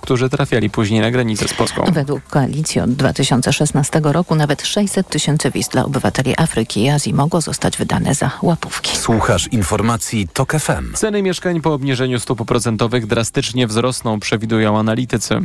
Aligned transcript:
którzy 0.00 0.28
trafiali 0.28 0.70
później 0.70 1.00
na 1.00 1.10
granicę 1.10 1.48
z 1.48 1.54
Polską. 1.54 1.84
Według 1.92 2.22
koalicji 2.24 2.80
od 2.80 2.92
2016 2.92 4.00
roku 4.04 4.34
nawet 4.34 4.66
600 4.66 5.08
tysięcy 5.08 5.50
wiz 5.50 5.68
dla 5.68 5.84
obywateli 5.84 6.34
Afryki 6.36 6.82
i 6.82 6.90
Azji 6.90 7.14
mogło 7.14 7.40
zostać 7.40 7.76
wydane 7.76 8.14
za 8.14 8.30
łapówki. 8.42 8.96
Słuchasz 8.96 9.48
informacji 9.52 10.28
TOK 10.28 10.52
FM. 10.52 10.94
Ceny 10.94 11.22
mieszkań 11.22 11.60
po 11.60 11.74
obniżeniu 11.74 12.20
stóp 12.20 12.44
procentowych 12.44 13.06
drastycznie 13.06 13.66
wzrosną, 13.66 14.20
przewidują 14.20 14.78
analitycy. 14.78 15.40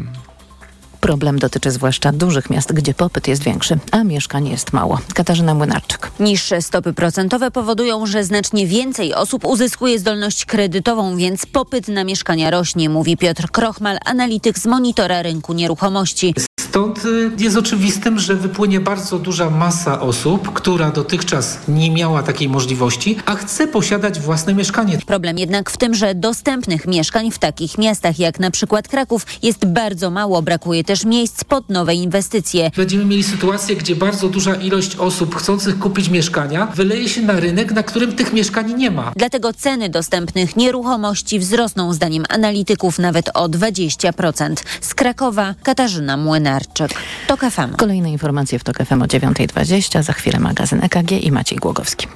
Problem 0.99 1.39
dotyczy 1.39 1.71
zwłaszcza 1.71 2.11
dużych 2.11 2.49
miast, 2.49 2.73
gdzie 2.73 2.93
popyt 2.93 3.27
jest 3.27 3.43
większy, 3.43 3.79
a 3.91 4.03
mieszkań 4.03 4.47
jest 4.47 4.73
mało. 4.73 4.99
Katarzyna 5.13 5.53
Młynarczyk. 5.53 6.11
Niższe 6.19 6.61
stopy 6.61 6.93
procentowe 6.93 7.51
powodują, 7.51 8.05
że 8.05 8.23
znacznie 8.23 8.67
więcej 8.67 9.13
osób 9.13 9.45
uzyskuje 9.45 9.99
zdolność 9.99 10.45
kredytową, 10.45 11.17
więc 11.17 11.45
popyt 11.45 11.87
na 11.87 12.03
mieszkania 12.03 12.51
rośnie, 12.51 12.89
mówi 12.89 13.17
Piotr 13.17 13.47
Krochmal, 13.51 13.97
analityk 14.05 14.59
z 14.59 14.65
monitora 14.65 15.21
rynku 15.21 15.53
nieruchomości. 15.53 16.33
Stąd 16.69 17.05
y, 17.05 17.31
jest 17.39 17.57
oczywistym, 17.57 18.19
że 18.19 18.35
wypłynie 18.35 18.79
bardzo 18.79 19.19
duża 19.19 19.49
masa 19.49 20.01
osób, 20.01 20.53
która 20.53 20.91
dotychczas 20.91 21.59
nie 21.67 21.91
miała 21.91 22.23
takiej 22.23 22.49
możliwości, 22.49 23.17
a 23.25 23.35
chce 23.35 23.67
posiadać 23.67 24.19
własne 24.19 24.53
mieszkanie. 24.53 24.97
Problem 25.05 25.37
jednak 25.37 25.69
w 25.69 25.77
tym, 25.77 25.93
że 25.93 26.15
dostępnych 26.15 26.87
mieszkań 26.87 27.31
w 27.31 27.39
takich 27.39 27.77
miastach 27.77 28.19
jak 28.19 28.39
na 28.39 28.51
przykład 28.51 28.87
Kraków 28.87 29.25
jest 29.43 29.65
bardzo 29.65 30.09
mało, 30.09 30.41
brakuje 30.41 30.83
też 30.83 31.05
miejsc 31.05 31.43
pod 31.43 31.69
nowe 31.69 31.95
inwestycje. 31.95 32.71
Będziemy 32.77 33.05
mieli 33.05 33.23
sytuację, 33.23 33.75
gdzie 33.75 33.95
bardzo 33.95 34.29
duża 34.29 34.55
ilość 34.55 34.95
osób 34.95 35.35
chcących 35.35 35.79
kupić 35.79 36.09
mieszkania 36.09 36.65
wyleje 36.65 37.09
się 37.09 37.21
na 37.21 37.39
rynek, 37.39 37.71
na 37.71 37.83
którym 37.83 38.15
tych 38.15 38.33
mieszkań 38.33 38.73
nie 38.73 38.91
ma. 38.91 39.11
Dlatego 39.15 39.53
ceny 39.53 39.89
dostępnych 39.89 40.55
nieruchomości 40.55 41.39
wzrosną 41.39 41.93
zdaniem 41.93 42.23
analityków 42.29 42.99
nawet 42.99 43.29
o 43.33 43.49
20%. 43.49 44.53
Z 44.81 44.93
Krakowa 44.93 45.55
Katarzyna 45.63 46.17
Młynarczyk. 46.59 47.01
TOK 47.27 47.39
FM. 47.39 47.75
Kolejne 47.77 48.11
informacje 48.11 48.59
w 48.59 48.63
TOK 48.63 48.77
FM 48.77 49.01
o 49.01 49.05
9.20. 49.05 50.03
Za 50.03 50.13
chwilę 50.13 50.39
magazyn 50.39 50.83
EKG 50.83 51.11
i 51.11 51.31
Maciej 51.31 51.57
Głogowski. 51.57 52.07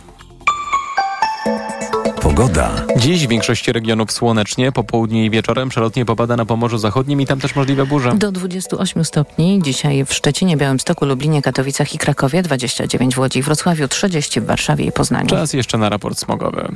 Pogoda. 2.22 2.72
Dziś 2.97 3.27
w 3.27 3.30
większości 3.30 3.72
regionów 3.72 4.11
słonecznie, 4.11 4.72
po 4.72 4.83
południu 4.83 5.23
i 5.23 5.30
wieczorem 5.30 5.69
przelotnie 5.69 6.05
popada 6.05 6.35
na 6.35 6.45
Pomorzu 6.45 6.77
Zachodnim 6.77 7.22
i 7.22 7.25
tam 7.25 7.39
też 7.39 7.55
możliwe 7.55 7.85
burze. 7.85 8.13
Do 8.16 8.31
28 8.31 9.05
stopni. 9.05 9.59
Dzisiaj 9.63 10.05
w 10.05 10.13
Szczecinie, 10.13 10.57
Białymstoku, 10.57 11.05
Lublinie, 11.05 11.41
Katowicach 11.41 11.95
i 11.95 11.97
Krakowie, 11.97 12.41
29 12.41 13.16
w 13.16 13.19
Łodzi 13.19 13.39
i 13.39 13.41
Wrocławiu, 13.41 13.88
30 13.88 14.41
w 14.41 14.45
Warszawie 14.45 14.85
i 14.85 14.91
Poznaniu. 14.91 15.30
Czas 15.30 15.53
jeszcze 15.53 15.78
na 15.78 15.89
raport 15.89 16.19
smogowy. 16.19 16.67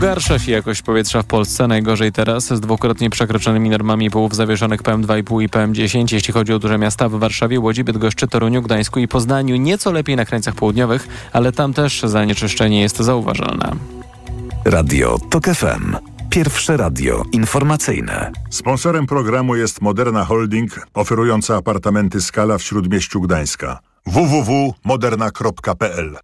Pogarsza 0.00 0.38
się 0.38 0.52
jakość 0.52 0.82
powietrza 0.82 1.22
w 1.22 1.26
Polsce. 1.26 1.66
Najgorzej 1.66 2.12
teraz 2.12 2.44
z 2.44 2.60
dwukrotnie 2.60 3.10
przekroczonymi 3.10 3.70
normami 3.70 4.10
połów 4.10 4.34
zawieszonych 4.34 4.82
PM2,5 4.82 5.42
i 5.42 5.48
PM10. 5.48 6.12
Jeśli 6.12 6.34
chodzi 6.34 6.52
o 6.52 6.58
duże 6.58 6.78
miasta 6.78 7.08
w 7.08 7.12
Warszawie, 7.12 7.60
Łodzi, 7.60 7.84
Bydgoszczy, 7.84 8.28
Toruniu, 8.28 8.62
Gdańsku 8.62 9.00
i 9.00 9.08
Poznaniu. 9.08 9.56
Nieco 9.56 9.92
lepiej 9.92 10.16
na 10.16 10.24
krańcach 10.24 10.54
południowych, 10.54 11.08
ale 11.32 11.52
tam 11.52 11.74
też 11.74 12.02
zanieczyszczenie 12.02 12.80
jest 12.80 12.96
zauważalne. 12.96 13.72
Radio 14.64 15.18
TOK 15.30 15.44
FM. 15.44 15.96
Pierwsze 16.30 16.76
radio 16.76 17.22
informacyjne. 17.32 18.32
Sponsorem 18.50 19.06
programu 19.06 19.56
jest 19.56 19.80
Moderna 19.80 20.24
Holding, 20.24 20.86
oferująca 20.94 21.56
apartamenty 21.56 22.20
Skala 22.20 22.58
w 22.58 22.62
Śródmieściu 22.62 23.20
Gdańska. 23.20 23.78
www.moderna.pl 24.06 26.16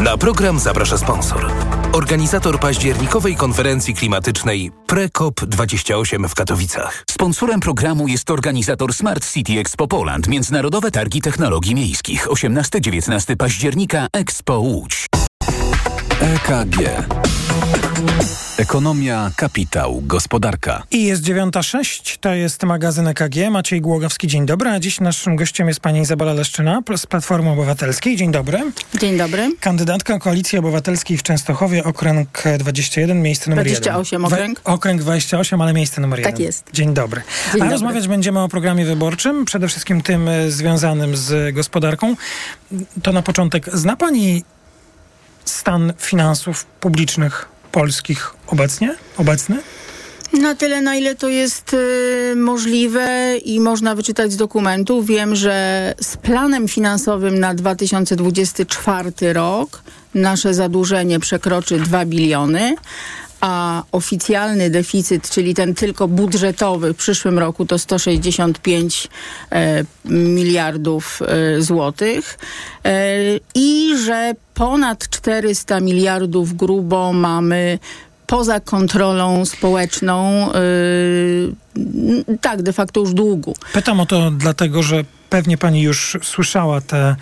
Na 0.00 0.16
program 0.16 0.58
zaprasza 0.58 0.98
sponsor. 0.98 1.50
Organizator 1.92 2.60
październikowej 2.60 3.36
konferencji 3.36 3.94
klimatycznej 3.94 4.70
PreCOP28 4.86 6.28
w 6.28 6.34
Katowicach. 6.34 7.04
Sponsorem 7.10 7.60
programu 7.60 8.08
jest 8.08 8.30
organizator 8.30 8.94
Smart 8.94 9.32
City 9.32 9.52
Expo 9.58 9.88
Poland, 9.88 10.28
Międzynarodowe 10.28 10.90
Targi 10.90 11.20
Technologii 11.20 11.74
Miejskich, 11.74 12.26
18-19 12.26 13.36
października 13.36 14.06
Expo 14.12 14.58
Łódź. 14.58 15.06
EKG. 16.20 16.76
Ekonomia, 18.58 19.30
kapitał, 19.36 20.02
gospodarka. 20.06 20.82
I 20.90 21.04
jest 21.04 21.22
9.06, 21.22 22.18
to 22.20 22.34
jest 22.34 22.62
magazyn 22.62 23.08
EKG. 23.08 23.50
Maciej 23.50 23.80
Głogowski, 23.80 24.26
dzień 24.26 24.46
dobry. 24.46 24.70
A 24.70 24.80
dziś 24.80 25.00
naszym 25.00 25.36
gościem 25.36 25.68
jest 25.68 25.80
pani 25.80 26.00
Izabela 26.00 26.32
Leszczyna 26.32 26.82
z 26.96 27.06
Platformy 27.06 27.50
Obywatelskiej. 27.50 28.16
Dzień 28.16 28.32
dobry. 28.32 28.58
Dzień 29.00 29.18
dobry. 29.18 29.52
Kandydatka 29.60 30.18
Koalicji 30.18 30.58
Obywatelskiej 30.58 31.18
w 31.18 31.22
Częstochowie, 31.22 31.84
okręg 31.84 32.42
21, 32.58 33.22
miejsce 33.22 33.50
numer 33.50 33.64
28 33.64 34.22
1. 34.22 34.32
okręg? 34.32 34.60
We, 34.64 34.72
okręg 34.72 35.00
28, 35.00 35.60
ale 35.60 35.72
miejsce 35.72 36.00
numer 36.00 36.18
1. 36.18 36.32
Tak 36.32 36.40
jest. 36.40 36.64
Dzień 36.72 36.94
dobry. 36.94 37.20
Dzień 37.20 37.52
A 37.54 37.58
dobry. 37.58 37.70
rozmawiać 37.70 38.08
będziemy 38.08 38.40
o 38.40 38.48
programie 38.48 38.84
wyborczym, 38.84 39.44
przede 39.44 39.68
wszystkim 39.68 40.00
tym 40.00 40.28
e, 40.28 40.50
związanym 40.50 41.16
z 41.16 41.54
gospodarką. 41.54 42.16
To 43.02 43.12
na 43.12 43.22
początek, 43.22 43.66
zna 43.72 43.96
pani 43.96 44.44
stan 45.44 45.92
finansów 45.98 46.64
publicznych 46.64 47.48
polskich 47.72 48.34
obecnie? 48.46 48.94
Obecny? 49.16 49.62
Na 50.32 50.54
tyle, 50.54 50.80
na 50.80 50.96
ile 50.96 51.14
to 51.14 51.28
jest 51.28 51.74
y, 51.74 52.34
możliwe 52.36 53.36
i 53.44 53.60
można 53.60 53.94
wyczytać 53.94 54.32
z 54.32 54.36
dokumentów, 54.36 55.06
wiem, 55.06 55.36
że 55.36 55.94
z 56.00 56.16
planem 56.16 56.68
finansowym 56.68 57.38
na 57.38 57.54
2024 57.54 59.32
rok 59.32 59.82
nasze 60.14 60.54
zadłużenie 60.54 61.20
przekroczy 61.20 61.80
2 61.80 62.04
biliony, 62.04 62.74
a 63.40 63.82
oficjalny 63.92 64.70
deficyt, 64.70 65.30
czyli 65.30 65.54
ten 65.54 65.74
tylko 65.74 66.08
budżetowy 66.08 66.94
w 66.94 66.96
przyszłym 66.96 67.38
roku 67.38 67.66
to 67.66 67.78
165 67.78 69.08
e, 69.52 69.84
miliardów 70.04 71.22
e, 71.22 71.62
złotych 71.62 72.38
e, 72.84 73.10
i 73.54 73.96
że 74.04 74.32
ponad 74.54 75.08
400 75.08 75.80
miliardów 75.80 76.56
grubo 76.56 77.12
mamy 77.12 77.78
poza 78.30 78.60
kontrolą 78.60 79.44
społeczną, 79.44 80.46
yy, 81.74 82.38
tak, 82.40 82.62
de 82.62 82.72
facto 82.72 83.00
już 83.00 83.14
długu. 83.14 83.54
Pytam 83.72 84.00
o 84.00 84.06
to 84.06 84.30
dlatego, 84.30 84.82
że 84.82 85.04
pewnie 85.30 85.58
pani 85.58 85.82
już 85.82 86.16
słyszała 86.22 86.80
te, 86.80 87.16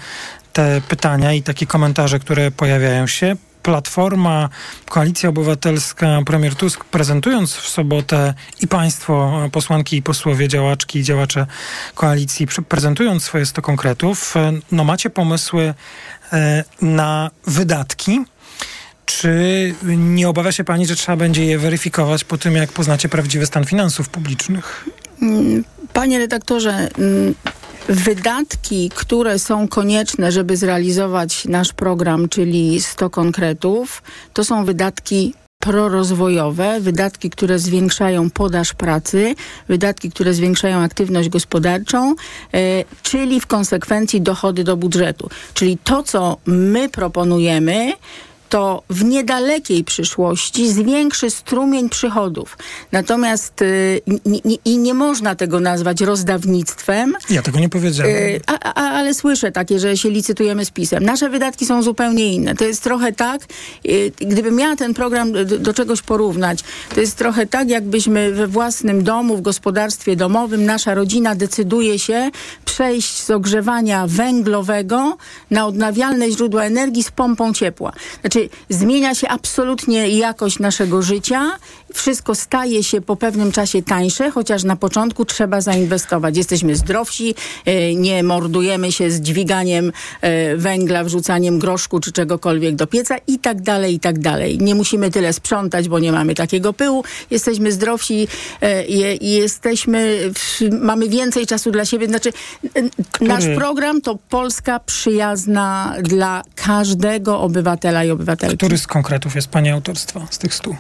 te 0.53 0.81
pytania 0.89 1.33
i 1.33 1.43
takie 1.43 1.67
komentarze, 1.67 2.19
które 2.19 2.51
pojawiają 2.51 3.07
się. 3.07 3.37
Platforma, 3.69 4.49
Koalicja 4.89 5.29
Obywatelska, 5.29 6.19
premier 6.27 6.55
Tusk, 6.55 6.85
prezentując 6.85 7.55
w 7.55 7.69
sobotę 7.69 8.35
i 8.61 8.69
państwo, 8.69 9.43
posłanki 9.53 9.97
i 9.97 10.03
posłowie, 10.03 10.49
działaczki 10.49 10.99
i 10.99 11.03
działacze 11.03 11.47
koalicji, 11.95 12.47
prezentując 12.69 13.23
swoje 13.23 13.47
100 13.47 13.63
konkretów, 13.63 14.37
e, 14.37 14.53
no 14.73 14.85
macie 14.85 15.11
pomysły 15.11 15.75
e, 16.33 16.65
na 16.83 17.31
wydatki. 17.47 18.21
Czy 19.07 19.75
nie 19.85 20.29
obawia 20.29 20.53
się 20.53 20.65
pani, 20.65 20.87
że 20.87 20.97
trzeba 20.97 21.17
będzie 21.17 21.45
je 21.45 21.59
weryfikować 21.59 22.25
po 22.25 22.39
tym, 22.39 22.55
jak 22.55 22.73
poznacie 22.73 23.09
prawdziwy 23.09 23.47
stan 23.47 23.65
finansów 23.65 24.09
publicznych? 24.09 24.85
Mm, 25.23 25.65
Panie 25.93 26.19
redaktorze, 26.19 26.89
mm, 26.99 27.35
wydatki, 27.89 28.91
które 28.95 29.39
są 29.39 29.69
konieczne, 29.69 30.33
żeby 30.33 30.57
zrealizować 30.57 31.45
nasz 31.45 31.73
program, 31.73 32.29
czyli 32.29 32.81
100 32.81 33.11
konkretów, 33.11 34.03
to 34.33 34.45
są 34.45 34.65
wydatki 34.65 35.35
prorozwojowe, 35.59 36.81
wydatki, 36.81 37.31
które 37.31 37.59
zwiększają 37.59 38.31
podaż 38.31 38.75
pracy, 38.75 39.35
wydatki, 39.69 40.11
które 40.11 40.35
zwiększają 40.35 40.79
aktywność 40.79 41.29
gospodarczą, 41.29 42.15
e, 42.55 42.85
czyli 43.03 43.41
w 43.41 43.47
konsekwencji 43.47 44.21
dochody 44.21 44.65
do 44.65 44.77
budżetu. 44.77 45.31
Czyli 45.55 45.79
to, 45.85 46.03
co 46.03 46.37
my 46.47 46.89
proponujemy, 46.89 47.93
to 48.49 48.83
w 48.91 49.05
niedalekiej 49.05 49.85
przyszłości 49.85 50.73
zwiększy 50.73 51.31
strumień 51.31 51.89
przychodów. 51.89 52.59
Natomiast 52.93 53.63
y, 53.63 54.01
ni- 54.27 54.43
ni- 54.45 54.61
i 54.65 54.79
nie 54.79 54.95
można 54.95 55.35
tego 55.35 55.61
nazwać 55.61 56.01
rozdawnictwem, 56.01 57.15
Ja 57.31 57.43
tego 57.43 57.61
nie 57.61 57.69
powiedziałem. 57.69 58.17
Y, 58.17 58.41
A, 58.47 58.75
a, 58.75 58.91
ale 58.91 59.15
słyszę 59.15 59.53
takie, 59.53 59.79
że 59.79 59.97
się 59.97 60.11
licytujemy 60.11 60.65
z 60.65 60.71
pisem. 60.71 61.05
Nasze 61.05 61.31
wydatki 61.31 61.67
są 61.67 61.83
zupełnie 61.83 62.33
inne. 62.33 62.55
To 62.55 62.65
jest 62.65 62.83
trochę 62.83 63.13
tak, 63.13 63.41
y, 63.87 64.13
gdybym 64.21 64.55
miała 64.57 64.77
ten 64.77 64.95
program 64.95 65.33
do, 65.33 65.45
do 65.59 65.75
czegoś 65.75 66.03
porównać, 66.03 66.59
to 66.95 67.01
jest 67.01 67.17
trochę 67.17 67.47
tak, 67.47 67.69
jakbyśmy 67.69 68.33
we 68.33 68.47
własnym 68.47 69.05
domu, 69.05 69.37
w 69.37 69.41
gospodarstwie 69.43 70.17
domowym, 70.17 70.65
nasza 70.65 70.95
rodzina 70.95 71.35
decyduje 71.35 71.99
się 71.99 72.31
przejść 72.65 73.23
z 73.23 73.31
ogrzewania 73.31 74.07
węglowego 74.07 75.17
na 75.51 75.67
odnawialne 75.67 76.31
źródła 76.31 76.65
energii 76.65 77.03
z 77.03 77.11
pompą 77.11 77.53
ciepła. 77.53 77.93
Znaczy 78.21 78.38
Znaczy, 78.39 78.49
zmienia 78.69 79.15
się 79.15 79.29
absolutnie 79.29 80.09
jakość 80.09 80.59
naszego 80.59 81.03
życia, 81.03 81.51
wszystko 81.95 82.35
staje 82.35 82.85
się 82.85 83.01
po 83.01 83.17
pewnym 83.17 83.53
czasie 83.53 83.83
tańsze, 83.83 84.31
chociaż 84.31 84.65
na 84.65 84.77
początku 84.77 85.25
trzeba 85.25 85.61
zainwestować. 85.61 86.37
Jesteśmy 86.37 86.77
zdrowsi, 86.77 87.35
e, 87.65 87.95
nie 87.95 88.23
mordujemy 88.23 88.93
się 88.93 89.11
z 89.11 89.21
dźwiganiem 89.21 89.93
e, 90.21 90.57
węgla, 90.57 91.05
wrzucaniem 91.05 91.59
groszku 91.59 92.01
czy 92.01 92.13
czegokolwiek 92.13 92.77
do 92.77 92.87
pieca 92.87 93.17
i 93.27 93.39
tak 93.39 93.63
dalej, 93.63 93.95
i 93.95 94.01
tak 94.01 94.19
dalej. 94.19 94.59
Nie 94.59 94.75
musimy 94.75 95.11
tyle 95.11 95.33
sprzątać, 95.33 95.89
bo 95.89 95.99
nie 95.99 96.13
mamy 96.13 96.35
takiego 96.35 96.73
pyłu. 96.73 97.05
Jesteśmy 97.31 97.73
zdrowsi 97.73 98.29
e, 98.61 98.85
i 99.17 99.31
jesteśmy, 99.31 100.31
mamy 100.81 101.09
więcej 101.09 101.47
czasu 101.47 101.71
dla 101.71 101.85
siebie. 101.85 102.07
Znaczy, 102.07 102.33
nasz 103.21 103.45
program 103.57 104.01
to 104.01 104.19
Polska 104.29 104.81
przyjazna 104.81 105.95
dla 106.03 106.43
każdego 106.55 107.41
obywatela 107.41 108.05
i 108.05 108.11
obywatelki. 108.11 108.57
Który 108.57 108.79
z 108.79 108.87
konkretów 108.87 109.35
jest 109.35 109.49
Pani 109.49 109.71
autorstwa 109.71 110.27
z 110.31 110.39
tych 110.39 110.55
stu? 110.55 110.77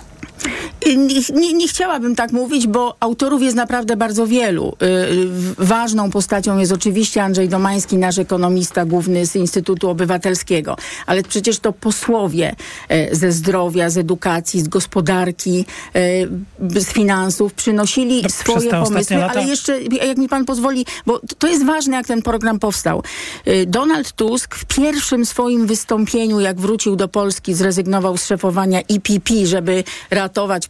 Nie, 1.34 1.52
nie, 1.52 1.68
chciałabym 1.68 2.16
tak 2.16 2.32
mówić, 2.32 2.66
bo 2.66 2.96
autorów 3.00 3.42
jest 3.42 3.56
naprawdę 3.56 3.96
bardzo 3.96 4.26
wielu. 4.26 4.76
Y, 4.82 5.64
ważną 5.64 6.10
postacią 6.10 6.58
jest 6.58 6.72
oczywiście 6.72 7.22
Andrzej 7.22 7.48
Domański, 7.48 7.96
nasz 7.96 8.18
ekonomista 8.18 8.84
główny 8.84 9.26
z 9.26 9.36
Instytutu 9.36 9.90
Obywatelskiego, 9.90 10.76
ale 11.06 11.22
przecież 11.22 11.58
to 11.58 11.72
posłowie 11.72 12.54
y, 12.90 13.16
ze 13.16 13.32
zdrowia, 13.32 13.90
z 13.90 13.98
edukacji, 13.98 14.60
z 14.60 14.68
gospodarki, 14.68 15.64
y, 15.96 16.80
z 16.80 16.86
finansów 16.86 17.54
przynosili 17.54 18.22
no, 18.22 18.28
swoje 18.28 18.70
pomysły, 18.70 19.16
lata... 19.16 19.40
ale 19.40 19.48
jeszcze, 19.48 19.82
jak 19.82 20.18
mi 20.18 20.28
pan 20.28 20.44
pozwoli, 20.44 20.86
bo 21.06 21.20
to 21.38 21.48
jest 21.48 21.66
ważne, 21.66 21.96
jak 21.96 22.06
ten 22.06 22.22
program 22.22 22.58
powstał. 22.58 23.02
Donald 23.66 24.12
Tusk 24.12 24.54
w 24.54 24.64
pierwszym 24.64 25.26
swoim 25.26 25.66
wystąpieniu, 25.66 26.40
jak 26.40 26.60
wrócił 26.60 26.96
do 26.96 27.08
Polski, 27.08 27.54
zrezygnował 27.54 28.16
z 28.16 28.26
szefowania 28.26 28.80
IPP, 28.80 29.46
żeby 29.46 29.84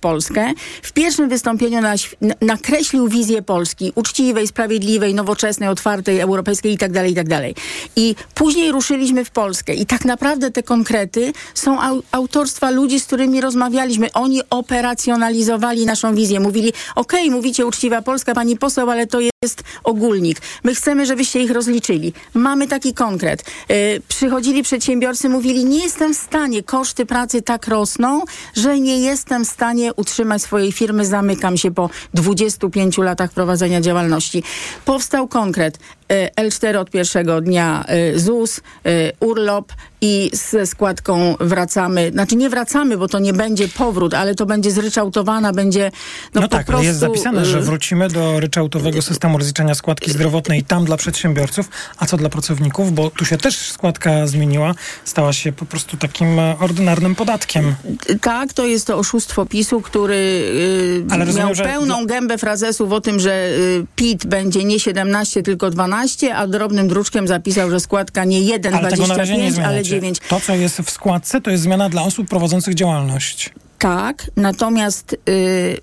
Polskę. 0.00 0.52
W 0.82 0.92
pierwszym 0.92 1.28
wystąpieniu 1.28 1.80
na, 1.80 1.94
nakreślił 2.40 3.08
wizję 3.08 3.42
Polski 3.42 3.92
uczciwej, 3.94 4.46
sprawiedliwej, 4.46 5.14
nowoczesnej, 5.14 5.68
otwartej, 5.68 6.20
europejskiej 6.20 6.72
itd., 6.72 6.94
tak 6.94 7.08
itd. 7.08 7.40
Tak 7.40 7.62
I 7.96 8.14
później 8.34 8.72
ruszyliśmy 8.72 9.24
w 9.24 9.30
Polskę 9.30 9.74
i 9.74 9.86
tak 9.86 10.04
naprawdę 10.04 10.50
te 10.50 10.62
konkrety 10.62 11.32
są 11.54 11.80
au 11.80 12.02
autorstwa 12.12 12.70
ludzi, 12.70 13.00
z 13.00 13.06
którymi 13.06 13.40
rozmawialiśmy. 13.40 14.12
Oni 14.12 14.42
operacjonalizowali 14.50 15.86
naszą 15.86 16.14
wizję. 16.14 16.40
Mówili, 16.40 16.72
okej, 16.94 17.20
okay, 17.20 17.36
mówicie 17.36 17.66
uczciwa 17.66 18.02
Polska, 18.02 18.34
pani 18.34 18.56
poseł, 18.56 18.90
ale 18.90 19.06
to 19.06 19.20
jest 19.20 19.37
ogólnik. 19.84 20.40
My 20.64 20.74
chcemy, 20.74 21.06
żebyście 21.06 21.40
ich 21.40 21.50
rozliczyli. 21.50 22.12
Mamy 22.34 22.68
taki 22.68 22.94
konkret. 22.94 23.44
Yy, 23.68 23.76
przychodzili 24.08 24.62
przedsiębiorcy, 24.62 25.28
mówili, 25.28 25.64
nie 25.64 25.82
jestem 25.82 26.14
w 26.14 26.16
stanie, 26.16 26.62
koszty 26.62 27.06
pracy 27.06 27.42
tak 27.42 27.68
rosną, 27.68 28.24
że 28.56 28.80
nie 28.80 29.00
jestem 29.00 29.44
w 29.44 29.48
stanie 29.48 29.94
utrzymać 29.94 30.42
swojej 30.42 30.72
firmy, 30.72 31.06
zamykam 31.06 31.56
się 31.56 31.70
po 31.70 31.90
25 32.14 32.98
latach 32.98 33.32
prowadzenia 33.32 33.80
działalności. 33.80 34.42
Powstał 34.84 35.28
konkret. 35.28 35.78
E, 36.08 36.30
L4 36.44 36.76
od 36.76 36.90
pierwszego 36.90 37.40
dnia 37.40 37.84
e, 37.86 38.18
ZUS, 38.18 38.60
e, 38.84 39.12
urlop 39.20 39.72
i 40.00 40.30
ze 40.32 40.66
składką 40.66 41.36
wracamy, 41.40 42.10
znaczy 42.12 42.36
nie 42.36 42.50
wracamy, 42.50 42.96
bo 42.96 43.08
to 43.08 43.18
nie 43.18 43.32
będzie 43.32 43.68
powrót, 43.68 44.14
ale 44.14 44.34
to 44.34 44.46
będzie 44.46 44.70
zryczałtowana, 44.70 45.52
będzie 45.52 45.90
no, 46.34 46.40
no 46.40 46.48
tak, 46.48 46.66
prostu... 46.66 46.84
jest 46.84 46.98
zapisane, 46.98 47.44
że 47.44 47.60
wrócimy 47.60 48.08
do 48.08 48.40
ryczałtowego 48.40 49.02
systemu 49.02 49.38
rozliczenia 49.38 49.74
składki 49.74 50.10
zdrowotnej 50.10 50.64
tam 50.64 50.84
dla 50.84 50.96
przedsiębiorców, 50.96 51.68
a 51.98 52.06
co 52.06 52.16
dla 52.16 52.28
pracowników, 52.28 52.92
bo 52.92 53.10
tu 53.10 53.24
się 53.24 53.36
też 53.36 53.56
składka 53.56 54.26
zmieniła, 54.26 54.74
stała 55.04 55.32
się 55.32 55.52
po 55.52 55.66
prostu 55.66 55.96
takim 55.96 56.38
ordynarnym 56.38 57.14
podatkiem. 57.14 57.74
Tak, 58.20 58.52
to 58.52 58.66
jest 58.66 58.86
to 58.86 58.98
oszustwo 58.98 59.46
PiSu, 59.46 59.80
który 59.80 60.44
yy, 61.10 61.18
rozumiem, 61.18 61.46
miał 61.46 61.54
pełną 61.54 62.00
że... 62.00 62.06
gębę 62.06 62.38
frazesów 62.38 62.92
o 62.92 63.00
tym, 63.00 63.20
że 63.20 63.50
yy, 63.50 63.86
PIT 63.96 64.26
będzie 64.26 64.64
nie 64.64 64.80
17, 64.80 65.42
tylko 65.42 65.70
12, 65.70 65.97
12, 65.98 66.36
a 66.36 66.46
drobnym 66.46 66.88
druczkiem 66.88 67.28
zapisał, 67.28 67.70
że 67.70 67.80
składka 67.80 68.24
nie 68.24 68.40
1,25, 68.40 69.62
ale 69.64 69.82
9. 69.82 70.18
To, 70.28 70.40
co 70.40 70.54
jest 70.54 70.78
w 70.78 70.90
składce, 70.90 71.40
to 71.40 71.50
jest 71.50 71.62
zmiana 71.62 71.88
dla 71.88 72.02
osób 72.02 72.28
prowadzących 72.28 72.74
działalność. 72.74 73.52
Tak, 73.78 74.30
natomiast 74.36 75.16
y, 75.28 75.78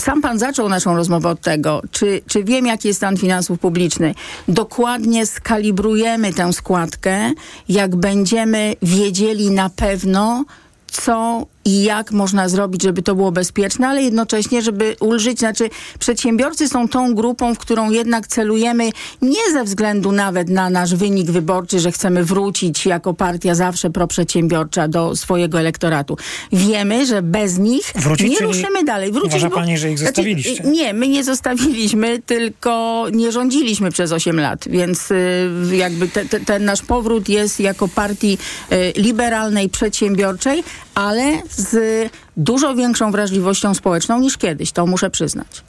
sam 0.00 0.22
pan 0.22 0.38
zaczął 0.38 0.68
naszą 0.68 0.96
rozmowę 0.96 1.28
od 1.28 1.40
tego, 1.40 1.82
czy, 1.90 2.22
czy 2.26 2.44
wiem, 2.44 2.66
jaki 2.66 2.88
jest 2.88 2.98
stan 2.98 3.16
finansów 3.16 3.58
publicznych. 3.58 4.16
Dokładnie 4.48 5.26
skalibrujemy 5.26 6.32
tę 6.32 6.52
składkę, 6.52 7.30
jak 7.68 7.96
będziemy 7.96 8.76
wiedzieli 8.82 9.50
na 9.50 9.70
pewno, 9.70 10.44
co 10.86 11.46
i 11.64 11.82
jak 11.82 12.12
można 12.12 12.48
zrobić, 12.48 12.82
żeby 12.82 13.02
to 13.02 13.14
było 13.14 13.32
bezpieczne, 13.32 13.88
ale 13.88 14.02
jednocześnie, 14.02 14.62
żeby 14.62 14.96
ulżyć. 15.00 15.38
Znaczy, 15.38 15.70
przedsiębiorcy 15.98 16.68
są 16.68 16.88
tą 16.88 17.14
grupą, 17.14 17.54
w 17.54 17.58
którą 17.58 17.90
jednak 17.90 18.26
celujemy 18.26 18.90
nie 19.22 19.52
ze 19.52 19.64
względu 19.64 20.12
nawet 20.12 20.48
na 20.48 20.70
nasz 20.70 20.94
wynik 20.94 21.30
wyborczy, 21.30 21.80
że 21.80 21.92
chcemy 21.92 22.24
wrócić 22.24 22.86
jako 22.86 23.14
partia 23.14 23.54
zawsze 23.54 23.90
proprzedsiębiorcza 23.90 24.88
do 24.88 25.16
swojego 25.16 25.60
elektoratu. 25.60 26.16
Wiemy, 26.52 27.06
że 27.06 27.22
bez 27.22 27.58
nich 27.58 27.92
Wrócić, 27.94 28.30
nie 28.30 28.46
ruszymy 28.46 28.84
dalej. 28.84 29.12
Wrócić, 29.12 29.30
uważa 29.30 29.50
bo, 29.50 29.56
pani, 29.56 29.78
że 29.78 29.90
ich 29.90 29.98
znaczy, 29.98 30.14
zostawiliście? 30.14 30.54
Znaczy, 30.54 30.70
nie, 30.70 30.94
my 30.94 31.08
nie 31.08 31.24
zostawiliśmy, 31.24 32.18
tylko 32.26 33.04
nie 33.12 33.32
rządziliśmy 33.32 33.90
przez 33.90 34.12
8 34.12 34.40
lat, 34.40 34.64
więc 34.68 35.10
y, 35.10 35.50
jakby 35.72 36.08
te, 36.08 36.24
te, 36.24 36.40
ten 36.40 36.64
nasz 36.64 36.82
powrót 36.82 37.28
jest 37.28 37.60
jako 37.60 37.88
partii 37.88 38.38
y, 38.72 38.92
liberalnej, 38.96 39.68
przedsiębiorczej, 39.68 40.64
ale 40.94 41.42
z 41.56 42.10
dużo 42.36 42.74
większą 42.74 43.10
wrażliwością 43.10 43.74
społeczną 43.74 44.20
niż 44.20 44.38
kiedyś, 44.38 44.72
to 44.72 44.86
muszę 44.86 45.10
przyznać. 45.10 45.62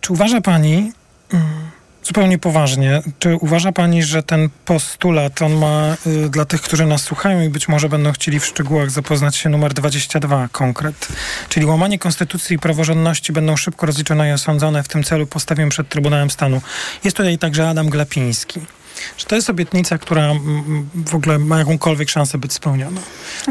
Czy 0.00 0.12
uważa 0.12 0.40
pani, 0.40 0.92
mm, 1.32 1.44
zupełnie 2.04 2.38
poważnie, 2.38 3.02
czy 3.18 3.36
uważa 3.36 3.72
pani, 3.72 4.02
że 4.02 4.22
ten 4.22 4.48
postulat, 4.64 5.42
on 5.42 5.52
ma 5.52 5.96
y, 6.06 6.28
dla 6.28 6.44
tych, 6.44 6.62
którzy 6.62 6.86
nas 6.86 7.02
słuchają 7.02 7.42
i 7.42 7.48
być 7.48 7.68
może 7.68 7.88
będą 7.88 8.12
chcieli 8.12 8.40
w 8.40 8.46
szczegółach 8.46 8.90
zapoznać 8.90 9.36
się 9.36 9.48
numer 9.48 9.74
22 9.74 10.48
konkret, 10.48 11.08
czyli 11.48 11.66
łamanie 11.66 11.98
konstytucji 11.98 12.56
i 12.56 12.58
praworządności 12.58 13.32
będą 13.32 13.56
szybko 13.56 13.86
rozliczone 13.86 14.28
i 14.28 14.32
osądzone, 14.32 14.82
w 14.82 14.88
tym 14.88 15.04
celu 15.04 15.26
postawię 15.26 15.68
przed 15.68 15.88
Trybunałem 15.88 16.30
Stanu. 16.30 16.60
Jest 17.04 17.16
tutaj 17.16 17.38
także 17.38 17.68
Adam 17.68 17.88
Glapiński. 17.88 18.60
Czy 19.16 19.26
to 19.26 19.36
jest 19.36 19.50
obietnica, 19.50 19.98
która 19.98 20.32
w 21.06 21.14
ogóle 21.14 21.38
ma 21.38 21.58
jakąkolwiek 21.58 22.10
szansę 22.10 22.38
być 22.38 22.52
spełniona? 22.52 23.00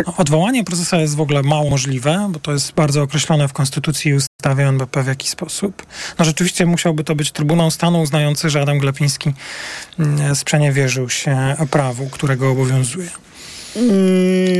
No, 0.05 0.13
odwołanie 0.17 0.63
procesa 0.63 0.97
jest 0.97 1.15
w 1.15 1.21
ogóle 1.21 1.43
mało 1.43 1.69
możliwe, 1.69 2.27
bo 2.29 2.39
to 2.39 2.51
jest 2.51 2.73
bardzo 2.73 3.01
określone 3.01 3.47
w 3.47 3.53
Konstytucji 3.53 4.11
i 4.11 4.13
ustawie 4.13 4.67
NBP 4.67 5.03
w 5.03 5.07
jaki 5.07 5.27
sposób. 5.27 5.85
No 6.19 6.25
rzeczywiście 6.25 6.65
musiałby 6.65 7.03
to 7.03 7.15
być 7.15 7.31
Trybunał 7.31 7.71
Stanu 7.71 8.01
uznający, 8.01 8.49
że 8.49 8.61
Adam 8.61 8.79
Glapiński 8.79 9.33
sprzeniewierzył 10.33 11.09
się 11.09 11.55
prawu, 11.71 12.09
którego 12.09 12.51
obowiązuje. 12.51 13.09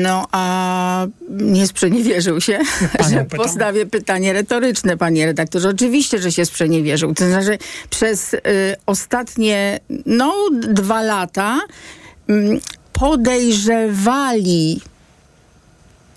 No, 0.02 0.28
a 0.32 1.08
nie 1.30 1.68
sprzeniewierzył 1.68 2.42
się, 2.42 2.60
Panią 2.98 3.10
że 3.18 3.24
pytam. 3.26 3.46
postawię 3.46 3.86
pytanie 3.86 4.34
retoryczne, 4.34 4.98
panie 4.98 5.26
redaktorze. 5.26 5.70
Oczywiście, 5.70 6.20
że 6.20 6.32
się 6.32 6.46
sprzeniewierzył. 6.46 7.14
To 7.14 7.26
znaczy, 7.28 7.58
przez 7.90 8.34
y, 8.34 8.40
ostatnie, 8.86 9.80
no, 10.06 10.36
dwa 10.62 11.02
lata 11.02 11.60
y, 12.30 12.60
podejrzewali, 12.94 14.82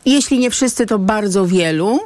jeśli 0.06 0.38
nie 0.38 0.50
wszyscy, 0.50 0.86
to 0.86 0.98
bardzo 0.98 1.46
wielu, 1.46 2.00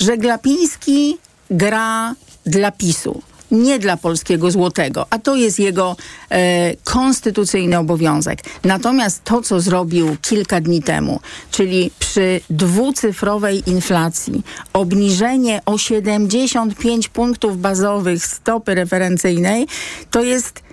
że 0.00 0.16
Glapiński 0.18 1.18
gra 1.50 2.14
dla 2.46 2.72
PiSu 2.72 3.22
nie 3.50 3.78
dla 3.78 3.96
polskiego 3.96 4.50
złotego, 4.50 5.06
a 5.10 5.18
to 5.18 5.36
jest 5.36 5.58
jego 5.58 5.96
e, 6.30 6.76
konstytucyjny 6.84 7.78
obowiązek. 7.78 8.38
Natomiast 8.64 9.24
to, 9.24 9.42
co 9.42 9.60
zrobił 9.60 10.16
kilka 10.22 10.60
dni 10.60 10.82
temu, 10.82 11.20
czyli 11.50 11.90
przy 11.98 12.40
dwucyfrowej 12.50 13.70
inflacji, 13.70 14.42
obniżenie 14.72 15.60
o 15.66 15.78
75 15.78 17.08
punktów 17.08 17.60
bazowych 17.60 18.26
stopy 18.26 18.74
referencyjnej, 18.74 19.66
to 20.10 20.22
jest 20.22 20.66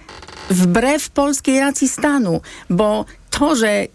wbrew 0.49 1.09
polskiej 1.09 1.59
racji 1.59 1.87
stanu, 1.89 2.41
bo 2.69 3.05
to, 3.39 3.55
że 3.55 3.87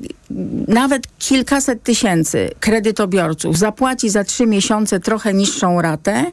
nawet 0.69 1.03
kilkaset 1.19 1.83
tysięcy 1.83 2.51
kredytobiorców 2.61 3.59
zapłaci 3.59 4.11
za 4.11 4.25
trzy 4.25 4.47
miesiące 4.47 5.01
trochę 5.01 5.35
niższą 5.35 5.83
ratę, 5.83 6.25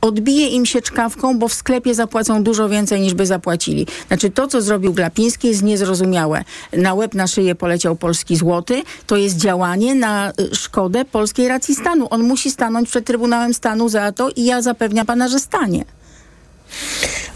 odbije 0.00 0.48
im 0.48 0.66
się 0.66 0.82
czkawką, 0.82 1.38
bo 1.38 1.48
w 1.48 1.54
sklepie 1.54 1.94
zapłacą 1.94 2.42
dużo 2.42 2.68
więcej 2.68 3.00
niż 3.00 3.14
by 3.14 3.26
zapłacili. 3.26 3.86
Znaczy 4.08 4.30
to, 4.30 4.48
co 4.48 4.62
zrobił 4.62 4.92
Glapiński 4.92 5.48
jest 5.48 5.62
niezrozumiałe. 5.62 6.44
Na 6.72 6.94
łeb 6.94 7.14
na 7.14 7.26
szyję 7.26 7.54
poleciał 7.54 7.96
polski 7.96 8.36
złoty. 8.36 8.82
To 9.06 9.16
jest 9.16 9.36
działanie 9.36 9.94
na 9.94 10.30
y, 10.30 10.54
szkodę 10.54 11.04
polskiej 11.04 11.48
racji 11.48 11.74
stanu. 11.74 12.06
On 12.10 12.22
musi 12.22 12.50
stanąć 12.50 12.88
przed 12.88 13.04
Trybunałem 13.04 13.54
Stanu 13.54 13.88
za 13.88 14.12
to 14.12 14.28
i 14.36 14.44
ja 14.44 14.62
zapewniam 14.62 15.06
pana, 15.06 15.28
że 15.28 15.38
stanie. 15.38 15.84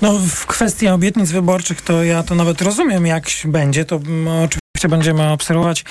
No 0.02 0.18
w 0.18 0.46
kwestii 0.46 0.88
obietnic 0.88 1.30
wyborczych 1.30 1.82
to 1.82 2.04
ja 2.04 2.22
to 2.22 2.34
nawet 2.34 2.62
rozumiem, 2.62 3.06
jak 3.06 3.24
będzie. 3.44 3.84
To 3.84 4.00
oczywiście 4.84 4.88
będziemy 4.88 5.32
obserwować. 5.32 5.84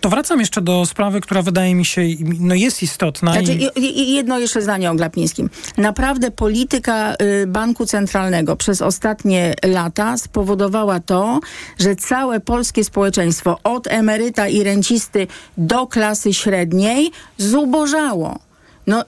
To 0.00 0.08
wracam 0.08 0.40
jeszcze 0.40 0.60
do 0.60 0.86
sprawy, 0.86 1.20
która 1.20 1.42
wydaje 1.42 1.74
mi 1.74 1.84
się 1.84 2.02
no 2.38 2.54
jest 2.54 2.82
istotna. 2.82 3.32
Znaczy, 3.32 3.58
i... 3.76 4.14
Jedno 4.14 4.38
jeszcze 4.38 4.62
zdanie 4.62 4.90
o 4.90 4.94
Glapińskim. 4.94 5.50
Naprawdę 5.76 6.30
polityka 6.30 7.14
y, 7.14 7.46
Banku 7.46 7.86
Centralnego 7.86 8.56
przez 8.56 8.82
ostatnie 8.82 9.54
lata 9.64 10.18
spowodowała 10.18 11.00
to, 11.00 11.40
że 11.78 11.96
całe 11.96 12.40
polskie 12.40 12.84
społeczeństwo 12.84 13.58
od 13.64 13.86
emeryta 13.86 14.48
i 14.48 14.62
rencisty 14.62 15.26
do 15.56 15.86
klasy 15.86 16.34
średniej 16.34 17.10
zubożało. 17.38 18.38
No 18.86 19.04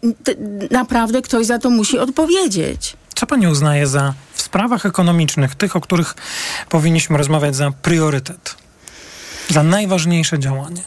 naprawdę 0.71 1.23
ktoś 1.23 1.47
za 1.47 1.59
to 1.59 1.71
musi 1.71 1.99
odpowiedzieć. 1.99 2.97
Co 3.15 3.27
pani 3.27 3.47
uznaje 3.47 3.87
za 3.87 4.15
w 4.35 4.43
sprawach 4.43 4.87
ekonomicznych, 4.87 5.55
tych, 5.55 5.77
o 5.77 5.81
których 5.81 6.15
powinniśmy 6.69 7.19
rozmawiać, 7.19 7.57
za 7.57 7.71
priorytet? 7.71 8.64
Za 9.49 9.63
najważniejsze 9.63 10.39
działanie? 10.39 10.83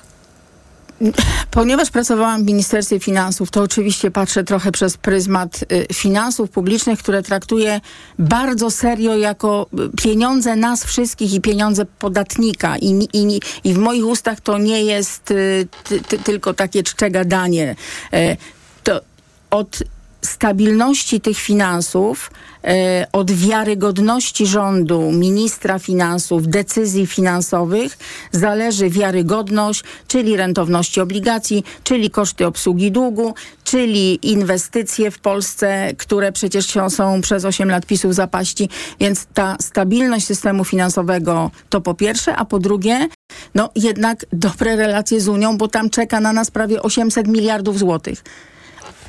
Ponieważ 1.52 1.90
pracowałam 1.90 2.44
w 2.44 2.48
Ministerstwie 2.48 3.00
Finansów, 3.00 3.52
to 3.52 3.62
oczywiście 3.62 4.12
patrzę 4.12 4.44
trochę 4.44 4.72
przez 4.72 4.98
pryzmat 4.98 5.66
y, 5.72 5.94
finansów 5.94 6.50
publicznych, 6.50 7.00
które 7.00 7.24
traktuję 7.24 7.82
bardzo 8.20 8.72
serio 8.72 9.18
jako 9.18 9.68
y, 9.74 10.02
pieniądze 10.02 10.56
nas 10.56 10.84
wszystkich 10.84 11.34
i 11.34 11.42
pieniądze 11.42 11.86
podatnika. 11.86 12.78
I, 12.78 13.08
i, 13.14 13.40
i 13.64 13.74
w 13.74 13.78
moich 13.78 14.06
ustach 14.06 14.42
to 14.42 14.58
nie 14.58 14.84
jest 14.84 15.32
y, 15.32 15.68
ty, 15.84 16.02
ty, 16.02 16.20
tylko 16.20 16.54
takie 16.54 16.84
czcze 16.84 17.12
gadanie. 17.12 17.76
To 18.84 19.02
od 19.52 19.80
stabilności 20.28 21.22
tych 21.22 21.38
finansów, 21.38 22.32
e, 22.64 23.08
od 23.12 23.32
wiarygodności 23.32 24.48
rządu, 24.48 25.12
ministra 25.12 25.80
finansów, 25.80 26.48
decyzji 26.48 27.08
finansowych 27.08 27.98
zależy 28.32 28.90
wiarygodność, 28.90 29.84
czyli 30.08 30.38
rentowności 30.38 31.02
obligacji, 31.02 31.64
czyli 31.84 32.10
koszty 32.10 32.46
obsługi 32.46 32.92
długu, 32.92 33.34
czyli 33.64 34.32
inwestycje 34.32 35.12
w 35.12 35.20
Polsce, 35.20 35.94
które 35.98 36.32
przecież 36.32 36.68
są 36.90 37.22
przez 37.22 37.46
8 37.46 37.70
lat 37.70 37.86
PiSu 37.86 38.14
zapaści. 38.14 38.70
Więc 39.00 39.26
ta 39.34 39.58
stabilność 39.60 40.26
systemu 40.26 40.66
finansowego 40.66 41.52
to 41.70 41.82
po 41.82 41.94
pierwsze, 41.94 42.36
a 42.36 42.46
po 42.46 42.60
drugie, 42.60 43.08
no 43.56 43.70
jednak 43.76 44.26
dobre 44.34 44.76
relacje 44.76 45.22
z 45.22 45.28
Unią, 45.28 45.58
bo 45.58 45.68
tam 45.68 45.90
czeka 45.90 46.20
na 46.20 46.34
nas 46.34 46.52
prawie 46.52 46.82
800 46.82 47.28
miliardów 47.28 47.80
złotych. 47.80 48.24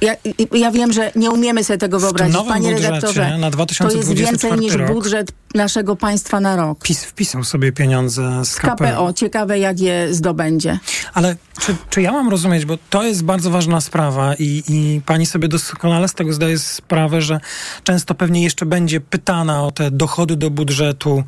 Ja, 0.01 0.17
ja, 0.53 0.71
wiem, 0.71 0.93
że 0.93 1.13
nie 1.17 1.31
umiemy 1.31 1.65
sobie 1.65 1.79
tego 1.79 2.01
wyobrazić. 2.01 2.37
Panie 2.49 2.75
redaktorze, 2.75 3.39
to 3.79 3.91
jest 3.91 4.13
więcej 4.13 4.53
niż 4.53 4.77
budżet 4.77 5.33
naszego 5.55 5.97
państwa 5.97 6.41
na 6.41 6.57
rok. 6.57 6.79
PiS 6.83 7.05
wpisał 7.05 7.45
sobie 7.45 7.73
pieniądze 7.73 8.45
z, 8.45 8.57
KPO. 8.57 8.77
KPO. 8.77 9.13
Ciekawe, 9.13 9.59
jak 9.59 9.81
je 9.81 10.15
zdobędzie. 10.15 10.79
Ale 11.15 11.37
czy, 11.61 11.77
czy 11.91 12.03
ja 12.03 12.13
mam 12.13 12.29
rozumieć, 12.29 12.65
bo 12.65 12.79
to 12.91 13.03
jest 13.03 13.25
bardzo 13.25 13.51
ważna 13.51 13.81
sprawa 13.81 14.35
i, 14.35 14.63
i 14.69 15.01
pani 15.07 15.27
sobie 15.27 15.49
doskonale 15.49 16.09
z 16.09 16.15
tego 16.15 16.33
zdaje 16.33 16.59
sprawę, 16.59 17.23
że 17.23 17.41
często 17.85 18.15
pewnie 18.15 18.43
jeszcze 18.43 18.67
będzie 18.67 19.01
pytana 19.01 19.65
o 19.65 19.71
te 19.71 19.91
dochody 19.91 20.37
do 20.37 20.51
budżetu, 20.51 21.25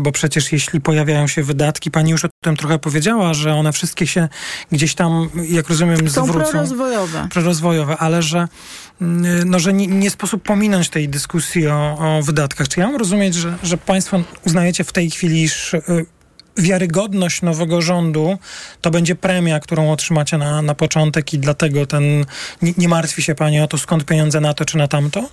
bo 0.00 0.12
przecież 0.12 0.52
jeśli 0.52 0.80
pojawiają 0.80 1.26
się 1.26 1.42
wydatki, 1.42 1.90
pani 1.90 2.10
już 2.10 2.24
o 2.24 2.28
tym 2.44 2.56
trochę 2.56 2.78
powiedziała, 2.78 3.34
że 3.34 3.54
one 3.54 3.72
wszystkie 3.72 4.06
się 4.06 4.28
gdzieś 4.72 4.94
tam, 4.94 5.28
jak 5.48 5.68
rozumiem, 5.68 6.10
Są 6.10 6.26
zwrócą. 6.26 6.50
prorozwojowe. 6.50 7.28
Prorozwojowe, 7.30 7.96
ale 7.96 8.22
że 8.22 8.48
no, 9.46 9.58
że 9.58 9.72
nie, 9.72 9.86
nie 9.86 10.10
sposób 10.10 10.42
pominąć 10.42 10.88
tej 10.88 11.08
dyskusji 11.08 11.68
o, 11.68 11.98
o 11.98 12.22
wydatkach. 12.22 12.68
Czy 12.68 12.80
ja 12.80 12.86
mam 12.86 12.96
rozumieć, 12.96 13.34
że, 13.34 13.58
że 13.62 13.76
państwo 13.76 14.22
uznajecie 14.46 14.84
w 14.84 14.92
tej 14.92 15.10
chwili, 15.10 15.42
iż 15.42 15.74
y, 15.74 15.80
wiarygodność 16.56 17.42
nowego 17.42 17.82
rządu 17.82 18.38
to 18.80 18.90
będzie 18.90 19.14
premia, 19.14 19.60
którą 19.60 19.92
otrzymacie 19.92 20.38
na, 20.38 20.62
na 20.62 20.74
początek 20.74 21.34
i 21.34 21.38
dlatego 21.38 21.86
ten 21.86 22.26
nie, 22.62 22.72
nie 22.78 22.88
martwi 22.88 23.22
się 23.22 23.34
pani 23.34 23.60
o 23.60 23.66
to, 23.66 23.78
skąd 23.78 24.04
pieniądze 24.04 24.40
na 24.40 24.54
to 24.54 24.64
czy 24.64 24.76
na 24.76 24.88
tamto? 24.88 25.28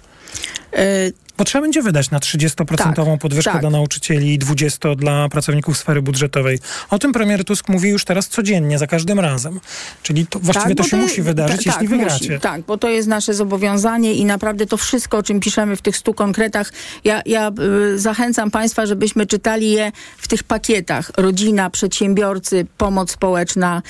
Bo 1.38 1.44
trzeba 1.44 1.62
będzie 1.62 1.82
wydać 1.82 2.12
na 2.12 2.20
30% 2.20 2.75
tak, 2.75 3.20
podwyżkę 3.20 3.51
tak. 3.51 3.62
dla 3.62 3.70
nauczycieli 3.70 4.34
i 4.34 4.39
20% 4.39 4.96
dla 4.96 5.29
pracowników 5.29 5.77
sfery 5.77 6.01
budżetowej. 6.01 6.60
O 6.89 7.00
tym 7.00 7.13
premier 7.13 7.46
Tusk 7.46 7.70
mówi 7.70 7.89
już 7.89 8.06
teraz 8.06 8.27
codziennie, 8.27 8.79
za 8.79 8.88
każdym 8.88 9.20
razem. 9.20 9.60
Czyli 10.03 10.27
to, 10.27 10.39
właściwie 10.39 10.75
tak, 10.75 10.77
to 10.77 10.84
się 10.84 10.98
to 10.98 11.03
musi 11.03 11.22
wydarzyć, 11.22 11.65
jeśli 11.65 11.88
tak, 11.88 11.89
wygracie. 11.89 12.29
Musi, 12.29 12.41
tak, 12.41 12.62
bo 12.62 12.77
to 12.77 12.89
jest 12.89 13.08
nasze 13.08 13.34
zobowiązanie 13.34 14.13
i 14.13 14.25
naprawdę 14.25 14.65
to 14.65 14.77
wszystko, 14.77 15.17
o 15.17 15.24
czym 15.24 15.39
piszemy 15.39 15.75
w 15.75 15.82
tych 15.82 15.98
stu 15.98 16.13
konkretach, 16.13 16.72
ja, 17.03 17.22
ja 17.25 17.51
y, 17.94 18.00
zachęcam 18.00 18.51
Państwa, 18.51 18.86
żebyśmy 18.86 19.25
czytali 19.25 19.72
je 19.72 19.91
w 20.17 20.27
tych 20.27 20.44
pakietach. 20.44 21.12
Rodzina, 21.17 21.70
przedsiębiorcy, 21.70 22.65
pomoc 22.77 23.12
społeczna, 23.12 23.82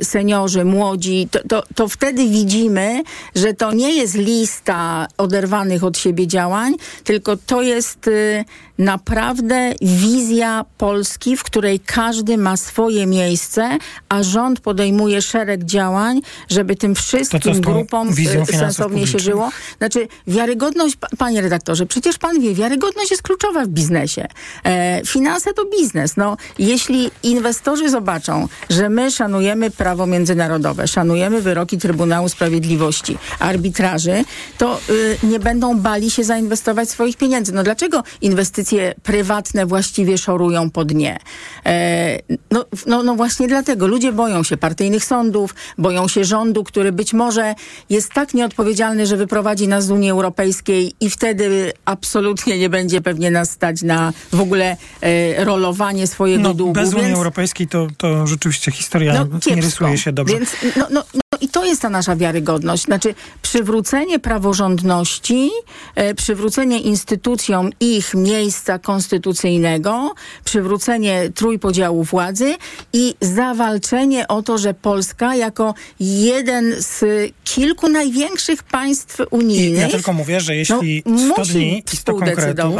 y, 0.00 0.04
seniorzy, 0.04 0.64
młodzi. 0.64 1.28
To, 1.30 1.38
to, 1.48 1.62
to 1.74 1.88
wtedy 1.88 2.28
widzimy, 2.28 3.02
że 3.34 3.54
to 3.54 3.72
nie 3.72 3.96
jest 3.96 4.14
lista 4.14 5.06
oderwanych 5.18 5.84
od 5.84 5.98
siebie 5.98 6.26
działań, 6.26 6.74
tylko 7.04 7.36
to 7.36 7.62
jest 7.62 8.08
y, 8.08 8.44
naprawdę 8.78 9.72
wizja 9.82 10.64
Polski, 10.78 11.36
w 11.36 11.42
której 11.42 11.80
każdy 11.80 12.38
ma 12.38 12.56
swoje 12.56 13.06
miejsce, 13.06 13.78
a 14.08 14.22
rząd 14.22 14.60
podejmuje 14.60 15.22
szereg 15.22 15.64
działań, 15.64 16.20
żeby 16.50 16.76
tym 16.76 16.94
wszystkim 16.94 17.60
grupom 17.60 18.08
y, 18.08 18.46
sensownie 18.52 19.06
się 19.06 19.18
żyło. 19.18 19.50
Znaczy, 19.78 20.08
wiarygodność, 20.26 20.96
panie 21.18 21.40
redaktorze, 21.40 21.86
przecież 21.86 22.18
pan 22.18 22.40
wie, 22.40 22.54
wiarygodność 22.54 23.10
jest 23.10 23.22
kluczowa 23.22 23.64
w 23.64 23.68
biznesie. 23.68 24.26
E, 24.64 25.02
finanse 25.06 25.52
to 25.52 25.64
biznes. 25.64 26.16
No, 26.16 26.36
jeśli 26.58 27.10
inwestorzy 27.22 27.90
zobaczą, 27.90 28.48
że 28.70 28.88
my 28.88 29.10
szanujemy 29.10 29.70
prawo 29.70 30.06
międzynarodowe, 30.06 30.88
szanujemy 30.88 31.42
wyroki 31.42 31.78
Trybunału 31.78 32.28
Sprawiedliwości, 32.28 33.18
arbitraży, 33.38 34.24
to 34.58 34.80
y, 34.90 35.16
nie 35.22 35.38
będą 35.38 35.78
bali 35.78 36.10
się 36.10 36.24
zainwestować 36.24 36.79
swoich 36.88 37.16
pieniędzy. 37.16 37.52
No 37.52 37.62
dlaczego 37.62 38.02
inwestycje 38.20 38.94
prywatne 39.02 39.66
właściwie 39.66 40.18
szorują 40.18 40.70
po 40.70 40.84
dnie. 40.84 41.18
E, 41.66 42.18
no, 42.50 42.64
no, 42.86 43.02
no 43.02 43.14
właśnie 43.14 43.48
dlatego. 43.48 43.86
Ludzie 43.86 44.12
boją 44.12 44.42
się 44.42 44.56
partyjnych 44.56 45.04
sądów, 45.04 45.54
boją 45.78 46.08
się 46.08 46.24
rządu, 46.24 46.64
który 46.64 46.92
być 46.92 47.12
może 47.12 47.54
jest 47.90 48.12
tak 48.12 48.34
nieodpowiedzialny, 48.34 49.06
że 49.06 49.16
wyprowadzi 49.16 49.68
nas 49.68 49.86
z 49.86 49.90
Unii 49.90 50.10
Europejskiej 50.10 50.92
i 51.00 51.10
wtedy 51.10 51.72
absolutnie 51.84 52.58
nie 52.58 52.68
będzie 52.68 53.00
pewnie 53.00 53.30
nas 53.30 53.50
stać 53.50 53.82
na 53.82 54.12
w 54.32 54.40
ogóle 54.40 54.76
e, 55.00 55.44
rolowanie 55.44 56.06
swojego 56.06 56.42
no, 56.42 56.54
długu. 56.54 56.72
Bez 56.72 56.92
Unii 56.92 57.04
więc... 57.04 57.16
Europejskiej 57.16 57.66
to, 57.68 57.88
to 57.96 58.26
rzeczywiście 58.26 58.72
historia 58.72 59.12
no, 59.14 59.54
nie 59.56 59.62
rysuje 59.62 59.98
się 59.98 60.12
dobrze. 60.12 60.34
Więc, 60.34 60.56
no, 60.76 60.86
no, 60.90 61.04
no 61.14 61.38
i 61.40 61.48
to 61.48 61.64
jest 61.64 61.82
ta 61.82 61.90
nasza 61.90 62.16
wiarygodność. 62.16 62.84
Znaczy 62.84 63.14
przywrócenie 63.42 64.18
praworządności, 64.18 65.50
e, 65.94 66.14
przywrócenie 66.14 66.69
instytucjom 66.78 67.70
ich 67.80 68.14
miejsca 68.14 68.78
konstytucyjnego, 68.78 70.14
przywrócenie 70.44 71.30
trójpodziału 71.34 72.04
władzy 72.04 72.56
i 72.92 73.14
zawalczenie 73.20 74.28
o 74.28 74.42
to, 74.42 74.58
że 74.58 74.74
Polska 74.74 75.34
jako 75.34 75.74
jeden 76.00 76.74
z 76.78 77.04
kilku 77.44 77.88
największych 77.88 78.62
państw 78.62 79.16
unijnych... 79.30 79.78
I 79.78 79.82
ja 79.82 79.88
tylko 79.88 80.12
mówię, 80.12 80.40
że 80.40 80.56
jeśli 80.56 81.02
no, 81.06 81.32
100 81.34 81.44
dni 81.44 81.82
i 81.92 81.96
100 81.96 82.14
konkretów, 82.14 82.74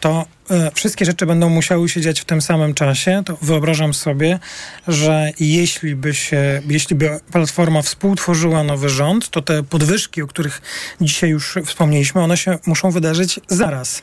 to 0.00 0.24
wszystkie 0.74 1.04
rzeczy 1.04 1.26
będą 1.26 1.48
musiały 1.48 1.88
się 1.88 2.00
dziać 2.00 2.20
w 2.20 2.24
tym 2.24 2.42
samym 2.42 2.74
czasie, 2.74 3.22
to 3.26 3.36
wyobrażam 3.42 3.94
sobie, 3.94 4.38
że 4.88 5.30
jeśli 5.40 5.96
by 5.96 6.14
się, 6.14 6.62
jeśli 6.68 6.96
by 6.96 7.20
Platforma 7.32 7.82
współtworzyła 7.82 8.64
nowy 8.64 8.88
rząd, 8.88 9.30
to 9.30 9.42
te 9.42 9.62
podwyżki, 9.62 10.22
o 10.22 10.26
których 10.26 10.62
dzisiaj 11.00 11.30
już 11.30 11.58
wspomnieliśmy, 11.64 12.20
one 12.20 12.36
się 12.36 12.58
muszą 12.66 12.90
wydarzyć 12.90 13.40
zaraz 13.48 14.02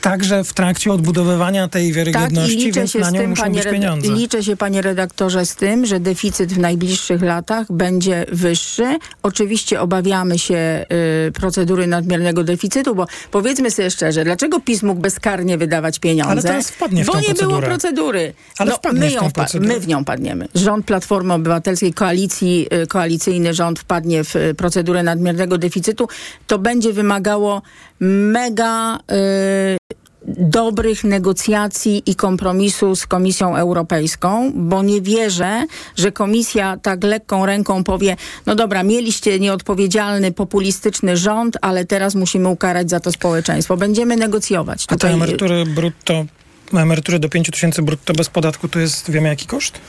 także 0.00 0.44
w 0.44 0.52
trakcie 0.52 0.92
odbudowywania 0.92 1.68
tej 1.68 1.92
wiarygodności, 1.92 2.64
tak, 2.64 2.74
więc 2.74 2.94
na 2.94 3.10
nią 3.10 3.20
tym, 3.20 3.30
muszą 3.30 3.52
być 3.52 3.64
pieniądze. 3.64 4.12
Liczę 4.12 4.42
się, 4.42 4.56
panie 4.56 4.82
redaktorze, 4.82 5.46
z 5.46 5.56
tym, 5.56 5.86
że 5.86 6.00
deficyt 6.00 6.52
w 6.52 6.58
najbliższych 6.58 7.22
latach 7.22 7.72
będzie 7.72 8.26
wyższy. 8.32 8.98
Oczywiście 9.22 9.80
obawiamy 9.80 10.38
się 10.38 10.86
y, 11.28 11.32
procedury 11.32 11.86
nadmiernego 11.86 12.44
deficytu, 12.44 12.94
bo 12.94 13.06
powiedzmy 13.30 13.70
sobie 13.70 13.90
szczerze, 13.90 14.24
dlaczego 14.24 14.60
PiS 14.60 14.82
mógł 14.82 15.00
bezkarnie 15.00 15.58
wydawać 15.58 15.98
pieniądze? 15.98 16.32
Ale 16.32 16.42
teraz 16.42 16.70
wpadnie 16.70 17.04
w 17.04 17.06
Bo 17.06 17.16
nie 17.16 17.24
procedurę. 17.24 17.48
było 17.48 17.62
procedury. 17.62 18.32
Ale 18.58 18.70
no, 18.84 18.92
my, 18.92 19.10
ją 19.10 19.30
w 19.30 19.54
my 19.60 19.80
w 19.80 19.88
nią 19.88 20.04
padniemy. 20.04 20.48
Rząd 20.54 20.86
Platformy 20.86 21.34
Obywatelskiej, 21.34 21.92
koalicji, 21.92 22.66
y, 22.82 22.86
koalicyjny 22.86 23.54
rząd 23.54 23.78
wpadnie 23.78 24.24
w 24.24 24.36
y, 24.36 24.54
procedurę 24.54 25.02
nadmiernego 25.02 25.58
deficytu. 25.58 26.08
To 26.46 26.58
będzie 26.58 26.92
wymagało 26.92 27.62
mega 28.00 28.96
y, 28.96 29.87
dobrych 30.36 31.04
negocjacji 31.04 32.02
i 32.06 32.14
kompromisu 32.14 32.96
z 32.96 33.06
Komisją 33.06 33.56
Europejską, 33.56 34.52
bo 34.54 34.82
nie 34.82 35.00
wierzę, 35.00 35.66
że 35.96 36.12
Komisja 36.12 36.76
tak 36.82 37.04
lekką 37.04 37.46
ręką 37.46 37.84
powie, 37.84 38.16
no 38.46 38.54
dobra, 38.54 38.82
mieliście 38.82 39.40
nieodpowiedzialny, 39.40 40.32
populistyczny 40.32 41.16
rząd, 41.16 41.56
ale 41.60 41.84
teraz 41.84 42.14
musimy 42.14 42.48
ukarać 42.48 42.90
za 42.90 43.00
to 43.00 43.12
społeczeństwo. 43.12 43.76
Będziemy 43.76 44.16
negocjować. 44.16 44.86
Tutaj... 44.86 45.10
A 45.10 45.12
te 45.12 45.14
emerytury 45.14 45.64
brutto 45.66 46.24
emerytury 46.72 47.18
do 47.18 47.28
5 47.28 47.50
tysięcy 47.50 47.82
brutto 47.82 48.12
bez 48.12 48.28
podatku 48.28 48.68
to 48.68 48.78
jest, 48.78 49.10
wiemy 49.10 49.28
jaki 49.28 49.46
koszt? 49.46 49.80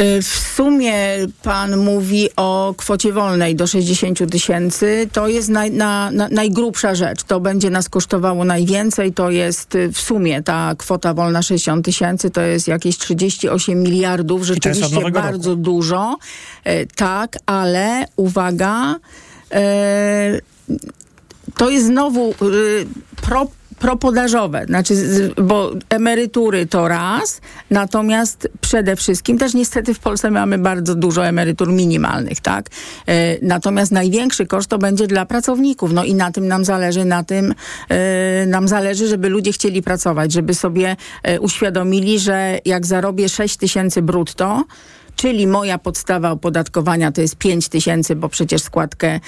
Y, 0.00 0.22
w 0.22 0.26
sumie 0.26 0.94
pan 1.42 1.76
mówi 1.76 2.28
o 2.36 2.74
kwocie 2.76 3.12
wolnej 3.12 3.56
do 3.56 3.66
60 3.66 4.30
tysięcy. 4.30 5.08
To 5.12 5.28
jest 5.28 5.48
naj, 5.48 5.70
na, 5.70 6.10
na, 6.10 6.28
najgrubsza 6.28 6.94
rzecz. 6.94 7.22
To 7.22 7.40
będzie 7.40 7.70
nas 7.70 7.88
kosztowało 7.88 8.44
najwięcej. 8.44 9.12
To 9.12 9.30
jest 9.30 9.74
y, 9.74 9.92
w 9.92 10.00
sumie 10.00 10.42
ta 10.42 10.74
kwota 10.78 11.14
wolna 11.14 11.42
60 11.42 11.84
tysięcy. 11.84 12.30
To 12.30 12.40
jest 12.40 12.68
jakieś 12.68 12.98
38 12.98 13.82
miliardów. 13.82 14.42
Rzeczywiście 14.42 15.10
bardzo 15.10 15.50
roku. 15.50 15.62
dużo. 15.62 16.16
E, 16.64 16.86
tak, 16.86 17.38
ale 17.46 18.04
uwaga, 18.16 18.96
to 21.56 21.70
jest 21.70 21.86
znowu 21.86 22.34
pro 23.22 23.46
propodażowe, 23.82 24.64
znaczy, 24.66 24.94
bo 25.42 25.72
emerytury 25.88 26.66
to 26.66 26.88
raz, 26.88 27.40
natomiast 27.70 28.48
przede 28.60 28.96
wszystkim 28.96 29.38
też 29.38 29.54
niestety 29.54 29.94
w 29.94 29.98
Polsce 29.98 30.30
mamy 30.30 30.58
bardzo 30.58 30.94
dużo 30.94 31.26
emerytur 31.26 31.72
minimalnych, 31.72 32.40
tak? 32.40 32.66
E, 33.06 33.46
natomiast 33.46 33.92
największy 33.92 34.46
koszt 34.46 34.70
to 34.70 34.78
będzie 34.78 35.06
dla 35.06 35.26
pracowników, 35.26 35.92
no 35.92 36.04
i 36.04 36.14
na 36.14 36.32
tym 36.32 36.48
nam 36.48 36.64
zależy, 36.64 37.04
na 37.04 37.24
tym 37.24 37.54
e, 37.88 38.46
nam 38.46 38.68
zależy, 38.68 39.08
żeby 39.08 39.28
ludzie 39.28 39.52
chcieli 39.52 39.82
pracować, 39.82 40.32
żeby 40.32 40.54
sobie 40.54 40.96
e, 41.22 41.40
uświadomili, 41.40 42.18
że 42.18 42.58
jak 42.64 42.86
zarobię 42.86 43.28
6 43.28 43.56
tysięcy 43.56 44.02
brutto, 44.02 44.64
czyli 45.16 45.46
moja 45.46 45.78
podstawa 45.78 46.30
opodatkowania 46.30 47.12
to 47.12 47.20
jest 47.20 47.36
5 47.36 47.68
tysięcy, 47.68 48.16
bo 48.16 48.28
przecież 48.28 48.62
składkę 48.62 49.08
e, 49.08 49.20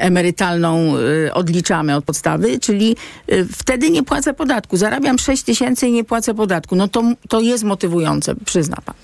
emerytalną 0.00 0.94
e, 1.26 1.34
odliczamy 1.34 1.96
od 1.96 2.04
podstawy, 2.04 2.58
czyli 2.58 2.96
e, 3.28 3.44
wtedy 3.44 3.90
nie 3.90 4.02
płacę 4.02 4.34
podatku. 4.34 4.76
Zarabiam 4.76 5.18
6 5.18 5.42
tysięcy 5.42 5.88
i 5.88 5.92
nie 5.92 6.04
płacę 6.04 6.34
podatku. 6.34 6.76
No 6.76 6.88
to, 6.88 7.02
to 7.28 7.40
jest 7.40 7.64
motywujące, 7.64 8.34
przyzna 8.44 8.76
pan. 8.84 8.94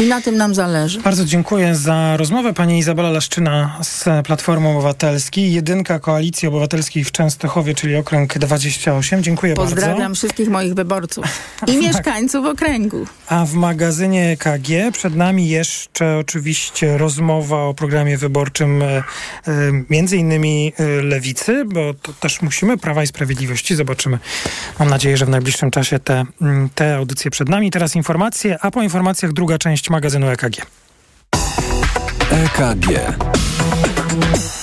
I 0.00 0.02
na 0.02 0.20
tym 0.20 0.36
nam 0.36 0.54
zależy. 0.54 1.00
Bardzo 1.00 1.24
dziękuję 1.24 1.74
za 1.74 2.16
rozmowę. 2.16 2.54
Pani 2.54 2.78
Izabela 2.78 3.10
Leszczyna 3.10 3.78
z 3.82 4.26
Platformy 4.26 4.68
Obywatelskiej, 4.68 5.52
jedynka 5.52 5.98
Koalicji 5.98 6.48
Obywatelskiej 6.48 7.04
w 7.04 7.12
Częstochowie, 7.12 7.74
czyli 7.74 7.96
okręg 7.96 8.38
28. 8.38 9.22
Dziękuję 9.22 9.54
Pozdrawiam 9.54 9.74
bardzo. 9.74 9.86
Pozdrawiam 9.86 10.14
wszystkich 10.14 10.48
moich 10.48 10.74
wyborców 10.74 11.24
i 11.66 11.76
mieszkańców 11.86 12.46
okręgu. 12.46 13.06
A 13.28 13.44
w 13.44 13.54
magazynie 13.54 14.36
KG 14.36 14.92
przed 14.92 15.16
nami 15.16 15.48
jeszcze 15.48 15.61
jeszcze 15.62 16.18
oczywiście 16.18 16.98
rozmowa 16.98 17.62
o 17.62 17.74
programie 17.74 18.18
wyborczym 18.18 18.82
e, 18.82 18.86
e, 18.86 19.02
między 19.90 20.16
innymi 20.16 20.72
e, 20.78 21.02
Lewicy, 21.02 21.64
bo 21.64 21.94
to 21.94 22.12
też 22.12 22.42
musimy, 22.42 22.78
Prawa 22.78 23.02
i 23.02 23.06
Sprawiedliwości. 23.06 23.74
Zobaczymy. 23.74 24.18
Mam 24.78 24.88
nadzieję, 24.88 25.16
że 25.16 25.26
w 25.26 25.28
najbliższym 25.28 25.70
czasie 25.70 25.98
te, 25.98 26.24
mm, 26.42 26.68
te 26.74 26.96
audycje 26.96 27.30
przed 27.30 27.48
nami. 27.48 27.70
Teraz 27.70 27.96
informacje, 27.96 28.58
a 28.60 28.70
po 28.70 28.82
informacjach 28.82 29.32
druga 29.32 29.58
część 29.58 29.90
magazynu 29.90 30.28
EKG. 30.28 30.66
EKG. 32.30 33.16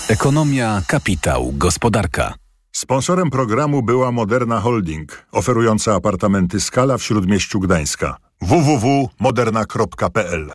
Ekonomia, 0.09 0.81
kapitał, 0.87 1.51
gospodarka. 1.53 2.33
Sponsorem 2.71 3.29
programu 3.29 3.83
była 3.83 4.11
Moderna 4.11 4.59
Holding, 4.59 5.25
oferująca 5.31 5.95
apartamenty 5.95 6.59
Skala 6.59 6.97
w 6.97 7.03
Śródmieściu 7.03 7.59
Gdańska. 7.59 8.17
www.moderna.pl 8.41 10.51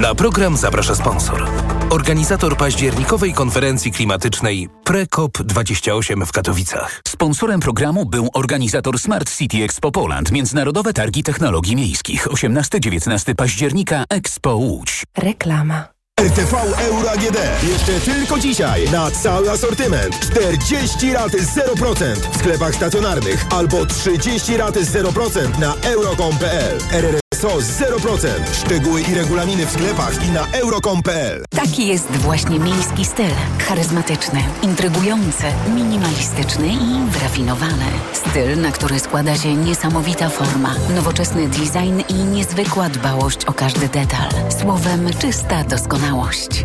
na 0.00 0.14
program 0.14 0.56
zaprasza 0.56 0.94
sponsor. 0.94 1.48
Organizator 1.90 2.56
październikowej 2.56 3.32
konferencji 3.32 3.92
klimatycznej 3.92 4.68
PreCOP28 4.84 6.26
w 6.26 6.32
Katowicach. 6.32 7.00
Sponsorem 7.08 7.60
programu 7.60 8.06
był 8.06 8.28
organizator 8.34 8.98
Smart 8.98 9.36
City 9.36 9.64
Expo 9.64 9.92
Poland, 9.92 10.32
Międzynarodowe 10.32 10.92
Targi 10.92 11.22
Technologii 11.22 11.76
Miejskich. 11.76 12.28
18-19 12.28 13.34
października 13.34 14.04
Expo 14.10 14.54
Łódź. 14.54 15.04
Reklama. 15.18 15.95
RTV 16.20 16.56
Euro 16.88 17.10
AGD. 17.10 17.38
Jeszcze 17.62 18.00
tylko 18.00 18.38
dzisiaj 18.38 18.90
na 18.90 19.10
cały 19.10 19.50
asortyment. 19.50 20.20
40 20.20 21.12
raty 21.12 21.38
0% 21.38 22.14
w 22.32 22.36
sklepach 22.36 22.74
stacjonarnych 22.74 23.46
albo 23.50 23.86
30 23.86 24.56
raty 24.56 24.80
0% 24.80 25.58
na 25.58 25.74
euro.com.pl. 25.82 26.78
RRSO 26.92 27.48
0%. 27.48 28.28
Szczegóły 28.52 29.00
i 29.00 29.14
regulaminy 29.14 29.66
w 29.66 29.70
sklepach 29.70 30.26
i 30.26 30.30
na 30.30 30.46
euro.com.pl. 30.52 31.44
Taki 31.50 31.86
jest 31.86 32.10
właśnie 32.10 32.58
miejski 32.58 33.04
styl. 33.04 33.30
Charyzmatyczny, 33.68 34.44
intrygujący, 34.62 35.44
minimalistyczny 35.74 36.68
i 36.68 37.10
wyrafinowany. 37.10 37.84
Styl, 38.12 38.60
na 38.60 38.72
który 38.72 38.98
składa 38.98 39.36
się 39.36 39.54
niesamowita 39.54 40.28
forma, 40.28 40.74
nowoczesny 40.94 41.48
design 41.48 42.02
i 42.08 42.14
niezwykła 42.14 42.88
dbałość 42.88 43.44
o 43.44 43.52
każdy 43.52 43.88
detal. 43.88 44.30
Słowem, 44.60 45.10
czysta 45.20 45.64
doskonałość. 45.64 46.05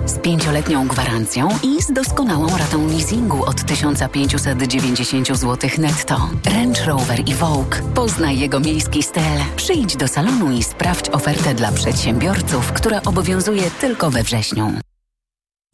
Z 0.05 0.19
pięcioletnią 0.19 0.87
gwarancją 0.87 1.49
i 1.63 1.81
z 1.81 1.91
doskonałą 1.93 2.57
ratą 2.57 2.87
leasingu 2.87 3.45
od 3.45 3.63
1590 3.63 5.27
zł 5.27 5.69
netto. 5.77 6.29
Range 6.45 6.85
Rover 6.85 7.29
i 7.29 7.35
Vogue. 7.35 7.75
Poznaj 7.95 8.39
jego 8.39 8.59
miejski 8.59 9.03
styl. 9.03 9.21
Przyjdź 9.55 9.97
do 9.97 10.07
salonu 10.07 10.51
i 10.51 10.63
sprawdź 10.63 11.09
ofertę 11.09 11.53
dla 11.53 11.71
przedsiębiorców, 11.71 12.71
która 12.71 13.01
obowiązuje 13.01 13.71
tylko 13.71 14.11
we 14.11 14.23
wrześniu. 14.23 14.90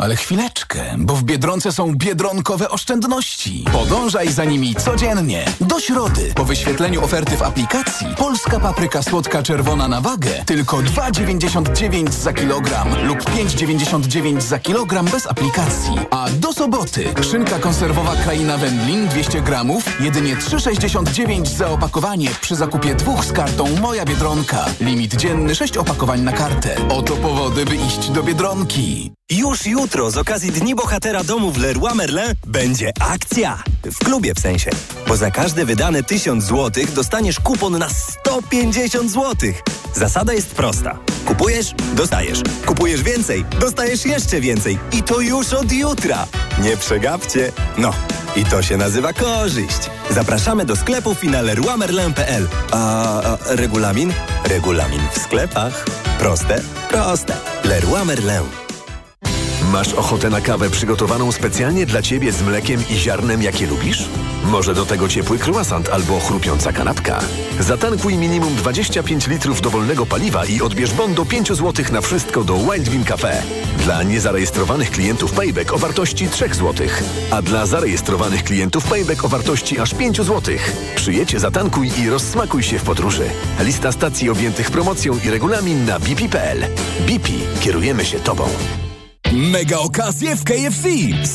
Ale 0.02 0.16
chwileczkę, 0.16 0.96
bo 0.98 1.16
w 1.16 1.24
Biedronce 1.24 1.72
są 1.72 1.96
biedronkowe 1.96 2.70
oszczędności. 2.70 3.66
Podążaj 3.74 4.32
za 4.32 4.46
nimi 4.46 4.76
codziennie. 4.76 5.46
Do 5.62 5.80
środy, 5.80 6.34
po 6.36 6.46
wyświetleniu 6.46 7.04
oferty 7.04 7.38
w 7.38 7.42
aplikacji, 7.42 8.08
polska 8.18 8.60
papryka 8.60 9.04
słodka 9.04 9.44
czerwona 9.44 9.88
na 9.88 10.02
wagę 10.02 10.44
tylko 10.46 10.78
2,99 10.78 12.12
za 12.12 12.34
kilogram 12.34 13.06
lub 13.08 13.18
5,99 13.20 14.42
za 14.42 14.60
kilogram 14.60 15.06
bez 15.06 15.28
aplikacji. 15.28 16.00
A 16.12 16.30
do 16.30 16.54
soboty, 16.54 17.04
szynka 17.32 17.60
konserwowa 17.60 18.16
kraina 18.16 18.58
wędlin 18.58 19.08
200 19.08 19.42
gramów, 19.42 20.02
jedynie 20.02 20.36
3,69 20.36 21.46
za 21.46 21.70
opakowanie 21.70 22.30
przy 22.42 22.56
zakupie 22.56 22.96
dwóch 22.96 23.26
z 23.26 23.32
kartą 23.32 23.66
Moja 23.82 24.06
Biedronka. 24.06 24.66
Limit 24.82 25.16
dzienny 25.16 25.56
6 25.56 25.78
opakowań 25.78 26.22
na 26.22 26.32
kartę. 26.32 26.76
Oto 26.90 27.16
powody, 27.16 27.66
by 27.66 27.76
iść 27.76 28.10
do 28.10 28.24
Biedronki. 28.24 29.17
Już 29.32 29.66
jutro 29.66 30.12
z 30.12 30.18
okazji 30.18 30.52
Dni 30.52 30.76
Bohatera 30.76 31.24
Domu 31.24 31.52
w 31.52 31.58
Leroy 31.58 31.96
Merlin 31.96 32.34
będzie 32.46 32.92
akcja. 33.00 33.64
W 33.84 33.98
klubie 33.98 34.34
w 34.34 34.40
sensie. 34.40 34.72
Bo 35.08 35.18
za 35.18 35.32
każde 35.32 35.66
wydane 35.66 36.04
1000 36.04 36.44
zł 36.44 36.84
dostaniesz 36.96 37.40
kupon 37.40 37.78
na 37.78 37.90
150 37.90 39.12
zł. 39.12 39.36
Zasada 39.96 40.34
jest 40.34 40.48
prosta. 40.48 40.98
Kupujesz, 41.26 41.74
dostajesz. 41.94 42.42
Kupujesz 42.66 43.04
więcej, 43.04 43.46
dostajesz 43.60 44.06
jeszcze 44.06 44.42
więcej. 44.42 44.80
I 44.92 45.04
to 45.04 45.20
już 45.20 45.54
od 45.54 45.72
jutra. 45.72 46.28
Nie 46.62 46.78
przegapcie. 46.78 47.52
No, 47.78 47.94
i 48.36 48.46
to 48.46 48.62
się 48.62 48.78
nazywa 48.78 49.14
korzyść. 49.14 49.90
Zapraszamy 50.10 50.66
do 50.66 50.76
sklepów 50.76 51.24
i 51.24 51.28
na. 51.28 51.42
A, 52.72 53.22
a 53.22 53.38
regulamin? 53.48 54.14
Regulamin 54.44 55.02
w 55.14 55.20
sklepach. 55.20 55.86
Proste? 56.20 56.62
Proste. 56.90 57.34
Leroy 57.64 58.06
Merlin. 58.06 58.67
Masz 59.72 59.94
ochotę 59.94 60.30
na 60.30 60.42
kawę 60.42 60.70
przygotowaną 60.70 61.32
specjalnie 61.32 61.86
dla 61.86 62.02
Ciebie 62.02 62.32
z 62.32 62.42
mlekiem 62.42 62.84
i 62.90 62.96
ziarnem, 62.96 63.42
jakie 63.42 63.68
lubisz? 63.68 64.10
Może 64.44 64.74
do 64.74 64.86
tego 64.86 65.08
ciepły 65.08 65.40
croissant 65.40 65.90
albo 65.90 66.20
chrupiąca 66.20 66.74
kanapka? 66.74 67.20
Zatankuj 67.60 68.18
minimum 68.18 68.56
25 68.56 69.28
litrów 69.28 69.62
dowolnego 69.62 70.06
paliwa 70.06 70.46
i 70.46 70.62
odbierz 70.62 70.94
bon 70.94 71.14
do 71.14 71.26
5 71.26 71.48
zł 71.48 71.86
na 71.92 72.02
wszystko 72.02 72.44
do 72.44 72.58
Wild 72.58 72.90
Bean 72.90 73.04
Cafe. 73.04 73.44
Dla 73.84 74.04
niezarejestrowanych 74.04 74.92
klientów 74.92 75.32
Payback 75.32 75.74
o 75.74 75.78
wartości 75.78 76.28
3 76.28 76.50
zł, 76.54 76.88
a 77.32 77.42
dla 77.42 77.66
zarejestrowanych 77.66 78.44
klientów 78.44 78.84
Payback 78.84 79.26
o 79.26 79.28
wartości 79.28 79.80
aż 79.80 79.94
5 79.94 80.18
zł. 80.18 80.56
Przyjecie, 80.96 81.40
zatankuj 81.40 81.92
i 82.00 82.10
rozsmakuj 82.10 82.64
się 82.64 82.80
w 82.80 82.84
podróży. 82.84 83.30
Lista 83.60 83.92
stacji 83.92 84.30
objętych 84.30 84.72
promocją 84.72 85.14
i 85.26 85.30
regulamin 85.30 85.86
na 85.86 86.00
bp.pl. 86.00 86.66
BP. 87.00 87.30
Kierujemy 87.62 88.06
się 88.06 88.20
Tobą. 88.20 88.50
Mega 89.34 89.80
okazje 89.80 90.36
w 90.36 90.44
KFC! 90.44 90.88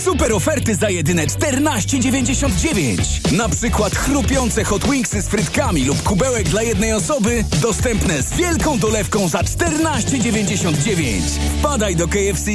Super 0.05 0.33
oferty 0.33 0.75
za 0.75 0.91
jedyne 0.91 1.27
14,99! 1.27 3.33
Na 3.33 3.49
przykład 3.49 3.95
chrupiące 3.95 4.65
hot 4.65 4.91
wingsy 4.91 5.23
z 5.23 5.29
frytkami 5.29 5.85
lub 5.85 6.03
kubełek 6.03 6.49
dla 6.49 6.63
jednej 6.63 6.93
osoby 6.93 7.45
dostępne 7.63 8.23
z 8.23 8.33
wielką 8.33 8.79
dolewką 8.79 9.29
za 9.29 9.39
14,99! 9.39 11.21
Wpadaj 11.59 11.97
do 11.97 12.09
KFC! 12.09 12.51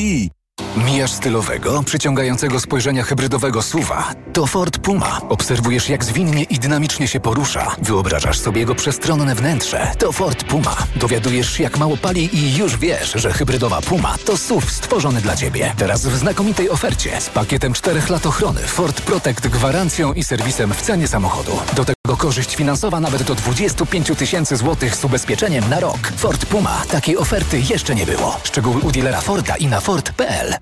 Mijasz 0.85 1.11
stylowego, 1.11 1.83
przyciągającego 1.83 2.59
spojrzenia 2.59 3.03
hybrydowego 3.03 3.61
suwa. 3.61 4.11
To 4.33 4.47
Ford 4.47 4.77
Puma. 4.77 5.21
Obserwujesz, 5.29 5.89
jak 5.89 6.03
zwinnie 6.03 6.43
i 6.43 6.59
dynamicznie 6.59 7.07
się 7.07 7.19
porusza. 7.19 7.75
Wyobrażasz 7.81 8.39
sobie 8.39 8.59
jego 8.59 8.75
przestronne 8.75 9.35
wnętrze. 9.35 9.91
To 9.97 10.11
Ford 10.11 10.43
Puma. 10.43 10.75
Dowiadujesz 10.95 11.53
się, 11.53 11.63
jak 11.63 11.77
mało 11.77 11.97
pali 11.97 12.37
i 12.37 12.57
już 12.57 12.77
wiesz, 12.77 13.11
że 13.11 13.33
hybrydowa 13.33 13.81
Puma 13.81 14.15
to 14.25 14.37
SUV 14.37 14.67
stworzony 14.69 15.21
dla 15.21 15.35
Ciebie. 15.35 15.73
Teraz 15.77 16.05
w 16.05 16.17
znakomitej 16.17 16.69
ofercie 16.69 17.21
z 17.21 17.29
pakietem 17.29 17.73
4 17.73 18.01
lat 18.09 18.25
ochrony 18.25 18.61
Ford 18.61 19.01
Protect 19.01 19.47
gwarancją 19.47 20.13
i 20.13 20.23
serwisem 20.23 20.73
w 20.73 20.81
cenie 20.81 21.07
samochodu. 21.07 21.51
Do 21.75 21.85
tego 21.85 21.96
Go 21.96 21.96
korzyść 22.15 22.55
finansowa 22.55 22.99
nawet 22.99 23.23
do 23.23 23.35
25 23.35 24.11
tysięcy 24.17 24.57
złotych 24.57 24.95
z 24.95 25.05
ubezpieczeniem 25.05 25.69
na 25.69 25.79
rok. 25.79 26.11
Ford 26.17 26.45
Puma. 26.45 26.83
Takiej 26.91 27.17
oferty 27.17 27.59
jeszcze 27.59 27.95
nie 27.95 28.05
było. 28.05 28.39
Szczegóły 28.43 28.81
u 28.81 28.91
dealera 28.91 29.21
Forda 29.21 29.57
i 29.57 29.67
na 29.67 29.79
Ford.pl. 29.79 30.53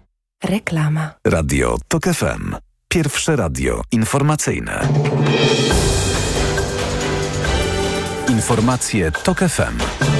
Reklama. 0.43 1.11
Radio 1.27 1.77
TOK 1.87 2.03
FM. 2.03 2.55
Pierwsze 2.87 3.35
radio 3.35 3.81
informacyjne. 3.91 4.87
Informacje 8.29 9.11
TOK 9.11 9.39
FM. 9.39 10.14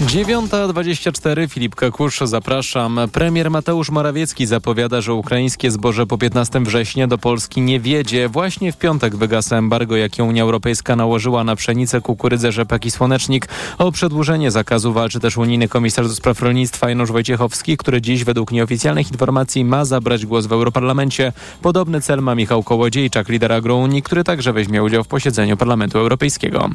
9.24 0.00 1.48
Filip 1.48 1.74
Kakusz, 1.74 2.20
zapraszam. 2.24 3.00
Premier 3.12 3.50
Mateusz 3.50 3.90
Morawiecki 3.90 4.46
zapowiada, 4.46 5.00
że 5.00 5.14
ukraińskie 5.14 5.70
zboże 5.70 6.06
po 6.06 6.18
15 6.18 6.60
września 6.60 7.06
do 7.06 7.18
Polski 7.18 7.60
nie 7.60 7.80
wiedzie. 7.80 8.28
Właśnie 8.28 8.72
w 8.72 8.76
piątek 8.76 9.16
wygasa 9.16 9.56
embargo, 9.56 9.96
jakie 9.96 10.24
Unia 10.24 10.42
Europejska 10.42 10.96
nałożyła 10.96 11.44
na 11.44 11.56
pszenicę, 11.56 12.00
kukurydzę, 12.00 12.52
rzepak 12.52 12.86
i 12.86 12.90
słonecznik. 12.90 13.48
O 13.78 13.92
przedłużenie 13.92 14.50
zakazu 14.50 14.92
walczy 14.92 15.20
też 15.20 15.36
unijny 15.36 15.68
komisarz 15.68 16.08
do 16.08 16.14
spraw 16.14 16.42
rolnictwa 16.42 16.88
Janusz 16.88 17.12
Wojciechowski, 17.12 17.76
który 17.76 18.00
dziś 18.00 18.24
według 18.24 18.52
nieoficjalnych 18.52 19.10
informacji 19.10 19.64
ma 19.64 19.84
zabrać 19.84 20.26
głos 20.26 20.46
w 20.46 20.52
Europarlamencie. 20.52 21.32
Podobny 21.62 22.00
cel 22.00 22.22
ma 22.22 22.34
Michał 22.34 22.62
Kołodziejczak, 22.62 23.28
lider 23.28 23.52
agrounii, 23.52 24.02
który 24.02 24.24
także 24.24 24.52
weźmie 24.52 24.82
udział 24.82 25.04
w 25.04 25.08
posiedzeniu 25.08 25.56
Parlamentu 25.56 25.98
Europejskiego. 25.98 26.70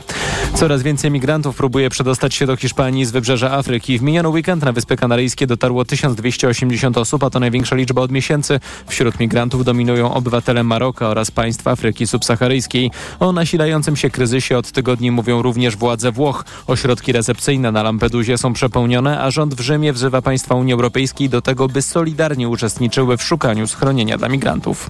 Coraz 0.56 0.84
więcej 0.84 1.12
migrantów 1.12 1.56
próbuje 1.56 1.90
przedostać 1.90 2.36
się 2.36 2.46
do 2.46 2.56
Hiszpanii 2.56 3.06
z 3.06 3.14
wybrzeża 3.15 3.51
Afryki. 3.51 3.99
W 3.99 4.01
miniony 4.01 4.30
weekend 4.30 4.63
na 4.63 4.71
Wyspy 4.71 4.95
Kanaryjskie 4.95 5.47
dotarło 5.47 5.86
1280 5.86 6.97
osób, 6.97 7.23
a 7.23 7.30
to 7.30 7.39
największa 7.39 7.75
liczba 7.75 8.01
od 8.01 8.12
miesięcy. 8.12 8.60
Wśród 8.88 9.19
migrantów 9.19 9.65
dominują 9.65 10.13
obywatele 10.13 10.63
Maroka 10.63 11.08
oraz 11.08 11.32
państw 11.32 11.67
Afryki 11.67 12.08
subsaharyjskiej. 12.08 12.91
O 13.19 13.32
nasilającym 13.32 13.95
się 13.95 14.10
kryzysie 14.10 14.58
od 14.58 14.71
tygodni 14.71 15.12
mówią 15.12 15.41
również 15.41 15.75
władze 15.75 16.12
Włoch. 16.12 16.45
Ośrodki 16.67 17.12
recepcyjne 17.12 17.71
na 17.71 17.84
Lampedusie 17.84 18.38
są 18.38 18.54
przepełnione, 18.54 19.21
a 19.21 19.32
rząd 19.32 19.56
w 19.56 19.60
Rzymie 19.60 19.93
wzywa 19.93 20.21
państwa 20.21 20.56
Unii 20.56 20.73
Europejskiej 20.73 21.30
do 21.30 21.41
tego, 21.41 21.67
by 21.67 21.82
solidarnie 21.82 22.49
uczestniczyły 22.49 23.17
w 23.17 23.23
szukaniu 23.23 23.67
schronienia 23.67 24.17
dla 24.17 24.30
migrantów. 24.30 24.89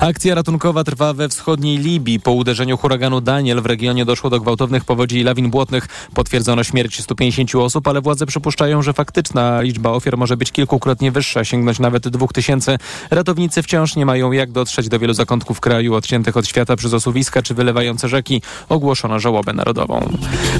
Akcja 0.00 0.34
ratunkowa 0.34 0.84
trwa 0.84 1.12
we 1.12 1.28
wschodniej 1.28 1.78
Libii. 1.78 2.20
Po 2.20 2.32
uderzeniu 2.32 2.76
huraganu 2.76 3.20
Daniel 3.20 3.60
w 3.62 3.66
regionie 3.66 4.04
doszło 4.04 4.30
do 4.30 4.40
gwałtownych 4.40 4.84
powodzi 4.84 5.18
i 5.18 5.22
lawin 5.22 5.50
błotnych. 5.50 6.08
Potwierdzono 6.14 6.64
śmierć 6.64 7.02
150 7.02 7.54
osób, 7.54 7.88
ale 7.88 8.00
władze 8.00 8.26
przypuszczają, 8.26 8.82
że 8.82 8.92
faktyczna 8.92 9.60
liczba 9.60 9.90
ofiar 9.90 10.16
może 10.16 10.36
być 10.36 10.52
kilkukrotnie 10.52 11.12
wyższa, 11.12 11.44
sięgnąć 11.44 11.78
nawet 11.78 12.08
2000. 12.08 12.78
Ratownicy 13.10 13.62
wciąż 13.62 13.96
nie 13.96 14.06
mają 14.06 14.32
jak 14.32 14.52
dotrzeć 14.52 14.88
do 14.88 14.98
wielu 14.98 15.14
zakątków 15.14 15.60
kraju 15.60 15.94
odciętych 15.94 16.36
od 16.36 16.46
świata 16.46 16.76
przez 16.76 16.94
osuwiska 16.94 17.42
czy 17.42 17.54
wylewające 17.54 18.08
rzeki. 18.08 18.42
Ogłoszono 18.68 19.18
żałobę 19.18 19.52
narodową. 19.52 20.08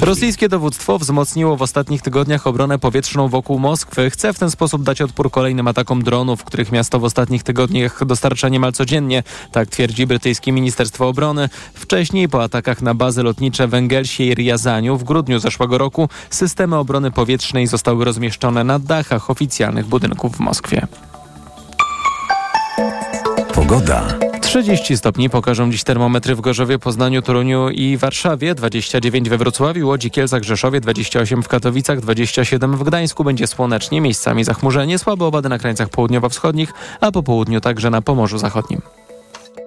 Rosyjskie 0.01 0.49
dowództwo 0.49 0.99
wzmocniło 0.99 1.57
w 1.57 1.63
ostatnich 1.63 2.03
tygodniach 2.03 2.47
obronę 2.47 2.79
powietrzną 2.79 3.29
wokół 3.29 3.59
Moskwy. 3.59 4.11
Chce 4.11 4.33
w 4.33 4.39
ten 4.39 4.51
sposób 4.51 4.83
dać 4.83 5.03
odpór 5.03 5.31
kolejnym 5.31 5.69
atakom 5.69 6.03
dronów, 6.03 6.45
których 6.45 6.73
miasto 6.73 7.01
w 7.01 7.05
ostatnich 7.05 7.43
tygodniach 7.43 8.05
dostarcza 8.05 8.49
niemal 8.49 8.73
codziennie. 8.73 9.23
Tak 9.53 9.69
twierdzi 9.69 10.07
brytyjskie 10.07 10.53
Ministerstwo 10.53 11.09
Obrony. 11.09 11.49
Wcześniej 11.75 12.29
po 12.29 12.43
atakach 12.43 12.83
na 12.83 12.95
bazy 12.95 13.23
lotnicze 13.23 13.69
w 13.69 13.75
Engelsie 13.75 14.25
i 14.25 14.35
Riazaniu 14.35 14.97
w 14.97 15.05
grudniu 15.05 15.39
zeszłego 15.39 15.79
roku 15.79 16.09
systemy 16.31 16.77
obrony 16.77 17.11
powietrznej 17.11 17.67
zostały 17.67 18.05
rozmieszczone 18.05 18.65
na 18.65 18.79
dachach 18.79 19.31
oficjalnych 19.31 19.87
budynków 19.87 20.37
w 20.37 20.41
Moskwie. 20.41 20.87
Pogoda. 23.55 24.19
30 24.41 24.97
stopni 24.97 25.31
pokażą 25.31 25.71
dziś 25.71 25.85
termometry 25.85 26.35
w 26.35 26.41
Gorzowie, 26.41 26.79
Poznaniu, 26.79 27.23
Toruniu 27.23 27.69
i 27.69 27.97
Warszawie, 27.97 28.55
29 28.55 29.29
we 29.29 29.39
Wrocławiu, 29.39 29.89
Łodzi, 29.89 30.11
Kielcach, 30.11 30.43
Rzeszowie, 30.43 30.81
28 30.81 31.43
w 31.43 31.49
Katowicach, 31.49 32.01
27 32.01 32.77
w 32.77 32.83
Gdańsku. 32.83 33.25
Będzie 33.25 33.47
słonecznie, 33.47 34.01
miejscami 34.01 34.45
zachmurzenie, 34.45 34.99
słabe 34.99 35.25
opady 35.25 35.49
na 35.49 35.59
krańcach 35.59 35.89
południowo-wschodnich, 35.89 36.73
a 37.01 37.13
po 37.13 37.23
południu 37.23 37.61
także 37.61 37.91
na 37.91 38.03
Pomorzu 38.03 38.39
Zachodnim. 38.39 38.81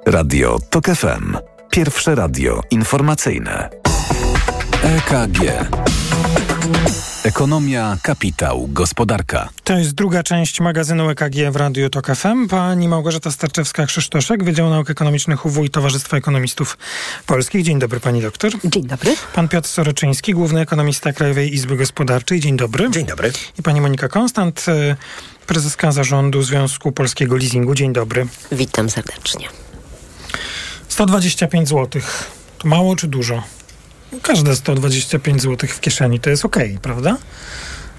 Radio 0.06 0.60
TOK 0.70 0.86
FM. 0.86 1.38
Pierwsze 1.72 2.16
radio 2.16 2.62
informacyjne. 2.72 3.70
EKG. 4.84 5.40
Ekonomia, 7.24 7.98
kapitał, 8.02 8.68
gospodarka. 8.72 9.50
To 9.64 9.78
jest 9.78 9.92
druga 9.92 10.24
część 10.24 10.60
magazynu 10.60 11.10
EKG 11.10 11.52
w 11.52 11.56
Radiu 11.56 11.90
Tok 11.90 12.16
FM. 12.16 12.48
Pani 12.48 12.88
Małgorzata 12.88 13.30
Starczewska-Krzysztoszek, 13.30 14.44
Wydział 14.44 14.70
Nauk 14.70 14.90
Ekonomicznych 14.90 15.46
UW 15.46 15.64
i 15.64 15.70
Towarzystwa 15.70 16.18
Ekonomistów 16.18 16.78
Polskich. 17.26 17.64
Dzień 17.64 17.80
dobry 17.80 18.00
pani 18.00 18.22
doktor. 18.22 18.52
Dzień 18.64 18.88
dobry. 18.88 19.16
Pan 19.34 19.48
Piotr 19.48 19.68
Soroczyński, 19.68 20.34
główny 20.34 20.62
ekonomista 20.62 21.14
Krajowej 21.14 21.54
Izby 21.54 21.78
Gospodarczej. 21.78 22.40
Dzień 22.40 22.58
dobry. 22.58 22.90
Dzień 22.92 23.06
dobry. 23.06 23.32
I 23.60 23.64
pani 23.64 23.82
Monika 23.82 24.08
Konstant, 24.08 24.66
y, 24.68 24.96
prezeska 25.48 25.92
zarządu 25.92 26.42
Związku 26.42 26.92
Polskiego 26.92 27.36
Leasingu. 27.36 27.76
Dzień 27.76 27.94
dobry. 27.94 28.28
Witam 28.52 28.90
serdecznie. 28.90 29.63
125 30.88 31.70
zł. 31.70 32.02
To 32.58 32.68
mało 32.68 32.96
czy 32.96 33.08
dużo? 33.08 33.44
Każde 34.22 34.56
125 34.56 35.42
zł 35.42 35.70
w 35.70 35.80
kieszeni 35.80 36.20
to 36.20 36.30
jest 36.30 36.46
ok, 36.46 36.58
prawda? 36.82 37.18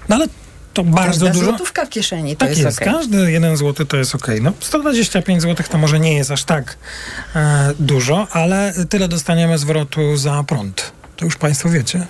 No 0.09 0.15
ale 0.15 0.27
to 0.73 0.83
bardzo 0.83 1.09
Każda 1.25 1.29
dużo. 1.29 1.45
złotówka 1.45 1.85
w 1.85 1.89
kieszeni 1.89 2.35
to 2.35 2.39
tak 2.39 2.49
jest, 2.49 2.61
jest, 2.61 2.79
każdy 2.79 3.31
jeden 3.31 3.57
złoty 3.57 3.85
to 3.85 3.97
jest 3.97 4.15
ok. 4.15 4.27
No 4.41 4.53
125 4.59 5.41
zł 5.41 5.65
to 5.69 5.77
może 5.77 5.99
nie 5.99 6.13
jest 6.13 6.31
aż 6.31 6.43
tak 6.43 6.77
e, 7.35 7.73
dużo, 7.79 8.27
ale 8.31 8.73
tyle 8.89 9.07
dostaniemy 9.07 9.57
zwrotu 9.57 10.17
za 10.17 10.43
prąd. 10.43 10.91
To 11.17 11.25
już 11.25 11.35
państwo 11.35 11.69
wiecie. 11.69 12.07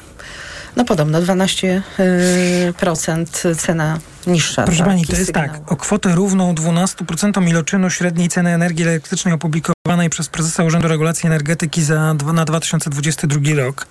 No 0.75 0.85
podobno 0.85 1.21
12% 1.21 1.81
y, 1.99 2.73
procent 2.77 3.43
cena 3.57 3.99
niższa. 4.27 4.63
Proszę 4.63 4.79
taki 4.79 4.89
pani, 4.89 5.05
to 5.05 5.13
jest 5.13 5.25
sygnał. 5.25 5.47
tak. 5.47 5.71
O 5.71 5.75
kwotę 5.75 6.15
równą 6.15 6.53
12% 6.53 7.49
iloczynu 7.49 7.89
średniej 7.89 8.29
ceny 8.29 8.53
energii 8.53 8.83
elektrycznej 8.83 9.33
opublikowanej 9.33 10.09
przez 10.09 10.29
prezesa 10.29 10.63
Urzędu 10.63 10.87
Regulacji 10.87 11.27
Energetyki 11.27 11.83
za, 11.83 12.13
na 12.33 12.45
2022 12.45 13.39
rok. 13.55 13.87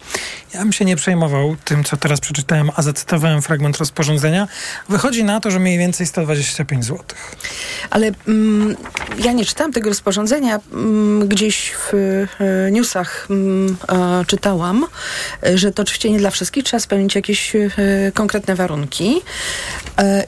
Ja 0.54 0.60
bym 0.60 0.72
się 0.72 0.84
nie 0.84 0.96
przejmował 0.96 1.56
tym, 1.64 1.84
co 1.84 1.96
teraz 1.96 2.20
przeczytałem, 2.20 2.70
a 2.76 2.82
zacytowałem 2.82 3.42
fragment 3.42 3.78
rozporządzenia. 3.78 4.48
Wychodzi 4.88 5.24
na 5.24 5.40
to, 5.40 5.50
że 5.50 5.58
mniej 5.58 5.78
więcej 5.78 6.06
125 6.06 6.84
zł. 6.84 7.04
Ale 7.90 8.10
mm, 8.28 8.76
ja 9.18 9.32
nie 9.32 9.44
czytałam 9.44 9.72
tego 9.72 9.88
rozporządzenia. 9.88 10.60
Mm, 10.72 11.28
gdzieś 11.28 11.70
w 11.70 11.94
e, 12.40 12.70
newsach 12.70 13.26
mm, 13.30 13.76
czytałam, 14.26 14.86
e, 15.46 15.58
że 15.58 15.72
to 15.72 15.82
oczywiście 15.82 16.10
nie 16.10 16.18
dla 16.18 16.30
wszystkich. 16.30 16.64
Trzeba 16.64 16.80
spełnić 16.80 17.14
jakieś 17.14 17.56
e, 17.56 17.70
konkretne 18.14 18.54
warunki. 18.54 19.20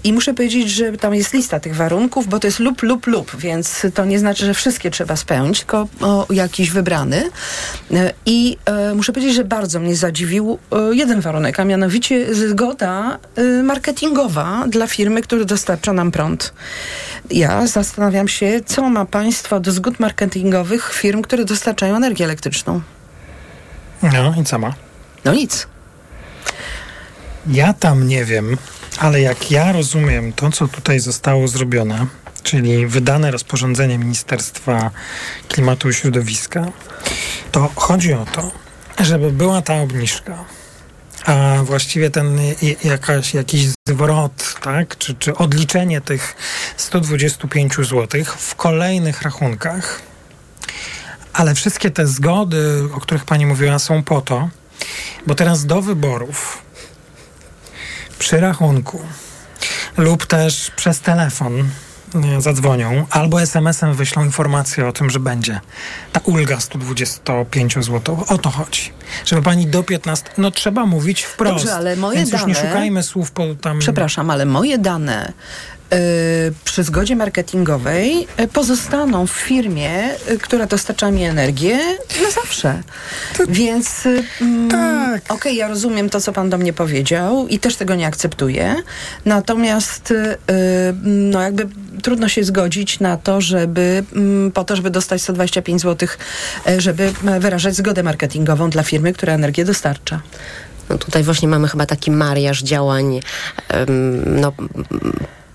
I 0.05 0.13
muszę 0.13 0.35
powiedzieć, 0.35 0.71
że 0.71 0.93
tam 0.93 1.15
jest 1.15 1.33
lista 1.33 1.61
tych 1.61 1.77
warunków, 1.77 2.29
bo 2.29 2.39
to 2.39 2.47
jest 2.47 2.59
lub, 2.59 2.83
lub, 2.83 3.07
lub, 3.07 3.37
więc 3.37 3.87
to 3.95 4.05
nie 4.05 4.19
znaczy, 4.19 4.47
że 4.47 4.55
wszystkie 4.55 4.91
trzeba 4.91 5.17
spełnić, 5.17 5.59
tylko 5.59 5.89
jakiś 6.31 6.71
wybrany. 6.71 7.31
E, 7.95 8.13
I 8.27 8.59
e, 8.65 8.95
muszę 8.95 9.13
powiedzieć, 9.13 9.35
że 9.35 9.45
bardzo 9.45 9.81
mnie 9.81 9.97
zadziwił 9.97 10.59
e, 10.73 10.95
jeden 10.95 11.21
warunek, 11.21 11.61
a 11.61 11.65
mianowicie 11.65 12.35
zgoda 12.35 13.19
marketingowa 13.63 14.65
dla 14.69 14.87
firmy, 14.87 15.23
która 15.23 15.45
dostarcza 15.45 15.93
nam 15.93 16.11
prąd. 16.11 16.55
Ja 17.31 17.67
zastanawiam 17.67 18.29
się, 18.29 18.61
co 18.67 18.91
ma 18.91 19.05
państwo 19.05 19.61
do 19.61 19.73
zgód 19.73 20.01
marketingowych 20.01 20.93
firm, 20.95 21.23
które 21.23 21.45
dostarczają 21.45 21.97
energię 21.97 22.25
elektryczną. 22.25 22.81
No 24.03 24.35
i 24.41 24.45
co 24.45 24.59
ma? 24.59 24.75
No 25.25 25.35
nic. 25.35 25.67
Ja 27.47 27.73
tam 27.73 28.09
nie 28.09 28.25
wiem, 28.25 28.57
ale 28.99 29.21
jak 29.21 29.51
ja 29.51 29.73
rozumiem 29.73 30.33
to, 30.33 30.51
co 30.51 30.69
tutaj 30.69 31.01
zostało 31.01 31.49
zrobione, 31.49 32.07
czyli 32.43 32.87
wydane 32.87 33.31
rozporządzenie 33.31 33.99
Ministerstwa 33.99 34.91
Klimatu 35.49 35.91
i 35.91 35.95
Środowiska, 35.95 36.67
to 37.53 37.71
chodzi 37.77 38.13
o 38.13 38.27
to, 38.33 38.51
żeby 39.05 39.33
była 39.33 39.63
ta 39.63 39.75
obniżka, 39.75 40.45
a 41.27 41.57
właściwie 41.63 42.11
ten 42.11 42.39
jakaś, 42.85 43.35
jakiś 43.35 43.67
zwrot, 43.89 44.55
tak, 44.63 44.99
czy, 44.99 45.15
czy 45.15 45.35
odliczenie 45.35 46.01
tych 46.01 46.37
125 46.77 47.75
zł 47.77 48.25
w 48.39 48.55
kolejnych 48.55 49.23
rachunkach. 49.23 50.03
Ale 51.33 51.55
wszystkie 51.55 51.91
te 51.91 52.07
zgody, 52.07 52.83
o 52.95 53.01
których 53.01 53.25
pani 53.25 53.47
mówiła, 53.47 53.79
są 53.79 54.03
po 54.03 54.21
to, 54.21 54.49
bo 55.27 55.35
teraz 55.35 55.67
do 55.67 55.83
wyborów 55.83 56.66
przy 58.19 58.41
rachunku 58.41 59.01
lub 59.97 60.27
też 60.27 60.71
przez 60.77 61.01
telefon 61.01 61.69
e, 62.37 62.41
zadzwonią 62.41 63.07
albo 63.11 63.43
SMS-em 63.43 63.95
wyślą 63.95 64.25
informację 64.25 64.87
o 64.89 64.93
tym, 64.93 65.11
że 65.11 65.21
będzie 65.21 65.61
ta 66.13 66.21
ulga 66.25 66.61
125 66.61 67.75
zł. 67.75 68.25
O 68.29 68.39
to 68.39 68.51
chodzi. 68.51 68.93
Żeby 69.25 69.43
pani 69.43 69.67
do 69.67 69.83
15... 69.83 70.29
No 70.39 70.51
trzeba 70.51 70.87
mówić 70.87 71.23
wprost. 71.23 71.65
Dobrze, 71.65 71.75
ale 71.77 71.97
moje 71.97 72.19
Więc 72.19 72.33
już 72.33 72.47
nie 72.47 72.55
dane- 72.55 72.69
szukajmy 72.69 73.03
słów 73.03 73.31
po 73.31 73.55
tam... 73.55 73.79
Przepraszam, 73.79 74.31
ale 74.31 74.47
moje 74.47 74.79
dane 74.79 75.33
przy 76.65 76.83
zgodzie 76.83 77.17
marketingowej 77.17 78.27
y, 78.41 78.49
pozostaną 78.49 79.27
w 79.27 79.31
firmie, 79.31 79.91
y, 80.31 80.39
która 80.39 80.67
dostarcza 80.67 81.11
mi 81.11 81.25
energię 81.25 81.79
na 82.23 82.31
zawsze. 82.31 82.83
Więc 83.49 84.07
y, 84.07 84.25
mm, 84.41 84.71
Tak. 84.71 85.23
okej, 85.33 85.57
ja 85.57 85.69
rozumiem 85.69 86.11
to, 86.11 86.21
co 86.21 86.33
pan 86.33 86.51
do 86.51 86.59
mnie 86.59 86.73
powiedział 86.73 87.49
i 87.49 87.59
też 87.59 87.77
tego 87.77 87.95
nie 87.95 88.07
akceptuję. 88.07 88.75
Natomiast 89.25 90.11
y, 90.11 90.37
no 91.03 91.41
jakby 91.41 91.69
trudno 92.03 92.29
się 92.29 92.45
zgodzić 92.45 93.01
na 93.01 93.17
to, 93.17 93.41
żeby 93.41 94.05
mm, 94.13 94.53
po 94.53 94.65
to, 94.65 94.77
żeby 94.77 94.91
dostać 94.91 95.23
125 95.23 95.83
zł, 95.83 96.09
żeby 96.79 97.13
wyrażać 97.41 97.75
zgodę 97.75 98.03
marketingową 98.03 98.71
dla 98.71 98.83
firmy, 98.83 99.13
która 99.13 99.33
energię 99.33 99.65
dostarcza. 99.65 100.21
No 100.89 100.99
tutaj 100.99 101.23
właśnie 101.23 101.49
mamy 101.49 101.69
chyba 101.69 101.87
taki 101.87 102.11
mariaż 102.11 102.63
działań, 102.63 103.21
no 104.27 104.53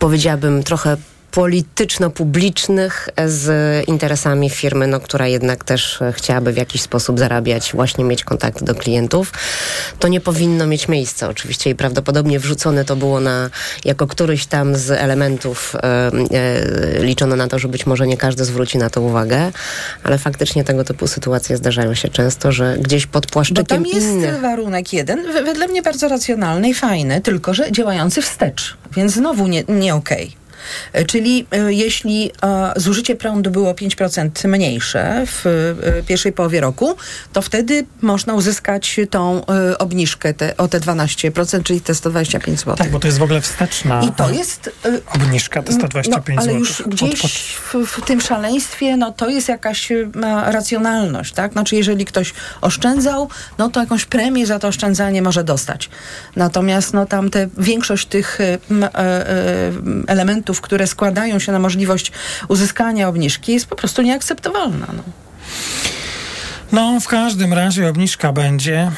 powiedziałabym 0.01 0.63
trochę 0.63 0.97
polityczno-publicznych 1.31 3.09
z 3.25 3.49
interesami 3.87 4.49
firmy, 4.49 4.87
no, 4.87 4.99
która 4.99 5.27
jednak 5.27 5.63
też 5.63 6.01
e, 6.01 6.13
chciałaby 6.13 6.53
w 6.53 6.57
jakiś 6.57 6.81
sposób 6.81 7.19
zarabiać, 7.19 7.71
właśnie 7.73 8.03
mieć 8.03 8.23
kontakt 8.23 8.63
do 8.63 8.75
klientów. 8.75 9.33
To 9.99 10.07
nie 10.07 10.21
powinno 10.21 10.67
mieć 10.67 10.87
miejsca 10.87 11.29
oczywiście 11.29 11.69
i 11.69 11.75
prawdopodobnie 11.75 12.39
wrzucone 12.39 12.85
to 12.85 12.95
było 12.95 13.19
na, 13.19 13.49
jako 13.85 14.07
któryś 14.07 14.45
tam 14.45 14.75
z 14.75 14.91
elementów 14.91 15.75
e, 15.75 15.81
e, 15.81 17.03
liczono 17.03 17.35
na 17.35 17.47
to, 17.47 17.59
że 17.59 17.67
być 17.67 17.85
może 17.85 18.07
nie 18.07 18.17
każdy 18.17 18.45
zwróci 18.45 18.77
na 18.77 18.89
to 18.89 19.01
uwagę, 19.01 19.51
ale 20.03 20.17
faktycznie 20.17 20.63
tego 20.63 20.83
typu 20.83 21.07
sytuacje 21.07 21.57
zdarzają 21.57 21.93
się 21.93 22.09
często, 22.09 22.51
że 22.51 22.77
gdzieś 22.79 23.05
pod 23.05 23.25
Bo 23.25 23.31
płaszczykiem 23.31 23.65
tam 23.65 23.85
jest 23.85 24.07
innych 24.07 24.39
warunek 24.39 24.93
jeden, 24.93 25.33
wedle 25.45 25.67
mnie 25.67 25.81
bardzo 25.81 26.07
racjonalny 26.07 26.69
i 26.69 26.73
fajny, 26.73 27.21
tylko 27.21 27.53
że 27.53 27.71
działający 27.71 28.21
wstecz, 28.21 28.77
więc 28.95 29.13
znowu 29.13 29.47
nie, 29.47 29.63
nie 29.67 29.95
okej. 29.95 30.25
E, 30.25 30.40
Czyli 31.07 31.47
e, 31.51 31.73
jeśli 31.73 32.31
e, 32.43 32.73
zużycie 32.75 33.15
prądu 33.15 33.51
było 33.51 33.73
5% 33.73 34.47
mniejsze 34.47 35.23
w 35.25 35.45
e, 35.45 36.03
pierwszej 36.03 36.33
połowie 36.33 36.61
roku, 36.61 36.95
to 37.33 37.41
wtedy 37.41 37.85
można 38.01 38.33
uzyskać 38.33 38.99
tą 39.09 39.45
e, 39.45 39.77
obniżkę 39.77 40.33
te, 40.33 40.57
o 40.57 40.67
te 40.67 40.79
12%, 40.79 41.63
czyli 41.63 41.81
te 41.81 41.95
125 41.95 42.59
zł. 42.59 42.75
Tak, 42.75 42.89
bo 42.89 42.99
to 42.99 43.07
jest 43.07 43.19
w 43.19 43.23
ogóle 43.23 43.41
wsteczna 43.41 44.01
I 44.03 44.11
to 44.11 44.29
jest 44.29 44.69
e, 44.85 44.99
obniżka, 45.15 45.63
te 45.63 45.73
125 45.73 46.35
no, 46.35 46.41
ale 46.41 46.51
zł. 46.51 46.59
już 46.59 46.83
gdzieś 46.87 47.21
w, 47.55 47.75
w 47.87 48.05
tym 48.05 48.21
szaleństwie, 48.21 48.97
no 48.97 49.11
to 49.11 49.29
jest 49.29 49.49
jakaś 49.49 49.91
e, 49.91 50.05
racjonalność, 50.45 51.33
tak? 51.33 51.51
Znaczy, 51.51 51.75
jeżeli 51.75 52.05
ktoś 52.05 52.33
oszczędzał, 52.61 53.29
no 53.57 53.69
to 53.69 53.79
jakąś 53.79 54.05
premię 54.05 54.45
za 54.45 54.59
to 54.59 54.67
oszczędzanie 54.67 55.21
może 55.21 55.43
dostać. 55.43 55.89
Natomiast, 56.35 56.93
no 56.93 57.05
tam 57.05 57.29
te, 57.29 57.49
większość 57.57 58.07
tych 58.07 58.41
e, 58.41 58.57
które 60.59 60.87
składają 60.87 61.39
się 61.39 61.51
na 61.51 61.59
możliwość 61.59 62.11
uzyskania 62.47 63.07
obniżki 63.07 63.53
jest 63.53 63.65
po 63.65 63.75
prostu 63.75 64.01
nieakceptowalna. 64.01 64.87
No. 64.93 65.03
No, 66.71 66.99
w 66.99 67.07
każdym 67.07 67.53
razie 67.53 67.89
obniżka 67.89 68.33
będzie 68.33 68.91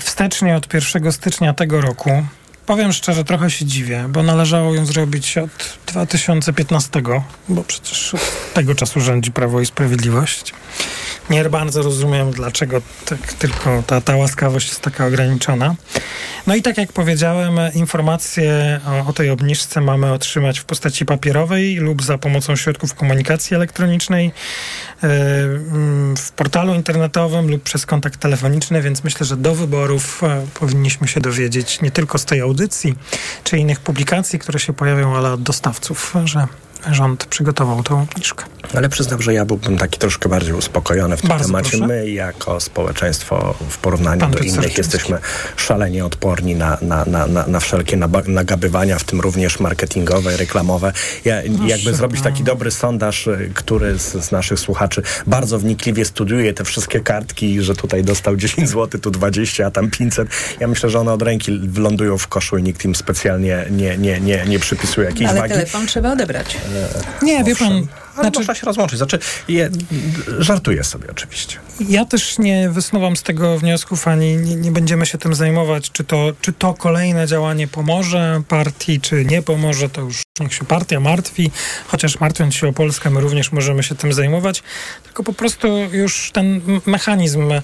wstecznie 0.00 0.56
od 0.56 0.74
1 0.74 1.12
stycznia 1.12 1.54
tego 1.54 1.80
roku. 1.80 2.24
Powiem 2.66 2.92
szczerze, 2.92 3.24
trochę 3.24 3.50
się 3.50 3.64
dziwię, 3.64 4.04
bo 4.08 4.22
należało 4.22 4.74
ją 4.74 4.86
zrobić 4.86 5.38
od 5.38 5.50
2015, 5.86 7.02
bo 7.48 7.62
przecież 7.62 8.14
od 8.14 8.52
tego 8.54 8.74
czasu 8.74 9.00
rządzi 9.00 9.32
Prawo 9.32 9.60
i 9.60 9.66
Sprawiedliwość. 9.66 10.54
Nie 11.30 11.44
bardzo 11.44 11.82
rozumiem, 11.82 12.30
dlaczego 12.30 12.82
tak 13.04 13.32
tylko 13.32 13.82
ta, 13.86 14.00
ta 14.00 14.16
łaskawość 14.16 14.68
jest 14.68 14.80
taka 14.80 15.06
ograniczona. 15.06 15.74
No 16.46 16.54
i 16.54 16.62
tak 16.62 16.78
jak 16.78 16.92
powiedziałem, 16.92 17.58
informacje 17.74 18.80
o, 18.86 19.08
o 19.08 19.12
tej 19.12 19.30
obniżce 19.30 19.80
mamy 19.80 20.12
otrzymać 20.12 20.58
w 20.58 20.64
postaci 20.64 21.06
papierowej 21.06 21.76
lub 21.76 22.02
za 22.02 22.18
pomocą 22.18 22.56
środków 22.56 22.94
komunikacji 22.94 23.56
elektronicznej 23.56 24.32
e, 25.02 25.06
mm, 25.06 26.16
w 26.16 26.32
portalu 26.32 26.74
internetowym 26.74 27.50
lub 27.50 27.62
przez 27.62 27.86
kontakt 27.86 28.20
telefoniczny, 28.20 28.82
więc 28.82 29.04
myślę, 29.04 29.26
że 29.26 29.36
do 29.36 29.54
wyborów 29.54 30.24
e, 30.24 30.46
powinniśmy 30.54 31.08
się 31.08 31.20
dowiedzieć 31.20 31.80
nie 31.80 31.90
tylko 31.90 32.18
z 32.18 32.24
tej 32.24 32.40
audycji 32.40 32.94
czy 33.44 33.58
innych 33.58 33.80
publikacji, 33.80 34.38
które 34.38 34.58
się 34.58 34.72
pojawią, 34.72 35.16
ale 35.16 35.32
od 35.32 35.42
dostawców, 35.42 36.14
że 36.24 36.46
rząd 36.92 37.26
przygotował 37.26 37.82
tą 37.82 38.02
obniżkę. 38.02 38.44
Ale 38.74 38.88
przyznam, 38.88 39.22
że 39.22 39.34
ja 39.34 39.44
byłbym 39.44 39.78
taki 39.78 39.98
troszkę 39.98 40.28
bardziej 40.28 40.52
uspokojony 40.54 41.16
w 41.16 41.20
tym 41.20 41.28
Bardzo 41.28 41.46
temacie. 41.46 41.70
proszę. 41.70 41.86
My 41.86 42.10
jako 42.10 42.60
społeczeństwo 42.60 43.54
w 43.68 43.78
porównaniu 43.78 44.20
Pan 44.20 44.30
do 44.30 44.38
innych 44.38 44.78
jesteśmy 44.78 45.18
szalenie 45.56 46.04
odporni 46.04 46.54
na, 46.54 46.78
na, 46.82 47.04
na, 47.04 47.26
na, 47.26 47.46
na 47.46 47.60
wszelkie 47.60 47.96
nagabywania, 48.26 48.98
w 48.98 49.04
tym 49.04 49.20
również 49.20 49.60
marketingowe, 49.60 50.36
reklamowe. 50.36 50.92
Ja, 51.24 51.42
jakby 51.66 51.94
zrobić 51.94 52.20
taki 52.20 52.44
dobry 52.44 52.70
sondaż, 52.70 53.26
y, 53.26 53.50
który 53.54 53.98
z, 53.98 54.12
z 54.12 54.30
naszych 54.32 54.60
słuchaczy 54.60 55.02
bardzo 55.26 55.58
wnikliwie 55.58 56.04
studiuje 56.04 56.54
te 56.54 56.64
wszystkie 56.64 57.00
kartki, 57.00 57.62
że 57.62 57.74
tutaj 57.74 58.04
dostał 58.04 58.36
10 58.36 58.68
zł, 58.68 59.00
tu 59.00 59.10
20, 59.10 59.66
a 59.66 59.70
tam 59.70 59.90
500. 59.90 60.28
Ja 60.60 60.68
myślę, 60.68 60.90
że 60.90 61.00
one 61.00 61.12
od 61.12 61.22
ręki 61.22 61.58
wylądują 61.58 62.18
w 62.18 62.28
koszu 62.28 62.58
i 62.58 62.62
nikt 62.62 62.84
im 62.84 62.94
specjalnie 62.94 63.64
nie, 63.70 63.98
nie, 63.98 64.20
nie, 64.20 64.44
nie 64.46 64.58
przypisuje 64.58 65.06
jakiejś 65.06 65.30
Ale 65.30 65.40
wagi. 65.40 65.54
telefon 65.54 65.86
trzeba 65.86 66.12
odebrać. 66.12 66.56
Nie, 67.22 67.44
wie 67.44 67.56
pan, 67.56 67.72
Ale 67.72 67.84
znaczy- 68.14 68.38
można 68.38 68.54
się 68.54 68.66
rozłączyć. 68.66 68.98
Znaczy, 68.98 69.18
je, 69.48 69.70
żartuję 70.38 70.84
sobie 70.84 71.08
oczywiście. 71.10 71.58
Ja 71.88 72.04
też 72.04 72.38
nie 72.38 72.70
wysnuwam 72.70 73.16
z 73.16 73.22
tego 73.22 73.58
wniosków, 73.58 74.08
ani 74.08 74.36
nie, 74.36 74.56
nie 74.56 74.70
będziemy 74.70 75.06
się 75.06 75.18
tym 75.18 75.34
zajmować, 75.34 75.90
czy 75.90 76.04
to, 76.04 76.32
czy 76.40 76.52
to 76.52 76.74
kolejne 76.74 77.26
działanie 77.26 77.68
pomoże 77.68 78.42
partii, 78.48 79.00
czy 79.00 79.24
nie 79.24 79.42
pomoże, 79.42 79.88
to 79.88 80.00
już 80.00 80.22
niech 80.40 80.54
się 80.54 80.64
partia 80.64 81.00
martwi, 81.00 81.50
chociaż 81.86 82.20
martwiąc 82.20 82.54
się 82.54 82.68
o 82.68 82.72
Polskę, 82.72 83.10
my 83.10 83.20
również 83.20 83.52
możemy 83.52 83.82
się 83.82 83.94
tym 83.94 84.12
zajmować, 84.12 84.62
tylko 85.04 85.22
po 85.22 85.32
prostu 85.32 85.68
już 85.92 86.30
ten 86.32 86.60
mechanizm 86.86 87.52
e, 87.52 87.60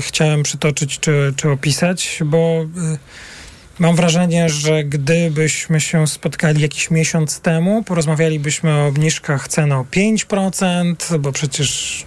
chciałem 0.00 0.42
przytoczyć, 0.42 0.98
czy, 0.98 1.34
czy 1.36 1.50
opisać, 1.50 2.18
bo 2.24 2.38
e, 2.38 2.98
Mam 3.80 3.96
wrażenie, 3.96 4.48
że 4.48 4.84
gdybyśmy 4.84 5.80
się 5.80 6.06
spotkali 6.06 6.62
jakiś 6.62 6.90
miesiąc 6.90 7.40
temu, 7.40 7.82
porozmawialibyśmy 7.82 8.74
o 8.74 8.86
obniżkach 8.86 9.48
cen 9.48 9.72
o 9.72 9.84
5%, 9.84 11.18
bo 11.18 11.32
przecież 11.32 12.04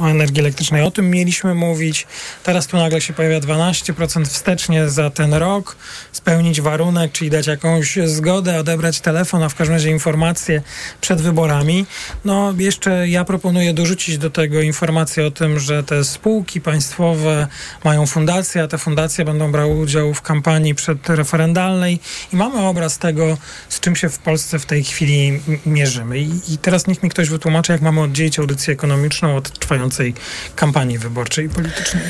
o 0.00 0.10
energii 0.10 0.40
elektrycznej 0.40 0.82
o 0.82 0.90
tym 0.90 1.10
mieliśmy 1.10 1.54
mówić. 1.54 2.06
Teraz 2.42 2.66
tu 2.66 2.76
nagle 2.76 3.00
się 3.00 3.12
pojawia 3.12 3.40
12% 3.40 4.26
wstecznie 4.26 4.88
za 4.88 5.10
ten 5.10 5.34
rok, 5.34 5.76
spełnić 6.12 6.60
warunek, 6.60 7.12
czyli 7.12 7.30
dać 7.30 7.46
jakąś 7.46 7.98
zgodę, 8.04 8.60
odebrać 8.60 9.00
telefon, 9.00 9.42
a 9.42 9.48
w 9.48 9.54
każdym 9.54 9.74
razie 9.74 9.90
informacje 9.90 10.62
przed 11.00 11.20
wyborami. 11.20 11.86
No 12.24 12.54
jeszcze 12.58 13.08
ja 13.08 13.24
proponuję 13.24 13.74
dorzucić 13.74 14.18
do 14.18 14.30
tego 14.30 14.60
informację 14.60 15.26
o 15.26 15.30
tym, 15.30 15.60
że 15.60 15.82
te 15.82 16.04
spółki 16.04 16.60
państwowe 16.60 17.46
mają 17.84 18.06
fundacje, 18.06 18.62
a 18.62 18.68
te 18.68 18.78
fundacje 18.78 19.24
będą 19.24 19.52
brały 19.52 19.74
udział 19.74 20.14
w 20.14 20.22
kampanii 20.22 20.74
przedreferendalnej 20.74 22.00
i 22.32 22.36
mamy 22.36 22.66
obraz 22.66 22.98
tego, 22.98 23.38
z 23.68 23.80
czym 23.80 23.96
się 23.96 24.08
w 24.08 24.18
Polsce 24.18 24.58
w 24.58 24.66
tej 24.66 24.84
chwili 24.84 25.40
mierzymy. 25.66 26.18
I, 26.18 26.54
i 26.54 26.58
teraz 26.58 26.86
niech 26.86 27.02
mi 27.02 27.10
ktoś 27.10 27.28
wytłumaczy, 27.28 27.72
jak 27.72 27.80
mamy 27.80 28.00
oddzielić 28.00 28.38
audycję 28.38 28.74
ekonomiczną 28.74 29.36
od 29.38 29.58
trwającej 29.58 30.14
kampanii 30.56 30.98
wyborczej 30.98 31.46
i 31.46 31.48
politycznej. 31.48 32.02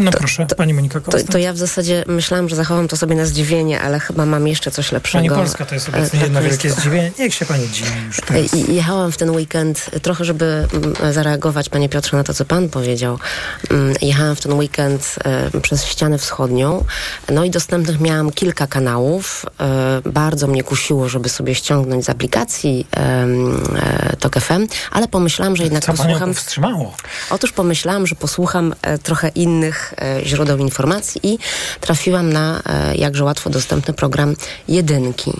No 0.00 0.10
proszę, 0.10 0.46
pani 0.56 0.74
Monika 0.74 1.00
To, 1.00 1.18
to 1.32 1.38
ja 1.38 1.52
w 1.52 1.56
zasadzie 1.56 2.04
myślałam, 2.06 2.48
że 2.48 2.56
zachowam 2.56 2.88
to 2.88 2.96
sobie 2.96 3.14
na 3.16 3.24
zdziwienie, 3.26 3.80
ale 3.80 4.00
chyba 4.00 4.26
mam 4.26 4.48
jeszcze 4.48 4.70
coś 4.70 4.92
lepszego. 4.92 5.24
Pani 5.28 5.40
Polska 5.40 5.66
to 5.66 5.74
jest 5.74 5.88
obecnie 5.88 6.20
E, 6.20 6.22
jedno 6.22 6.40
tak 6.40 6.48
wielkie 6.48 6.70
zdziwienie. 6.70 7.12
Niech 7.18 7.34
się 7.34 7.46
pani 7.46 7.68
dziwi 7.68 7.90
już 8.06 8.20
teraz. 8.20 8.54
I 8.54 8.74
jechałam 8.74 9.12
w 9.12 9.16
ten 9.16 9.30
weekend 9.30 9.90
e, 9.92 10.00
trochę, 10.00 10.24
żeby 10.24 10.66
mm, 10.72 11.12
zareagować, 11.14 11.68
panie 11.68 11.88
Piotrze, 11.88 12.16
na 12.16 12.24
to, 12.24 12.34
co 12.34 12.44
pan 12.44 12.68
powiedział. 12.68 13.18
Mm, 13.70 13.94
Jechałam 14.02 14.36
w 14.36 14.40
ten 14.40 14.52
weekend 14.52 15.14
e, 15.54 15.60
przez 15.60 15.84
ścianę 15.84 16.18
wschodnią, 16.18 16.84
no 17.32 17.44
i 17.44 17.50
dostępnych 17.50 18.00
miałam 18.00 18.30
kilka 18.32 18.66
kanałów. 18.66 19.46
E, 19.60 20.10
Bardzo 20.10 20.46
mnie 20.46 20.62
kusiło, 20.62 21.08
żeby 21.08 21.28
sobie 21.28 21.54
ściągnąć 21.54 22.04
z 22.04 22.08
aplikacji 22.10 22.86
e, 22.96 23.26
TOK 24.20 24.34
FM, 24.40 24.66
ale 24.90 25.08
pomyślałam, 25.08 25.56
że 25.56 25.62
jednak 25.64 25.84
Co 25.84 25.92
panią 25.92 26.04
posłucham... 26.04 26.28
powstrzymało? 26.34 26.94
Otóż 27.30 27.52
pomyślałam, 27.52 28.06
że 28.06 28.14
posłucham 28.14 28.74
e, 28.82 28.98
trochę 28.98 29.28
innych 29.28 29.89
e, 29.98 30.20
źródeł 30.24 30.58
informacji 30.58 31.20
i 31.22 31.38
trafiłam 31.80 32.32
na 32.32 32.62
e, 32.66 32.96
jakże 32.96 33.24
łatwo 33.24 33.50
dostępny 33.50 33.94
program 33.94 34.34
Jedynki. 34.68 35.32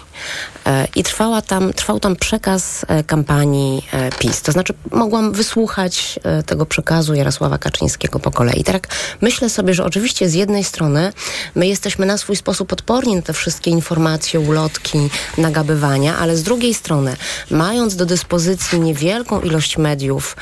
E, 0.66 0.88
I 0.96 1.02
trwała 1.02 1.42
tam, 1.42 1.72
trwał 1.72 2.00
tam 2.00 2.16
przekaz 2.16 2.86
kampanii 3.06 3.86
PiS. 4.18 4.42
To 4.42 4.52
znaczy 4.52 4.74
mogłam 4.90 5.32
wysłuchać 5.32 6.18
tego 6.46 6.66
przekazu 6.66 7.14
Jarosława 7.14 7.58
Kaczyńskiego 7.58 8.18
po 8.18 8.30
kolei. 8.30 8.64
Tak 8.64 8.88
myślę 9.20 9.50
sobie, 9.50 9.74
że 9.74 9.84
oczywiście 9.84 10.28
z 10.28 10.34
jednej 10.34 10.64
strony 10.64 11.12
my 11.54 11.66
jesteśmy 11.66 12.06
na 12.06 12.18
swój 12.18 12.36
sposób 12.36 12.72
odporni 12.72 13.16
na 13.16 13.22
te 13.22 13.32
wszystkie 13.32 13.70
informacje, 13.70 14.40
ulotki, 14.40 14.98
nagabywania, 15.38 16.18
ale 16.18 16.36
z 16.36 16.42
drugiej 16.42 16.74
strony, 16.74 17.16
mając 17.50 17.96
do 17.96 18.06
dyspozycji 18.06 18.80
niewielką 18.80 19.40
ilość 19.40 19.78
mediów 19.78 20.36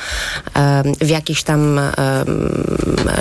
w 1.01 1.09
jakichś 1.09 1.43
tam 1.43 1.79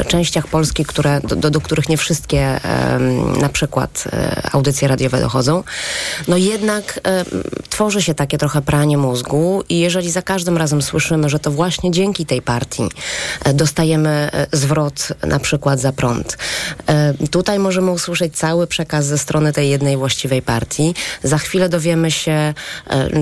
częściach 0.09 0.47
Polski, 0.47 0.68
polskie, 0.69 0.85
które, 0.85 1.21
do, 1.21 1.51
do 1.51 1.61
których 1.61 1.89
nie 1.89 1.97
wszystkie 1.97 2.61
na 3.41 3.49
przykład 3.49 4.05
e, 4.13 4.51
audycje 4.53 4.89
radiowe 4.89 5.21
dochodzą, 5.21 5.65
no 6.29 6.37
jednak 6.37 7.01
tworzy 7.69 8.03
się 8.03 8.15
takie 8.15 8.39
trochę 8.39 8.63
pranie 8.63 8.99
mózgu 8.99 9.63
i 9.69 9.79
jeżeli 9.79 10.11
za 10.11 10.23
każdym 10.23 10.57
razem 10.57 10.83
słyszymy, 10.83 11.29
że 11.29 11.39
to 11.39 11.51
właśnie 11.51 11.91
dzięki 11.91 12.27
tej 12.27 12.43
partii 12.43 12.89
dostajemy 13.55 14.31
zwrot 14.53 15.09
na 15.27 15.39
przykład 15.39 15.81
za 15.81 15.93
prąd, 15.93 16.39
tutaj 17.31 17.59
możemy 17.59 17.91
usłyszeć 17.91 18.37
cały 18.37 18.67
przekaz 18.67 19.07
ze 19.07 19.19
strony 19.19 19.53
tej 19.53 19.71
jednej 19.71 19.97
właściwej 19.97 20.43
partii. 20.43 20.95
Za 21.23 21.39
chwilę 21.39 21.69
dowiemy 21.69 22.11
się 22.11 22.55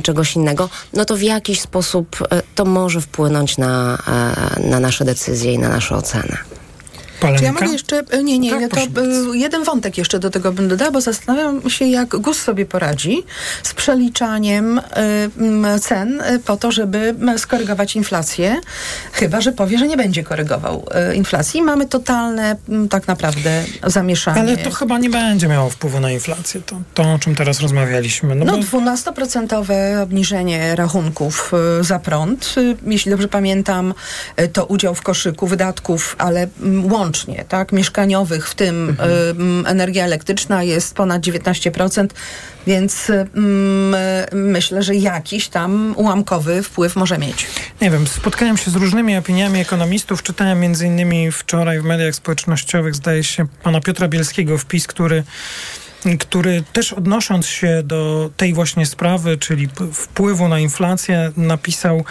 czegoś 0.02 0.36
innego, 0.36 0.68
no 0.92 1.04
to 1.04 1.16
w 1.16 1.22
jakiś 1.22 1.60
sposób 1.60 2.28
to 2.54 2.64
może 2.64 3.00
wpłynąć 3.00 3.58
na, 3.58 3.98
na 4.64 4.80
nasze 4.80 5.04
decyzje 5.04 5.52
i 5.52 5.58
na 5.58 5.68
naszą 5.68 5.96
ocenę. 5.96 6.55
Czy 7.20 7.44
ja 7.44 7.52
mogę 7.52 7.66
jeszcze, 7.66 8.02
e, 8.10 8.22
nie, 8.22 8.38
nie, 8.38 8.50
tak, 8.50 8.60
ja 8.60 8.68
to 8.68 8.76
e, 8.76 9.36
jeden 9.36 9.64
wątek 9.64 9.98
jeszcze 9.98 10.18
do 10.18 10.30
tego 10.30 10.52
bym 10.52 10.68
dodała, 10.68 10.90
bo 10.90 11.00
zastanawiam 11.00 11.70
się, 11.70 11.84
jak 11.84 12.08
GUS 12.08 12.42
sobie 12.42 12.66
poradzi 12.66 13.24
z 13.62 13.74
przeliczaniem 13.74 14.78
y, 14.78 15.80
cen 15.80 16.22
po 16.44 16.56
to, 16.56 16.72
żeby 16.72 17.14
skorygować 17.36 17.96
inflację, 17.96 18.56
chyba, 19.12 19.40
że 19.40 19.52
powie, 19.52 19.78
że 19.78 19.88
nie 19.88 19.96
będzie 19.96 20.24
korygował 20.24 20.86
inflacji. 21.14 21.62
Mamy 21.62 21.86
totalne 21.86 22.56
tak 22.90 23.08
naprawdę 23.08 23.64
zamieszanie. 23.86 24.40
Ale 24.40 24.56
to 24.56 24.70
chyba 24.70 24.98
nie 24.98 25.10
będzie 25.10 25.48
miało 25.48 25.70
wpływu 25.70 26.00
na 26.00 26.10
inflację, 26.10 26.60
to, 26.66 26.80
to 26.94 27.12
o 27.12 27.18
czym 27.18 27.34
teraz 27.34 27.60
rozmawialiśmy. 27.60 28.34
No, 28.34 28.44
no 28.44 28.52
bo... 28.52 28.78
12% 28.78 30.02
obniżenie 30.02 30.76
rachunków 30.76 31.52
za 31.80 31.98
prąd, 31.98 32.54
jeśli 32.86 33.10
dobrze 33.10 33.28
pamiętam, 33.28 33.94
to 34.52 34.64
udział 34.64 34.94
w 34.94 35.02
koszyku 35.02 35.46
wydatków, 35.46 36.16
ale 36.18 36.48
łącznie 36.90 37.05
łącznie, 37.06 37.44
tak, 37.48 37.72
mieszkaniowych, 37.72 38.48
w 38.48 38.54
tym 38.54 38.88
mhm. 38.88 39.64
y, 39.64 39.68
energia 39.68 40.04
elektryczna 40.04 40.62
jest 40.62 40.94
ponad 40.94 41.22
19%, 41.22 42.06
więc 42.66 43.10
y, 43.10 43.26
myślę, 44.32 44.82
że 44.82 44.94
jakiś 44.94 45.48
tam 45.48 45.94
ułamkowy 45.96 46.62
wpływ 46.62 46.96
może 46.96 47.18
mieć. 47.18 47.46
Nie 47.80 47.90
wiem, 47.90 48.06
spotkałem 48.06 48.56
się 48.56 48.70
z 48.70 48.74
różnymi 48.74 49.16
opiniami 49.16 49.60
ekonomistów, 49.60 50.22
czytałem 50.22 50.60
między 50.60 50.86
innymi 50.86 51.32
wczoraj 51.32 51.80
w 51.80 51.84
mediach 51.84 52.14
społecznościowych, 52.14 52.94
zdaje 52.94 53.24
się, 53.24 53.46
pana 53.62 53.80
Piotra 53.80 54.08
Bielskiego 54.08 54.58
wpis, 54.58 54.86
który 54.86 55.24
który 56.18 56.64
też 56.72 56.92
odnosząc 56.92 57.46
się 57.46 57.82
do 57.84 58.30
tej 58.36 58.54
właśnie 58.54 58.86
sprawy, 58.86 59.38
czyli 59.38 59.68
wpływu 59.92 60.48
na 60.48 60.60
inflację, 60.60 61.32
napisał, 61.36 62.04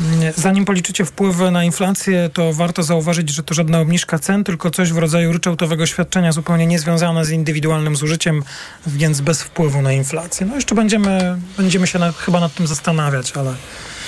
mm, 0.00 0.32
zanim 0.36 0.64
policzycie 0.64 1.04
wpływy 1.04 1.50
na 1.50 1.64
inflację, 1.64 2.30
to 2.32 2.52
warto 2.52 2.82
zauważyć, 2.82 3.30
że 3.30 3.42
to 3.42 3.54
żadna 3.54 3.80
obniżka 3.80 4.18
cen, 4.18 4.44
tylko 4.44 4.70
coś 4.70 4.92
w 4.92 4.98
rodzaju 4.98 5.32
ryczałtowego 5.32 5.86
świadczenia 5.86 6.32
zupełnie 6.32 6.66
niezwiązane 6.66 7.24
z 7.24 7.30
indywidualnym 7.30 7.96
zużyciem, 7.96 8.42
więc 8.86 9.20
bez 9.20 9.42
wpływu 9.42 9.82
na 9.82 9.92
inflację. 9.92 10.46
No 10.46 10.54
jeszcze 10.54 10.74
będziemy, 10.74 11.38
będziemy 11.56 11.86
się 11.86 11.98
na, 11.98 12.12
chyba 12.12 12.40
nad 12.40 12.54
tym 12.54 12.66
zastanawiać, 12.66 13.32
ale... 13.32 13.54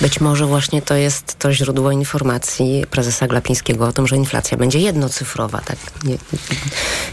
Być 0.01 0.21
może 0.21 0.47
właśnie 0.47 0.83
to 0.83 0.95
jest 0.97 1.39
to 1.39 1.53
źródło 1.53 1.91
informacji 1.91 2.85
prezesa 2.91 3.27
Glapińskiego 3.27 3.87
o 3.87 3.93
tym, 3.93 4.07
że 4.07 4.17
inflacja 4.17 4.57
będzie 4.57 4.79
jednocyfrowa. 4.79 5.61
Tak? 5.61 5.79
Nie, 6.05 6.19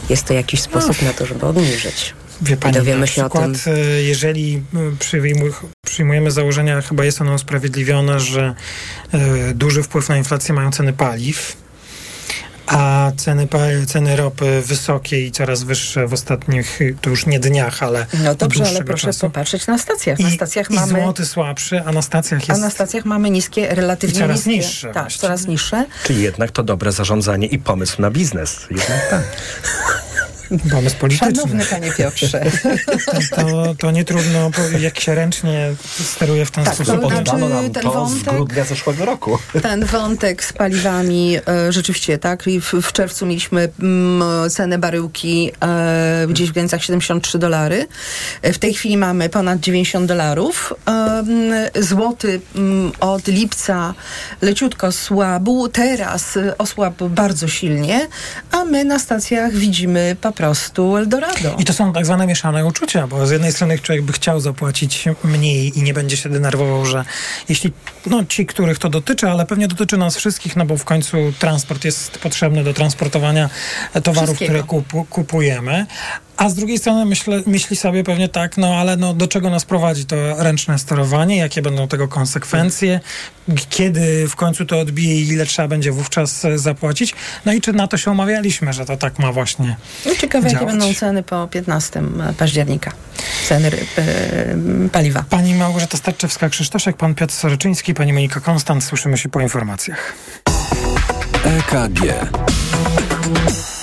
jest 0.09 0.25
to 0.25 0.33
jakiś 0.33 0.61
sposób 0.61 1.01
no. 1.01 1.07
na 1.07 1.13
to, 1.13 1.25
żeby 1.25 1.45
obniżyć. 1.45 2.13
Wie 2.41 2.57
pani, 2.57 2.75
dowiemy 2.75 2.99
na 2.99 3.07
się 3.07 3.11
przykład, 3.11 3.49
o 3.49 3.63
tym. 3.63 3.73
E, 3.73 4.03
jeżeli 4.03 4.63
przyjmujemy 5.85 6.31
założenia, 6.31 6.81
chyba 6.81 7.05
jest 7.05 7.21
ono 7.21 7.33
usprawiedliwione, 7.33 8.19
że 8.19 8.55
y, 9.13 9.53
duży 9.53 9.83
wpływ 9.83 10.09
na 10.09 10.17
inflację 10.17 10.53
mają 10.55 10.71
ceny 10.71 10.93
paliw, 10.93 11.62
a 12.67 13.11
ceny, 13.17 13.47
ceny 13.87 14.15
ropy 14.15 14.61
wysokie 14.65 15.25
i 15.27 15.31
coraz 15.31 15.63
wyższe 15.63 16.07
w 16.07 16.13
ostatnich, 16.13 16.79
to 17.01 17.09
już 17.09 17.25
nie 17.25 17.39
dniach, 17.39 17.83
ale 17.83 18.05
No 18.23 18.35
dobrze, 18.35 18.65
ale 18.67 18.83
proszę 18.83 19.07
czasu. 19.07 19.19
popatrzeć 19.19 19.67
na 19.67 19.77
stacjach. 19.77 20.19
Na 20.19 20.29
I, 20.29 20.35
stacjach 20.35 20.71
i 20.71 20.73
mamy... 20.73 21.01
złoty 21.01 21.25
słabszy, 21.25 21.81
a 21.85 21.91
na 21.91 22.01
stacjach 22.01 22.47
jest... 22.49 22.61
A 22.61 22.63
na 22.65 22.69
stacjach 22.69 23.05
mamy 23.05 23.29
niskie, 23.29 23.75
relatywnie 23.75 24.19
coraz 24.19 24.45
niskie. 24.45 24.51
niższe. 24.67 24.91
Tak, 24.93 25.11
coraz 25.13 25.47
niższe. 25.47 25.85
Czyli 26.05 26.23
jednak 26.23 26.51
to 26.51 26.63
dobre 26.63 26.91
zarządzanie 26.91 27.47
i 27.47 27.59
pomysł 27.59 28.01
na 28.01 28.11
biznes. 28.11 28.59
Jednak 28.71 29.09
tak. 29.09 29.23
Pomysł 30.71 30.95
polityczny. 30.99 31.35
Szanowny 31.35 31.65
panie 31.65 31.91
Piotrze. 31.91 32.43
To, 33.35 33.75
to 33.77 33.91
nie 33.91 34.05
trudno, 34.05 34.51
jak 34.79 34.99
się 34.99 35.15
ręcznie 35.15 35.73
steruje 36.03 36.45
w 36.45 36.51
ten 36.51 36.63
tak, 36.63 36.75
sposób. 36.75 37.01
To 37.01 37.09
znaczy, 37.09 37.37
nam 37.37 37.71
ten 37.71 37.83
to 37.83 37.91
wątek, 37.91 38.19
z 38.19 38.23
grudnia 38.23 38.63
zeszłego 38.63 39.05
roku. 39.05 39.39
Ten 39.61 39.85
wątek 39.85 40.43
z 40.43 40.53
paliwami, 40.53 41.37
e, 41.47 41.71
rzeczywiście, 41.71 42.17
tak, 42.17 42.47
I 42.47 42.61
w, 42.61 42.73
w 42.73 42.91
czerwcu 42.91 43.25
mieliśmy 43.25 43.69
m, 43.79 44.23
cenę 44.49 44.77
baryłki 44.77 45.51
e, 45.61 46.25
gdzieś 46.29 46.49
w 46.49 46.53
granicach 46.53 46.83
73 46.83 47.39
dolary. 47.39 47.87
E, 48.41 48.53
w 48.53 48.59
tej 48.59 48.73
chwili 48.73 48.97
mamy 48.97 49.29
ponad 49.29 49.59
90 49.59 50.05
dolarów. 50.05 50.73
E, 50.87 51.83
złoty 51.83 52.41
m, 52.55 52.91
od 52.99 53.27
lipca 53.27 53.93
leciutko 54.41 54.91
słabł, 54.91 55.67
teraz 55.67 56.39
osłabł 56.57 57.09
bardzo 57.09 57.47
silnie, 57.47 58.07
a 58.51 58.65
my 58.65 58.85
na 58.85 58.99
stacjach 58.99 59.53
widzimy 59.53 60.15
po 60.21 60.31
prostu 60.31 60.42
Eldorado. 60.97 61.55
I 61.59 61.65
to 61.65 61.73
są 61.73 61.93
tak 61.93 62.05
zwane 62.05 62.27
mieszane 62.27 62.65
uczucia, 62.65 63.07
bo 63.07 63.27
z 63.27 63.31
jednej 63.31 63.51
strony 63.51 63.79
człowiek 63.79 64.03
by 64.03 64.13
chciał 64.13 64.39
zapłacić 64.39 65.05
mniej 65.23 65.79
i 65.79 65.83
nie 65.83 65.93
będzie 65.93 66.17
się 66.17 66.29
denerwował, 66.29 66.85
że 66.85 67.05
jeśli, 67.49 67.71
no 68.05 68.25
ci, 68.25 68.45
których 68.45 68.79
to 68.79 68.89
dotyczy, 68.89 69.29
ale 69.29 69.45
pewnie 69.45 69.67
dotyczy 69.67 69.97
nas 69.97 70.17
wszystkich, 70.17 70.55
no 70.55 70.65
bo 70.65 70.77
w 70.77 70.85
końcu 70.85 71.17
transport 71.39 71.85
jest 71.85 72.17
potrzebny 72.17 72.63
do 72.63 72.73
transportowania 72.73 73.49
towarów, 74.03 74.35
które 74.35 74.63
kup, 74.63 74.85
kupujemy, 75.09 75.85
a 76.37 76.49
z 76.49 76.55
drugiej 76.55 76.77
strony 76.77 77.05
myślę, 77.05 77.41
myśli 77.45 77.75
sobie 77.75 78.03
pewnie 78.03 78.29
tak, 78.29 78.57
no 78.57 78.75
ale 78.75 78.97
no, 78.97 79.13
do 79.13 79.27
czego 79.27 79.49
nas 79.49 79.65
prowadzi 79.65 80.05
to 80.05 80.15
ręczne 80.43 80.79
sterowanie, 80.79 81.37
jakie 81.37 81.61
będą 81.61 81.87
tego 81.87 82.07
konsekwencje, 82.07 82.99
kiedy 83.69 84.27
w 84.27 84.35
końcu 84.35 84.65
to 84.65 84.79
odbije 84.79 85.21
i 85.21 85.27
ile 85.27 85.45
trzeba 85.45 85.67
będzie 85.67 85.91
wówczas 85.91 86.45
e, 86.45 86.57
zapłacić. 86.57 87.15
No 87.45 87.53
i 87.53 87.61
czy 87.61 87.73
na 87.73 87.87
to 87.87 87.97
się 87.97 88.11
umawialiśmy, 88.11 88.73
że 88.73 88.85
to 88.85 88.97
tak 88.97 89.19
ma 89.19 89.31
właśnie 89.31 89.75
no, 90.05 90.15
Ciekawe, 90.15 90.49
działać. 90.49 90.53
jakie 90.53 90.65
będą 90.65 90.93
ceny 90.93 91.23
po 91.23 91.47
15 91.47 92.01
października. 92.37 92.91
Ceny 93.47 93.69
yy, 93.69 94.89
paliwa. 94.89 95.23
Pani 95.29 95.55
Małgorzata 95.55 95.97
Starczewska-Krzysztoszek, 95.97 96.93
pan 96.93 97.15
Piotr 97.15 97.33
Soryczyński, 97.33 97.93
pani 97.93 98.13
Monika 98.13 98.39
Konstant. 98.39 98.83
Słyszymy 98.83 99.17
się 99.17 99.29
po 99.29 99.41
informacjach. 99.41 100.13
EKG. 101.45 101.99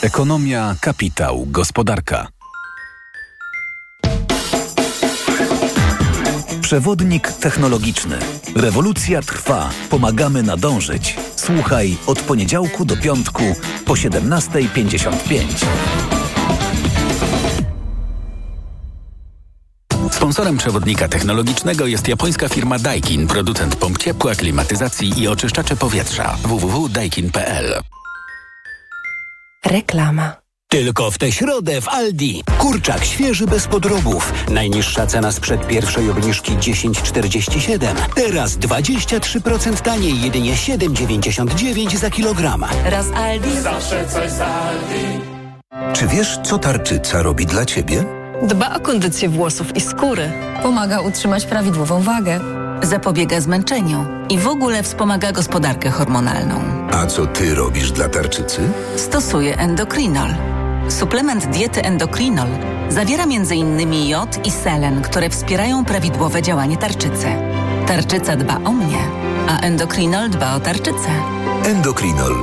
Ekonomia, 0.02 0.76
kapitał, 0.80 1.46
gospodarka. 1.46 2.39
Przewodnik 6.70 7.32
technologiczny. 7.32 8.18
Rewolucja 8.56 9.22
trwa. 9.22 9.70
Pomagamy 9.88 10.42
nadążyć. 10.42 11.16
Słuchaj 11.36 11.96
od 12.06 12.20
poniedziałku 12.20 12.84
do 12.84 12.96
piątku 12.96 13.42
po 13.84 13.94
17.55. 13.94 15.42
Sponsorem 20.10 20.56
przewodnika 20.58 21.08
technologicznego 21.08 21.86
jest 21.86 22.08
japońska 22.08 22.48
firma 22.48 22.78
Daikin, 22.78 23.26
producent 23.26 23.76
pomp 23.76 23.98
ciepła, 23.98 24.34
klimatyzacji 24.34 25.22
i 25.22 25.28
oczyszczacze 25.28 25.76
powietrza. 25.76 26.36
www.daikin.pl 26.42 27.82
Reklama. 29.66 30.39
Tylko 30.72 31.10
w 31.10 31.18
tę 31.18 31.32
środę 31.32 31.80
w 31.80 31.88
Aldi. 31.88 32.42
Kurczak 32.58 33.04
świeży 33.04 33.46
bez 33.46 33.66
podrobów. 33.66 34.32
Najniższa 34.50 35.06
cena 35.06 35.32
sprzed 35.32 35.66
pierwszej 35.66 36.10
obniżki 36.10 36.52
10,47. 36.56 37.86
Teraz 38.14 38.58
23% 38.58 39.80
taniej, 39.80 40.20
jedynie 40.22 40.52
7,99 40.52 41.96
za 41.96 42.10
kilogram. 42.10 42.64
Raz 42.84 43.06
Aldi. 43.14 43.60
Zawsze 43.60 44.08
coś 44.08 44.30
z 44.30 44.40
Aldi. 44.40 45.20
Czy 45.92 46.06
wiesz, 46.06 46.38
co 46.44 46.58
tarczyca 46.58 47.22
robi 47.22 47.46
dla 47.46 47.64
ciebie? 47.64 48.04
Dba 48.42 48.74
o 48.74 48.80
kondycję 48.80 49.28
włosów 49.28 49.76
i 49.76 49.80
skóry. 49.80 50.32
Pomaga 50.62 51.00
utrzymać 51.00 51.46
prawidłową 51.46 52.02
wagę. 52.02 52.40
Zapobiega 52.82 53.40
zmęczeniu 53.40 54.06
i 54.28 54.38
w 54.38 54.46
ogóle 54.48 54.82
wspomaga 54.82 55.32
gospodarkę 55.32 55.90
hormonalną. 55.90 56.60
A 56.92 57.06
co 57.06 57.26
ty 57.26 57.54
robisz 57.54 57.92
dla 57.92 58.08
tarczycy? 58.08 58.60
Stosuję 58.96 59.56
endokrinol. 59.56 60.59
Suplement 60.88 61.46
diety 61.46 61.82
endokrinol 61.82 62.48
zawiera 62.88 63.24
m.in. 63.24 64.08
jod 64.08 64.46
i 64.46 64.50
selen, 64.50 65.02
które 65.02 65.30
wspierają 65.30 65.84
prawidłowe 65.84 66.42
działanie 66.42 66.76
tarczycy. 66.76 67.26
Tarczyca 67.86 68.36
dba 68.36 68.56
o 68.64 68.72
mnie, 68.72 68.98
a 69.48 69.60
endokrinol 69.60 70.30
dba 70.30 70.54
o 70.54 70.60
tarczycę. 70.60 71.10
Endokrinol. 71.64 72.34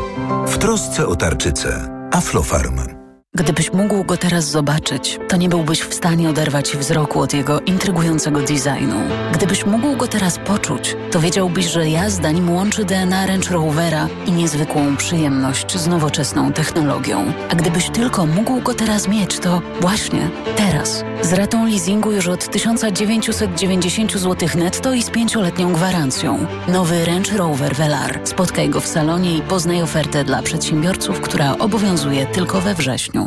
W 0.47 0.58
trosce 0.58 1.08
o 1.08 1.15
tarczycę. 1.15 1.89
Aflofarm. 2.12 2.96
Gdybyś 3.38 3.73
mógł 3.73 4.04
go 4.04 4.17
teraz 4.17 4.50
zobaczyć, 4.50 5.19
to 5.27 5.38
nie 5.38 5.50
byłbyś 5.50 5.81
w 5.81 5.94
stanie 5.94 6.29
oderwać 6.29 6.77
wzroku 6.77 7.19
od 7.19 7.33
jego 7.33 7.60
intrygującego 7.60 8.40
designu. 8.40 8.96
Gdybyś 9.33 9.65
mógł 9.65 9.96
go 9.96 10.08
teraz 10.08 10.40
poczuć, 10.46 10.96
to 11.12 11.19
wiedziałbyś, 11.19 11.65
że 11.65 11.90
jazda 11.90 12.31
nim 12.31 12.50
łączy 12.50 12.85
DNA 12.85 13.27
Range 13.27 13.50
Rovera 13.50 14.08
i 14.25 14.31
niezwykłą 14.31 14.96
przyjemność 14.96 15.77
z 15.77 15.88
nowoczesną 15.88 16.54
technologią. 16.54 17.33
A 17.50 17.56
gdybyś 17.56 17.90
tylko 17.90 18.25
mógł 18.25 18.62
go 18.62 18.73
teraz 18.73 19.08
mieć, 19.08 19.40
to 19.40 19.62
właśnie 19.81 20.29
teraz. 20.56 21.04
Z 21.21 21.33
ratą 21.33 21.65
leasingu 21.65 22.12
już 22.12 22.27
od 22.27 22.52
1990 22.52 24.13
zł 24.13 24.50
netto 24.56 24.94
i 24.94 25.04
z 25.04 25.10
pięcioletnią 25.10 25.73
gwarancją. 25.73 26.46
Nowy 26.67 27.06
Range 27.06 27.38
Rover 27.38 27.75
Velar. 27.75 28.19
Spotkaj 28.23 28.69
go 28.69 28.79
w 28.79 28.88
salonie 28.88 29.38
i 29.38 29.42
poznaj 29.42 29.81
ofertę 29.81 30.23
dla 30.23 30.42
przedsiębiorców, 30.42 31.21
która 31.21 31.58
obowiązuje 31.58 32.25
tylko 32.25 32.62
we 32.62 32.75
wrześniu. 32.75 33.27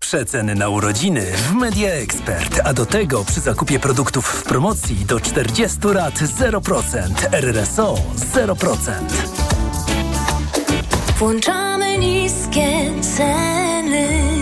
Przeceny 0.00 0.54
na 0.54 0.68
urodziny 0.68 1.20
w 1.20 1.54
Media 1.54 1.90
Expert, 1.90 2.60
a 2.64 2.72
do 2.72 2.86
tego 2.86 3.24
przy 3.24 3.40
zakupie 3.40 3.78
produktów 3.78 4.26
w 4.26 4.42
promocji 4.42 4.96
do 4.96 5.20
40 5.20 5.78
lat 5.94 6.14
0%, 6.14 7.00
RRSO 7.32 7.94
0%. 8.34 8.92
Włączamy 11.18 11.98
niskie 11.98 12.90
ceny. 13.16 14.37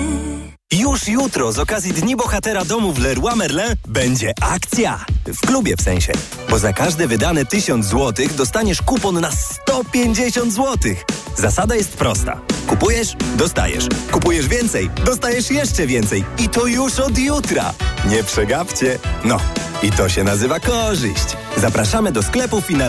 Już 0.78 1.08
jutro 1.08 1.52
z 1.52 1.58
okazji 1.58 1.92
Dni 1.92 2.16
Bohatera 2.16 2.64
Domu 2.64 2.92
w 2.92 2.98
Leroy 2.98 3.36
Merlin 3.36 3.76
będzie 3.88 4.32
akcja. 4.40 5.04
W 5.26 5.46
klubie 5.46 5.76
w 5.76 5.82
sensie. 5.82 6.12
Bo 6.50 6.58
za 6.58 6.72
każde 6.72 7.06
wydane 7.06 7.44
1000 7.44 7.86
zł 7.86 8.26
dostaniesz 8.36 8.82
kupon 8.82 9.20
na 9.20 9.30
150 9.30 10.52
zł. 10.52 10.94
Zasada 11.36 11.74
jest 11.74 11.96
prosta. 11.96 12.40
Kupujesz, 12.66 13.16
dostajesz. 13.36 13.84
Kupujesz 14.12 14.48
więcej, 14.48 14.90
dostajesz 15.04 15.50
jeszcze 15.50 15.86
więcej. 15.86 16.24
I 16.38 16.48
to 16.48 16.66
już 16.66 17.00
od 17.00 17.18
jutra. 17.18 17.74
Nie 18.08 18.24
przegapcie. 18.24 18.98
No, 19.24 19.40
i 19.82 19.92
to 19.92 20.08
się 20.08 20.24
nazywa 20.24 20.60
korzyść. 20.60 21.36
Zapraszamy 21.56 22.12
do 22.12 22.22
sklepów 22.22 22.70
i 22.70 22.74
na. 22.74 22.88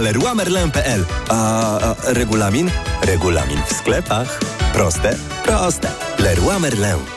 A, 1.30 1.80
a 1.80 1.96
regulamin? 2.04 2.72
Regulamin 3.02 3.60
w 3.70 3.74
sklepach. 3.74 4.40
Proste, 4.74 5.18
proste. 5.44 5.88
Leroy 6.20 6.60
Merlin. 6.60 7.17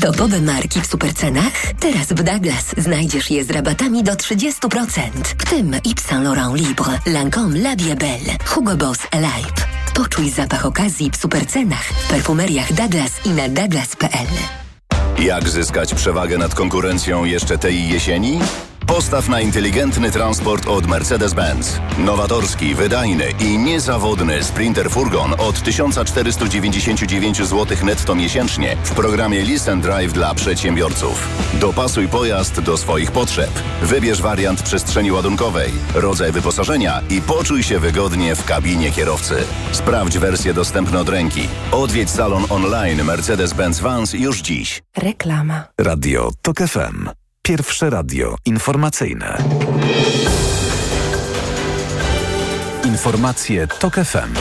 Topowe 0.00 0.40
marki 0.40 0.80
w 0.80 0.86
supercenach? 0.86 1.52
Teraz 1.80 2.06
w 2.06 2.22
Douglas 2.22 2.74
znajdziesz 2.76 3.30
je 3.30 3.44
z 3.44 3.50
rabatami 3.50 4.02
do 4.02 4.12
30%. 4.12 5.10
W 5.38 5.50
tym 5.50 5.74
Yves 5.84 6.04
Saint 6.04 6.24
Laurent 6.24 6.56
Libre, 6.56 6.98
Lancome 7.06 7.58
La 7.58 7.76
Belle, 7.76 8.36
Hugo 8.46 8.76
Boss 8.76 8.98
Alive. 9.10 9.52
Poczuj 9.94 10.30
zapach 10.30 10.66
okazji 10.66 11.10
w 11.10 11.16
supercenach 11.16 11.84
w 11.84 12.08
perfumeriach 12.08 12.72
Douglas 12.72 13.12
i 13.24 13.30
na 13.30 13.48
douglas.pl. 13.48 14.26
Jak 15.18 15.48
zyskać 15.48 15.94
przewagę 15.94 16.38
nad 16.38 16.54
konkurencją 16.54 17.24
jeszcze 17.24 17.58
tej 17.58 17.88
jesieni? 17.88 18.38
Postaw 18.88 19.28
na 19.28 19.40
inteligentny 19.40 20.10
transport 20.10 20.66
od 20.66 20.86
Mercedes-Benz. 20.86 21.80
Nowatorski, 21.98 22.74
wydajny 22.74 23.24
i 23.40 23.58
niezawodny 23.58 24.44
Sprinter 24.44 24.90
Furgon 24.90 25.34
od 25.38 25.62
1499 25.62 27.36
zł 27.36 27.76
netto 27.84 28.14
miesięcznie 28.14 28.76
w 28.84 28.90
programie 28.90 29.42
Listen 29.42 29.80
Drive 29.80 30.12
dla 30.12 30.34
przedsiębiorców. 30.34 31.28
Dopasuj 31.54 32.08
pojazd 32.08 32.60
do 32.60 32.76
swoich 32.76 33.12
potrzeb. 33.12 33.50
Wybierz 33.82 34.22
wariant 34.22 34.62
przestrzeni 34.62 35.12
ładunkowej, 35.12 35.70
rodzaj 35.94 36.32
wyposażenia 36.32 37.00
i 37.10 37.22
poczuj 37.22 37.62
się 37.62 37.78
wygodnie 37.78 38.36
w 38.36 38.44
kabinie 38.44 38.92
kierowcy. 38.92 39.36
Sprawdź 39.72 40.18
wersję 40.18 40.54
dostępną 40.54 40.98
od 40.98 41.08
ręki. 41.08 41.48
Odwiedź 41.72 42.10
salon 42.10 42.44
online 42.48 43.02
Mercedes-Benz 43.02 43.80
Vans 43.80 44.12
już 44.12 44.40
dziś. 44.40 44.82
Reklama. 44.96 45.64
Radio 45.78 46.30
TOK 46.42 46.58
FM. 46.58 47.17
Pierwsze 47.48 47.90
radio 47.90 48.36
informacyjne. 48.44 49.38
Informacje 52.84 53.66
TOK 53.66 53.94
FM. 53.94 54.34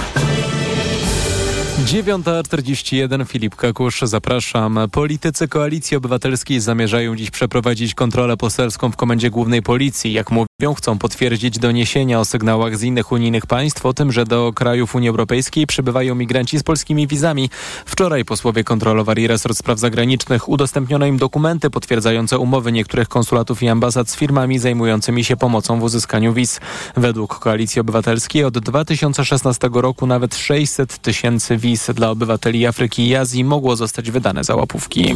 9.41 1.86 3.28
Filip 3.28 3.56
Kakusz, 3.56 4.02
zapraszam. 4.02 4.80
Politycy 4.92 5.48
Koalicji 5.48 5.98
Obywatelskiej 5.98 6.60
zamierzają 6.60 7.16
dziś 7.16 7.32
przeprowadzić 7.32 7.94
kontrolę 7.94 8.38
poselską 8.38 8.92
w 8.92 8.96
Komendzie 8.96 9.30
Głównej 9.30 9.62
Policji. 9.62 10.14
Jak 10.14 10.32
mówią, 10.32 10.47
chcą 10.78 10.98
potwierdzić 10.98 11.60
doniesienia 11.60 12.20
o 12.20 12.26
sygnałach 12.26 12.78
z 12.78 12.84
innych 12.84 13.12
unijnych 13.12 13.46
państw 13.46 13.86
o 13.86 13.94
tym, 13.94 14.12
że 14.12 14.26
do 14.26 14.54
krajów 14.56 14.96
Unii 14.96 15.10
Europejskiej 15.10 15.68
przybywają 15.68 16.16
migranci 16.16 16.60
z 16.60 16.64
polskimi 16.64 17.08
wizami. 17.08 17.50
Wczoraj 17.86 18.26
posłowie 18.26 18.64
kontrolowali 18.64 19.28
resort 19.28 19.58
spraw 19.58 19.80
zagranicznych. 19.80 20.50
Udostępniono 20.50 21.06
im 21.06 21.18
dokumenty 21.18 21.70
potwierdzające 21.70 22.40
umowy 22.40 22.72
niektórych 22.72 23.08
konsulatów 23.08 23.64
i 23.64 23.68
ambasad 23.68 24.10
z 24.10 24.16
firmami 24.16 24.60
zajmującymi 24.60 25.24
się 25.24 25.38
pomocą 25.38 25.80
w 25.80 25.84
uzyskaniu 25.84 26.34
wiz. 26.34 26.60
Według 26.96 27.40
Koalicji 27.40 27.82
Obywatelskiej 27.82 28.44
od 28.44 28.60
2016 28.60 29.70
roku 29.74 30.08
nawet 30.08 30.36
600 30.36 30.98
tysięcy 30.98 31.58
wiz 31.58 31.90
dla 31.96 32.10
obywateli 32.10 32.66
Afryki 32.66 33.08
i 33.08 33.16
Azji 33.16 33.44
mogło 33.44 33.76
zostać 33.76 34.12
wydane 34.12 34.44
za 34.44 34.56
łapówki. 34.56 35.16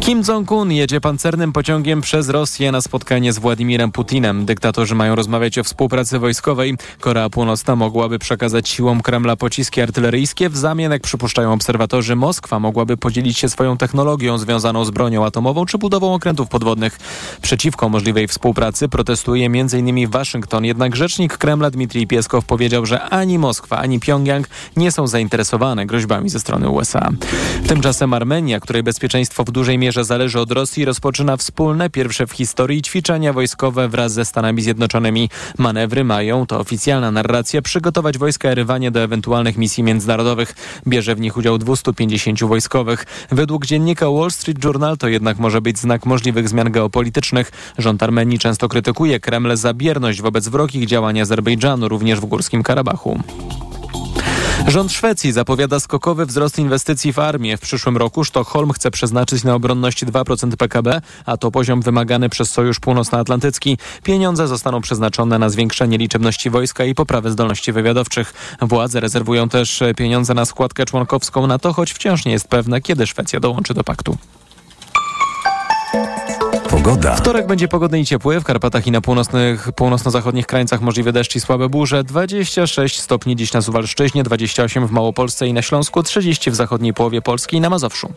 Kim 0.00 0.22
Jong-un 0.28 0.72
jedzie 0.72 1.00
pancernym 1.00 1.52
pociągiem 1.52 2.00
przez 2.00 2.28
Rosję 2.28 2.72
na 2.72 2.80
spotkanie 2.80 3.32
z 3.32 3.38
Władimirem 3.38 3.92
Putinem. 3.92 4.46
Dyktatorzy 4.58 4.94
mają 4.94 5.14
rozmawiać 5.14 5.58
o 5.58 5.64
współpracy 5.64 6.18
wojskowej. 6.18 6.76
Korea 7.00 7.30
Północna 7.30 7.76
mogłaby 7.76 8.18
przekazać 8.18 8.68
siłom 8.68 9.00
Kremla 9.00 9.36
pociski 9.36 9.80
artyleryjskie. 9.80 10.48
W 10.48 10.56
zamian, 10.56 10.92
jak 10.92 11.02
przypuszczają 11.02 11.52
obserwatorzy, 11.52 12.16
Moskwa 12.16 12.58
mogłaby 12.58 12.96
podzielić 12.96 13.38
się 13.38 13.48
swoją 13.48 13.76
technologią 13.76 14.38
związaną 14.38 14.84
z 14.84 14.90
bronią 14.90 15.24
atomową 15.24 15.66
czy 15.66 15.78
budową 15.78 16.14
okrętów 16.14 16.48
podwodnych. 16.48 16.98
Przeciwko 17.42 17.88
możliwej 17.88 18.28
współpracy 18.28 18.88
protestuje 18.88 19.46
m.in. 19.46 20.10
Waszyngton. 20.10 20.64
Jednak 20.64 20.96
rzecznik 20.96 21.36
Kremla 21.36 21.70
Dmitrij 21.70 22.06
Pieskow 22.06 22.44
powiedział, 22.44 22.86
że 22.86 23.00
ani 23.00 23.38
Moskwa, 23.38 23.78
ani 23.78 24.00
Pjongjang 24.00 24.48
nie 24.76 24.92
są 24.92 25.06
zainteresowane 25.06 25.86
groźbami 25.86 26.28
ze 26.30 26.40
strony 26.40 26.68
USA. 26.68 27.10
Tymczasem 27.68 28.14
Armenia, 28.14 28.60
której 28.60 28.82
bezpieczeństwo 28.82 29.44
w 29.44 29.50
dużej 29.50 29.78
mierze 29.78 30.04
zależy 30.04 30.40
od 30.40 30.52
Rosji, 30.52 30.84
rozpoczyna 30.84 31.36
wspólne, 31.36 31.90
pierwsze 31.90 32.26
w 32.26 32.32
historii 32.32 32.82
ćwiczenia 32.82 33.32
wojskowe 33.32 33.88
wraz 33.88 34.12
ze 34.12 34.24
Stanami 34.24 34.47
Zjednoczonymi. 34.56 35.30
Manewry 35.58 36.04
mają, 36.04 36.46
to 36.46 36.60
oficjalna 36.60 37.10
narracja, 37.10 37.62
przygotować 37.62 38.18
wojska 38.18 38.48
Erywanie 38.48 38.90
do 38.90 39.00
ewentualnych 39.00 39.56
misji 39.58 39.84
międzynarodowych. 39.84 40.54
Bierze 40.86 41.14
w 41.14 41.20
nich 41.20 41.36
udział 41.36 41.58
250 41.58 42.44
wojskowych. 42.44 43.06
Według 43.30 43.66
dziennika 43.66 44.10
Wall 44.10 44.30
Street 44.30 44.64
Journal 44.64 44.98
to 44.98 45.08
jednak 45.08 45.38
może 45.38 45.60
być 45.60 45.78
znak 45.78 46.06
możliwych 46.06 46.48
zmian 46.48 46.72
geopolitycznych. 46.72 47.52
Rząd 47.78 48.02
Armenii 48.02 48.38
często 48.38 48.68
krytykuje 48.68 49.20
Kreml 49.20 49.56
za 49.56 49.74
bierność 49.74 50.22
wobec 50.22 50.48
wrogich 50.48 50.86
działań 50.86 51.20
Azerbejdżanu, 51.20 51.88
również 51.88 52.20
w 52.20 52.26
Górskim 52.26 52.62
Karabachu. 52.62 53.22
Rząd 54.66 54.92
Szwecji 54.92 55.32
zapowiada 55.32 55.80
skokowy 55.80 56.26
wzrost 56.26 56.58
inwestycji 56.58 57.12
w 57.12 57.18
armię. 57.18 57.56
W 57.56 57.60
przyszłym 57.60 57.96
roku 57.96 58.24
Sztokholm 58.24 58.72
chce 58.72 58.90
przeznaczyć 58.90 59.44
na 59.44 59.54
obronność 59.54 60.04
2% 60.04 60.56
PKB, 60.56 61.00
a 61.26 61.36
to 61.36 61.50
poziom 61.50 61.82
wymagany 61.82 62.28
przez 62.28 62.50
Sojusz 62.50 62.80
Północnoatlantycki. 62.80 63.78
Pieniądze 64.02 64.48
zostaną 64.48 64.80
przeznaczone 64.80 65.38
na 65.38 65.50
zwiększenie 65.50 65.98
liczebności 65.98 66.50
wojska 66.50 66.84
i 66.84 66.94
poprawę 66.94 67.30
zdolności 67.30 67.72
wywiadowczych. 67.72 68.34
Władze 68.60 69.00
rezerwują 69.00 69.48
też 69.48 69.82
pieniądze 69.96 70.34
na 70.34 70.44
składkę 70.44 70.84
członkowską 70.84 71.46
NATO, 71.46 71.72
choć 71.72 71.92
wciąż 71.92 72.24
nie 72.24 72.32
jest 72.32 72.48
pewne, 72.48 72.80
kiedy 72.80 73.06
Szwecja 73.06 73.40
dołączy 73.40 73.74
do 73.74 73.84
paktu. 73.84 74.16
Pogoda. 76.70 77.16
Wtorek 77.16 77.46
będzie 77.46 77.68
pogodny 77.68 78.00
i 78.00 78.04
ciepły. 78.04 78.40
W 78.40 78.44
Karpatach 78.44 78.86
i 78.86 78.90
na 78.90 79.00
północnych, 79.00 79.72
północno-zachodnich 79.72 80.46
krańcach 80.46 80.80
możliwe 80.80 81.12
deszcz 81.12 81.36
i 81.36 81.40
słabe 81.40 81.68
burze. 81.68 82.04
26 82.04 83.00
stopni 83.00 83.36
dziś 83.36 83.52
na 83.52 83.62
Suwalszczyźnie, 83.62 84.22
28 84.22 84.86
w 84.86 84.90
Małopolsce 84.90 85.46
i 85.46 85.52
na 85.52 85.62
Śląsku, 85.62 86.02
30 86.02 86.50
w 86.50 86.54
zachodniej 86.54 86.94
połowie 86.94 87.22
Polski 87.22 87.56
i 87.56 87.60
na 87.60 87.70
Mazowszu. 87.70 88.12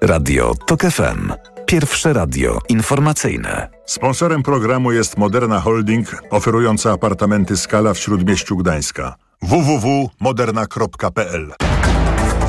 Radio 0.00 0.54
TOK 0.66 0.82
FM. 0.82 1.32
Pierwsze 1.66 2.12
radio 2.12 2.58
informacyjne. 2.68 3.68
Sponsorem 3.86 4.42
programu 4.42 4.92
jest 4.92 5.16
Moderna 5.16 5.60
Holding, 5.60 6.22
oferująca 6.30 6.92
apartamenty 6.92 7.56
Skala 7.56 7.94
w 7.94 7.98
Śródmieściu 7.98 8.56
Gdańska. 8.56 9.14
www.moderna.pl 9.42 11.52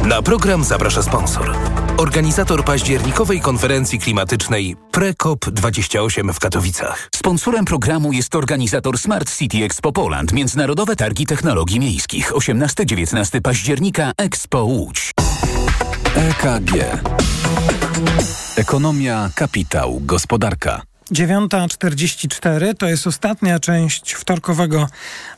Na 0.05 0.21
program 0.21 0.63
zaprasza 0.63 1.03
sponsor. 1.03 1.55
Organizator 1.97 2.65
październikowej 2.65 3.41
konferencji 3.41 3.99
klimatycznej 3.99 4.75
PreCOP28 4.91 6.33
w 6.33 6.39
Katowicach. 6.39 7.09
Sponsorem 7.15 7.65
programu 7.65 8.13
jest 8.13 8.35
organizator 8.35 8.97
Smart 8.97 9.37
City 9.37 9.63
Expo 9.63 9.91
Poland, 9.91 10.33
Międzynarodowe 10.33 10.95
Targi 10.95 11.25
Technologii 11.25 11.79
Miejskich, 11.79 12.31
18-19 12.31 13.41
października 13.41 14.11
Expo 14.17 14.63
Łódź. 14.63 15.11
EKG. 16.15 16.71
Ekonomia, 18.55 19.29
kapitał, 19.35 20.01
gospodarka. 20.01 20.94
9.44 21.11 22.75
to 22.77 22.87
jest 22.87 23.07
ostatnia 23.07 23.59
część 23.59 24.13
wtorkowego 24.13 24.87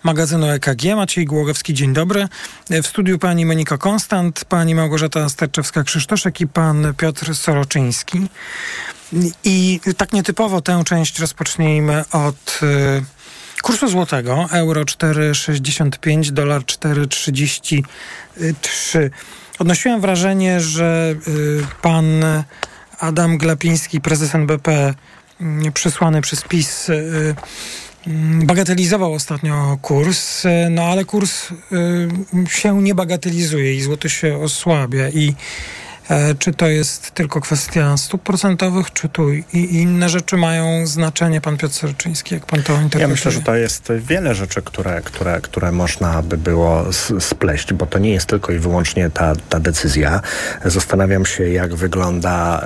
magazynu 0.04 0.50
EKG. 0.50 0.96
Maciej 0.96 1.26
Głogowski, 1.26 1.74
dzień 1.74 1.94
dobry. 1.94 2.28
W 2.70 2.88
studiu 2.88 3.20
pani 3.20 3.46
Monika 3.46 3.78
Konstant, 3.78 4.46
pani 4.46 4.76
Małgorzata 4.76 5.26
Sterczewska-Krzysztoszek 5.26 6.42
i 6.42 6.48
pan 6.48 6.94
Piotr 6.98 7.36
Soroczyński. 7.36 8.28
I 9.44 9.80
tak 9.98 10.14
nietypowo 10.14 10.62
tę 10.62 10.84
część 10.86 11.20
rozpocznijmy 11.20 12.04
od 12.12 12.60
y, 12.64 13.04
kursu 13.62 13.88
złotego. 13.88 14.48
Euro 14.52 14.82
4,65, 14.82 16.32
dolar 16.32 16.62
4,33. 16.62 19.10
Odnosiłem 19.60 20.02
wrażenie, 20.02 20.60
że 20.60 21.16
y, 21.28 21.66
pan 21.82 22.24
Adam 23.00 23.38
Glapiński, 23.38 24.02
prezes 24.02 24.36
NBP, 24.36 24.94
przesłany 25.74 26.22
przez 26.22 26.42
PiS 26.42 26.90
y, 26.90 27.36
bagatelizował 28.44 29.14
ostatnio 29.14 29.78
kurs, 29.82 30.46
y, 30.46 30.50
no 30.70 30.84
ale 30.84 31.06
kurs 31.06 31.52
y, 31.52 32.50
się 32.50 32.82
nie 32.82 32.96
bagatelizuje 32.96 33.76
i 33.76 33.82
złoty 33.82 34.10
się 34.10 34.38
osłabia 34.38 35.10
i 35.10 35.36
czy 36.40 36.54
to 36.54 36.68
jest 36.68 37.12
tylko 37.12 37.42
kwestia 37.42 37.98
stóp 37.98 38.24
procentowych, 38.24 38.94
czy 38.94 39.10
tu 39.10 39.34
i 39.34 39.46
inne 39.54 40.10
rzeczy 40.10 40.38
mają 40.38 40.88
znaczenie? 40.88 41.42
Pan 41.42 41.58
Piotr 41.58 41.76
Serczyński, 41.76 42.34
jak 42.34 42.46
pan 42.46 42.64
to 42.64 42.74
interpretuje? 42.74 43.02
Ja 43.02 43.08
myślę, 43.08 43.32
że 43.32 43.42
to 43.42 43.56
jest 43.56 43.92
wiele 43.98 44.36
rzeczy, 44.36 44.62
które, 44.62 45.02
które, 45.02 45.42
które 45.42 45.72
można 45.72 46.22
by 46.22 46.38
było 46.38 46.86
spleść, 47.20 47.74
bo 47.74 47.86
to 47.86 48.00
nie 48.00 48.12
jest 48.12 48.26
tylko 48.26 48.52
i 48.52 48.60
wyłącznie 48.60 49.10
ta, 49.10 49.34
ta 49.50 49.60
decyzja. 49.60 50.22
Zastanawiam 50.66 51.26
się, 51.26 51.50
jak 51.50 51.76
wygląda 51.76 52.62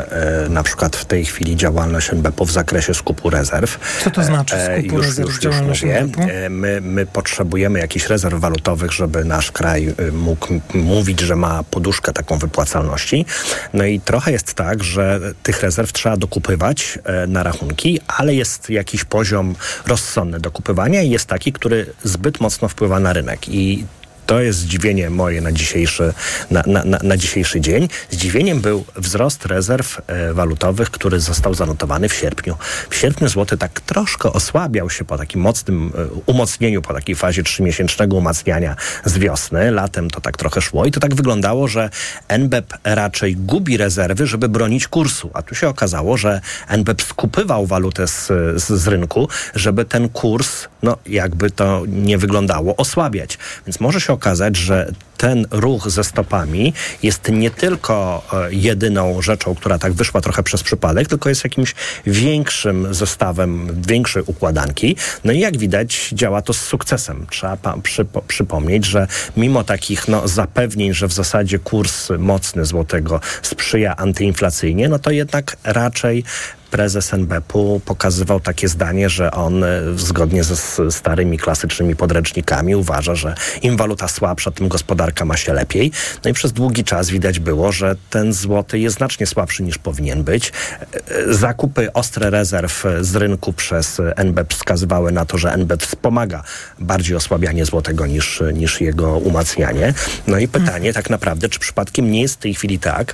e, 0.46 0.50
na 0.50 0.64
przykład 0.64 0.96
w 0.96 1.06
tej 1.06 1.26
chwili 1.26 1.56
działalność 1.56 2.10
NBP 2.10 2.46
w 2.46 2.52
zakresie 2.52 2.94
skupu 2.94 3.30
rezerw. 3.30 3.80
Co 4.04 4.12
to 4.12 4.24
znaczy 4.24 4.56
skupu 4.56 4.96
e, 4.96 4.98
już, 4.98 5.06
rezerw 5.06 5.30
już, 5.30 5.44
już 5.44 5.62
mówię. 5.62 6.08
E, 6.18 6.50
my, 6.50 6.82
my 6.82 7.06
potrzebujemy 7.06 7.80
jakichś 7.80 8.06
rezerw 8.06 8.40
walutowych, 8.40 8.92
żeby 8.92 9.26
nasz 9.26 9.52
kraj 9.52 9.88
e, 9.88 10.12
mógł 10.12 10.48
mówić, 10.74 11.20
że 11.20 11.36
ma 11.36 11.64
poduszkę 11.64 12.14
taką 12.14 12.38
wypłacalności. 12.38 13.26
No 13.74 13.86
i 13.86 14.00
trochę 14.00 14.32
jest 14.32 14.54
tak, 14.54 14.84
że 14.84 15.20
tych 15.44 15.62
rezerw 15.62 15.94
trzeba 15.94 16.18
dokupywać 16.18 17.00
e, 17.04 17.28
na 17.28 17.44
rachunki, 17.44 18.00
ale 18.08 18.36
jest 18.36 18.70
jakiś 18.70 19.04
poziom 19.04 19.56
rozsądny 19.88 20.40
dokupywania 20.40 21.02
i 21.02 21.10
jest 21.10 21.26
taki, 21.26 21.54
który 21.54 21.94
zbyt 22.04 22.40
mocno 22.40 22.68
wpływa 22.68 23.00
na 23.00 23.14
rynek. 23.14 23.50
I 23.50 23.86
to 24.32 24.42
jest 24.42 24.60
zdziwienie 24.60 25.10
moje 25.10 25.42
na 25.42 25.52
dzisiejszy, 25.52 26.14
na, 26.52 26.64
na, 26.68 26.84
na, 26.84 27.00
na 27.04 27.18
dzisiejszy 27.18 27.62
dzień. 27.62 27.90
Zdziwieniem 28.10 28.62
był 28.62 28.86
wzrost 28.96 29.46
rezerw 29.46 30.02
e, 30.08 30.34
walutowych, 30.34 30.90
który 30.90 31.20
został 31.20 31.54
zanotowany 31.54 32.10
w 32.10 32.14
sierpniu. 32.14 32.58
W 32.90 32.96
sierpniu 32.96 33.30
złoty 33.30 33.58
tak 33.58 33.82
troszkę 33.82 34.34
osłabiał 34.34 34.90
się 34.90 35.06
po 35.06 35.18
takim 35.18 35.42
mocnym 35.42 35.92
e, 35.96 36.06
umocnieniu, 36.26 36.82
po 36.82 36.94
takiej 36.94 37.16
fazie 37.16 37.44
trzymiesięcznego 37.44 38.18
umacniania 38.18 38.76
z 39.06 39.18
wiosny. 39.18 39.72
Latem 39.72 40.10
to 40.10 40.22
tak 40.22 40.38
trochę 40.38 40.62
szło 40.62 40.86
i 40.86 40.92
to 40.92 41.00
tak 41.00 41.16
wyglądało, 41.16 41.68
że 41.68 41.90
NBP 42.28 42.78
raczej 42.84 43.36
gubi 43.36 43.78
rezerwy, 43.78 44.28
żeby 44.28 44.50
bronić 44.50 44.88
kursu. 44.88 45.32
A 45.34 45.42
tu 45.42 45.56
się 45.56 45.70
okazało, 45.70 46.18
że 46.18 46.42
NBP 46.68 47.04
skupywał 47.04 47.66
walutę 47.66 48.08
z, 48.08 48.28
z, 48.56 48.68
z 48.68 48.88
rynku, 48.88 49.28
żeby 49.56 49.86
ten 49.86 50.10
kurs, 50.10 50.68
no 50.84 50.98
jakby 51.06 51.52
to 51.52 51.84
nie 51.88 52.18
wyglądało, 52.18 52.76
osłabiać. 52.76 53.38
Więc 53.68 53.80
może 53.80 54.02
się 54.02 54.14
okazać, 54.14 54.21
że 54.54 54.92
ten 55.18 55.46
ruch 55.52 55.90
ze 55.90 56.04
stopami 56.04 56.74
jest 57.04 57.30
nie 57.30 57.52
tylko 57.52 58.24
e, 58.34 58.54
jedyną 58.54 59.22
rzeczą, 59.22 59.56
która 59.56 59.78
tak 59.78 59.94
wyszła 59.94 60.22
trochę 60.22 60.44
przez 60.44 60.64
przypadek, 60.64 61.08
tylko 61.08 61.30
jest 61.30 61.44
jakimś 61.44 61.76
większym 62.06 62.94
zestawem, 62.94 63.82
większej 63.88 64.24
układanki. 64.26 64.96
No 65.24 65.32
i 65.32 65.40
jak 65.40 65.58
widać, 65.58 66.10
działa 66.14 66.42
to 66.42 66.54
z 66.54 66.62
sukcesem. 66.62 67.28
Trzeba 67.30 67.56
przypo- 67.56 68.22
przypomnieć, 68.28 68.86
że 68.86 69.08
mimo 69.38 69.64
takich 69.64 70.08
no, 70.08 70.28
zapewnień, 70.28 70.94
że 70.94 71.08
w 71.08 71.14
zasadzie 71.14 71.60
kurs 71.60 72.10
mocny 72.20 72.66
złotego 72.66 73.20
sprzyja 73.42 73.96
antyinflacyjnie, 73.96 74.90
no 74.90 75.00
to 75.00 75.12
jednak 75.12 75.58
raczej 75.64 76.24
prezes 76.72 77.14
NBP-u 77.14 77.80
pokazywał 77.86 78.40
takie 78.40 78.68
zdanie, 78.68 79.10
że 79.10 79.32
on 79.32 79.64
e, 79.64 79.82
zgodnie 79.96 80.44
ze 80.44 80.56
starymi, 80.92 81.38
klasycznymi 81.38 81.96
podręcznikami 81.96 82.76
uważa, 82.76 83.16
że 83.16 83.36
im 83.62 83.78
waluta 83.78 84.08
słabsza, 84.08 84.52
tym 84.52 84.68
gospodarka 84.68 85.26
ma 85.26 85.38
się 85.38 85.54
lepiej. 85.54 85.92
No 86.24 86.32
i 86.32 86.34
przez 86.34 86.52
długi 86.52 86.84
czas 86.84 87.10
widać 87.10 87.40
było, 87.40 87.72
że 87.72 87.96
ten 88.10 88.34
złoty 88.34 88.80
jest 88.80 88.98
znacznie 88.98 89.28
słabszy 89.28 89.64
niż 89.64 89.78
powinien 89.78 90.24
być. 90.24 90.52
E, 90.52 91.18
e, 91.30 91.34
Zakupy 91.34 91.94
ostre 91.94 92.30
rezerw 92.30 92.84
z 93.02 93.16
rynku 93.16 93.54
przez 93.54 94.02
NBP 94.16 94.56
wskazywały 94.56 95.12
na 95.12 95.26
to, 95.26 95.38
że 95.38 95.54
NBP 95.54 95.86
wspomaga 95.86 96.44
bardziej 96.80 97.16
osłabianie 97.16 97.66
złotego 97.66 98.06
niż, 98.06 98.44
niż 98.54 98.82
jego 98.82 99.18
umacnianie. 99.18 99.94
No 100.28 100.38
i 100.38 100.48
pytanie 100.48 100.94
tak 100.94 101.10
naprawdę, 101.10 101.50
czy 101.50 101.60
przypadkiem 101.60 102.12
nie 102.12 102.22
jest 102.22 102.36
w 102.36 102.38
tej 102.38 102.54
chwili 102.54 102.80
tak, 102.80 103.14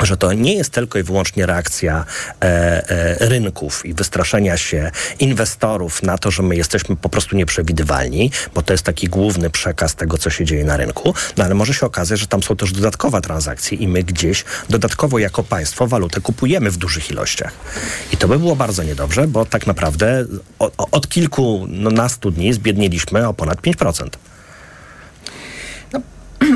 że 0.00 0.16
to 0.16 0.32
nie 0.32 0.54
jest 0.54 0.70
tylko 0.72 0.98
i 0.98 1.02
wyłącznie 1.02 1.46
reakcja 1.46 2.04
e, 2.42 2.44
e, 2.90 3.28
rynków 3.28 3.86
i 3.86 3.94
wystraszenia 3.94 4.56
się 4.56 4.90
inwestorów 5.18 6.02
na 6.02 6.18
to, 6.18 6.30
że 6.30 6.42
my 6.42 6.56
jesteśmy 6.56 6.96
po 6.96 7.08
prostu 7.08 7.36
nieprzewidywalni, 7.36 8.30
bo 8.54 8.62
to 8.62 8.72
jest 8.72 8.84
taki 8.84 9.08
główny 9.08 9.50
przekaz 9.50 9.94
tego, 9.94 10.18
co 10.18 10.30
się 10.30 10.44
dzieje 10.44 10.64
na 10.64 10.76
rynku, 10.76 11.14
no 11.36 11.44
ale 11.44 11.54
może 11.54 11.74
się 11.74 11.86
okazać, 11.86 12.20
że 12.20 12.26
tam 12.26 12.42
są 12.42 12.56
też 12.56 12.72
dodatkowe 12.72 13.20
transakcje 13.20 13.78
i 13.78 13.88
my 13.88 14.02
gdzieś 14.02 14.44
dodatkowo 14.68 15.18
jako 15.18 15.42
państwo 15.42 15.86
walutę 15.86 16.20
kupujemy 16.20 16.70
w 16.70 16.76
dużych 16.76 17.10
ilościach. 17.10 17.52
I 18.12 18.16
to 18.16 18.28
by 18.28 18.38
było 18.38 18.56
bardzo 18.56 18.82
niedobrze, 18.82 19.26
bo 19.26 19.46
tak 19.46 19.66
naprawdę 19.66 20.24
o, 20.58 20.70
o, 20.78 20.90
od 20.90 21.08
kilkunastu 21.08 22.30
dni 22.30 22.52
zbiednieliśmy 22.52 23.28
o 23.28 23.34
ponad 23.34 23.60
5%. 23.60 24.08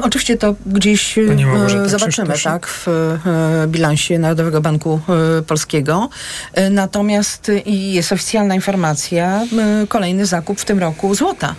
Oczywiście 0.02 0.36
to 0.36 0.54
gdzieś 0.66 1.18
e, 1.18 1.26
Pani 1.26 1.44
Małgorzata 1.46 1.88
zobaczymy, 1.88 2.28
Krzysztoszek. 2.28 2.52
tak, 2.52 2.66
w 2.66 2.88
e, 2.88 3.66
bilansie 3.68 4.18
Narodowego 4.18 4.60
Banku 4.60 5.00
e, 5.38 5.42
Polskiego. 5.42 6.08
E, 6.54 6.70
Natomiast 6.70 7.48
e, 7.48 7.58
i 7.58 7.92
jest 7.92 8.12
oficjalna 8.12 8.54
informacja, 8.54 9.42
e, 9.82 9.86
kolejny 9.86 10.26
zakup 10.26 10.60
w 10.60 10.64
tym 10.64 10.78
roku 10.78 11.14
złota. 11.14 11.54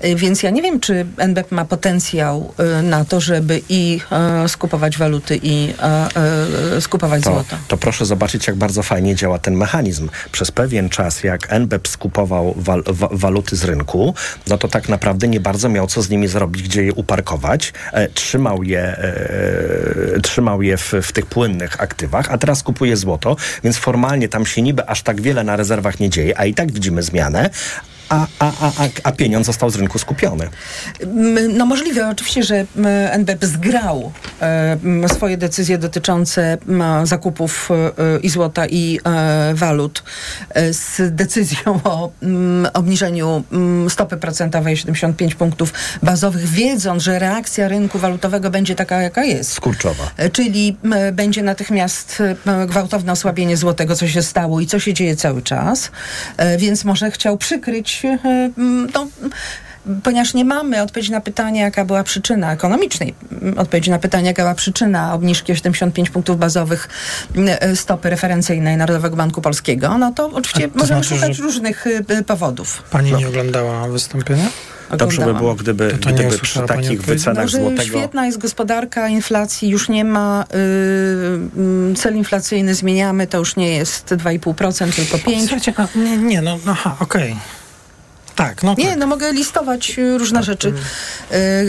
E, 0.00 0.14
Więc 0.14 0.42
ja 0.42 0.50
nie 0.50 0.62
wiem, 0.62 0.80
czy 0.80 1.06
NBP 1.18 1.54
ma 1.56 1.64
potencjał 1.64 2.52
e, 2.78 2.82
na 2.82 3.04
to, 3.04 3.20
żeby 3.20 3.60
i 3.68 4.00
e, 4.12 4.48
skupować 4.48 4.98
waluty, 4.98 5.38
i 5.42 5.74
e, 5.82 6.08
e, 6.76 6.80
skupować 6.80 7.22
to, 7.24 7.30
złoto. 7.32 7.56
to 7.68 7.76
proszę 7.76 8.06
zobaczyć, 8.06 8.46
jak 8.46 8.56
bardzo 8.56 8.82
fajnie 8.82 9.14
działa 9.14 9.38
ten 9.38 9.54
mechanizm. 9.54 10.08
Przez 10.32 10.50
pewien 10.50 10.88
czas, 10.88 11.22
jak 11.24 11.52
NBP 11.52 11.88
skupował 11.90 12.54
wal, 12.56 12.82
wa, 12.86 13.08
waluty 13.10 13.56
z 13.56 13.64
rynku, 13.64 14.14
no 14.48 14.58
to 14.58 14.68
tak 14.68 14.88
naprawdę 14.88 15.28
nie 15.28 15.40
bardzo 15.40 15.68
miał 15.68 15.86
co 15.86 16.02
z 16.02 16.10
nimi 16.10 16.28
zrobić, 16.28 16.62
gdzie 16.62 16.84
je 16.84 16.92
uparkować. 16.92 17.63
E, 17.92 18.08
trzymał 18.08 18.62
je, 18.62 18.80
e, 18.80 20.20
trzymał 20.22 20.62
je 20.62 20.76
w, 20.76 20.92
w 21.02 21.12
tych 21.12 21.26
płynnych 21.26 21.80
aktywach, 21.80 22.30
a 22.30 22.38
teraz 22.38 22.62
kupuje 22.62 22.96
złoto, 22.96 23.36
więc 23.64 23.76
formalnie 23.76 24.28
tam 24.28 24.46
się 24.46 24.62
niby 24.62 24.88
aż 24.88 25.02
tak 25.02 25.20
wiele 25.20 25.44
na 25.44 25.56
rezerwach 25.56 26.00
nie 26.00 26.10
dzieje, 26.10 26.38
a 26.38 26.44
i 26.44 26.54
tak 26.54 26.72
widzimy 26.72 27.02
zmianę. 27.02 27.50
A, 28.08 28.26
a, 28.38 28.52
a, 28.60 28.72
a, 29.04 29.12
pieniądz 29.12 29.46
został 29.46 29.70
z 29.70 29.76
rynku 29.76 29.98
skupiony. 29.98 30.48
No 31.48 31.66
możliwe 31.66 32.08
oczywiście, 32.08 32.42
że 32.42 32.66
NBP 33.10 33.46
zgrał 33.46 34.12
e, 34.40 35.08
swoje 35.08 35.36
decyzje 35.36 35.78
dotyczące 35.78 36.58
zakupów 37.04 37.68
e, 37.70 38.20
i 38.20 38.28
złota 38.28 38.66
i 38.66 39.00
e, 39.04 39.54
walut 39.54 40.02
z 40.70 41.14
decyzją 41.14 41.80
o 41.84 42.10
obniżeniu 42.72 43.44
stopy 43.88 44.16
procentowej 44.16 44.76
75 44.76 45.34
punktów 45.34 45.72
bazowych, 46.02 46.46
wiedząc, 46.46 47.02
że 47.02 47.18
reakcja 47.18 47.68
rynku 47.68 47.98
walutowego 47.98 48.50
będzie 48.50 48.74
taka, 48.74 49.02
jaka 49.02 49.24
jest. 49.24 49.52
Skurczowa. 49.52 50.10
Czyli 50.32 50.76
będzie 51.12 51.42
natychmiast 51.42 52.22
gwałtowne 52.66 53.12
osłabienie 53.12 53.56
złotego, 53.56 53.96
co 53.96 54.08
się 54.08 54.22
stało 54.22 54.60
i 54.60 54.66
co 54.66 54.78
się 54.78 54.94
dzieje 54.94 55.16
cały 55.16 55.42
czas. 55.42 55.90
Więc 56.58 56.84
może 56.84 57.10
chciał 57.10 57.38
przykryć, 57.38 57.93
e, 58.04 58.18
no, 58.94 59.06
ponieważ 60.02 60.34
nie 60.34 60.44
mamy 60.44 60.82
odpowiedzi 60.82 61.12
na 61.12 61.20
pytanie, 61.20 61.60
jaka 61.60 61.84
była 61.84 62.02
przyczyna 62.02 62.52
ekonomicznej, 62.52 63.14
odpowiedzi 63.56 63.90
na 63.90 63.98
pytanie, 63.98 64.26
jaka 64.26 64.42
była 64.42 64.54
przyczyna 64.54 65.14
obniżki 65.14 65.52
o 65.52 65.54
75 65.54 66.10
punktów 66.10 66.38
bazowych 66.38 66.88
e, 67.36 67.76
stopy 67.76 68.10
referencyjnej 68.10 68.76
Narodowego 68.76 69.16
Banku 69.16 69.40
Polskiego, 69.40 69.98
no 69.98 70.12
to 70.12 70.26
oczywiście 70.26 70.68
to 70.68 70.78
możemy 70.78 71.04
znaczy, 71.04 71.20
szukać 71.20 71.38
różnych 71.38 71.86
e, 71.86 72.22
powodów. 72.22 72.82
Pani 72.90 73.12
nie 73.12 73.28
oglądała 73.28 73.88
wystąpienia? 73.88 74.48
Dobrze 74.96 75.24
by 75.24 75.34
było, 75.34 75.54
gdyby, 75.54 75.90
To 75.90 75.98
to 75.98 76.10
nie 76.10 76.16
gdyby 76.16 76.38
przy 76.38 76.60
takich 76.60 77.02
wycenach 77.02 77.44
No, 77.44 77.48
złotego... 77.48 77.82
Świetna 77.82 78.26
jest 78.26 78.38
gospodarka, 78.38 79.08
inflacji, 79.08 79.68
już 79.68 79.88
nie 79.88 80.04
ma 80.04 80.44
y, 80.44 80.56
y, 81.92 81.94
cel 81.94 82.16
inflacyjny 82.16 82.74
zmieniamy, 82.74 83.26
to 83.26 83.38
już 83.38 83.56
nie 83.56 83.76
jest 83.76 84.06
2,5%, 84.06 84.96
tylko 84.96 85.30
5%. 85.30 85.40
Słuchajcie, 85.40 85.72
a, 85.76 85.98
nie, 85.98 86.16
nie, 86.18 86.42
no, 86.42 86.58
no 86.66 86.72
aha, 86.72 86.96
okej. 87.00 87.36
Tak, 88.36 88.62
no 88.62 88.74
Nie, 88.78 88.96
no 88.96 89.06
mogę 89.06 89.32
listować 89.32 89.98
y, 89.98 90.18
różne 90.18 90.42
rzeczy, 90.42 90.72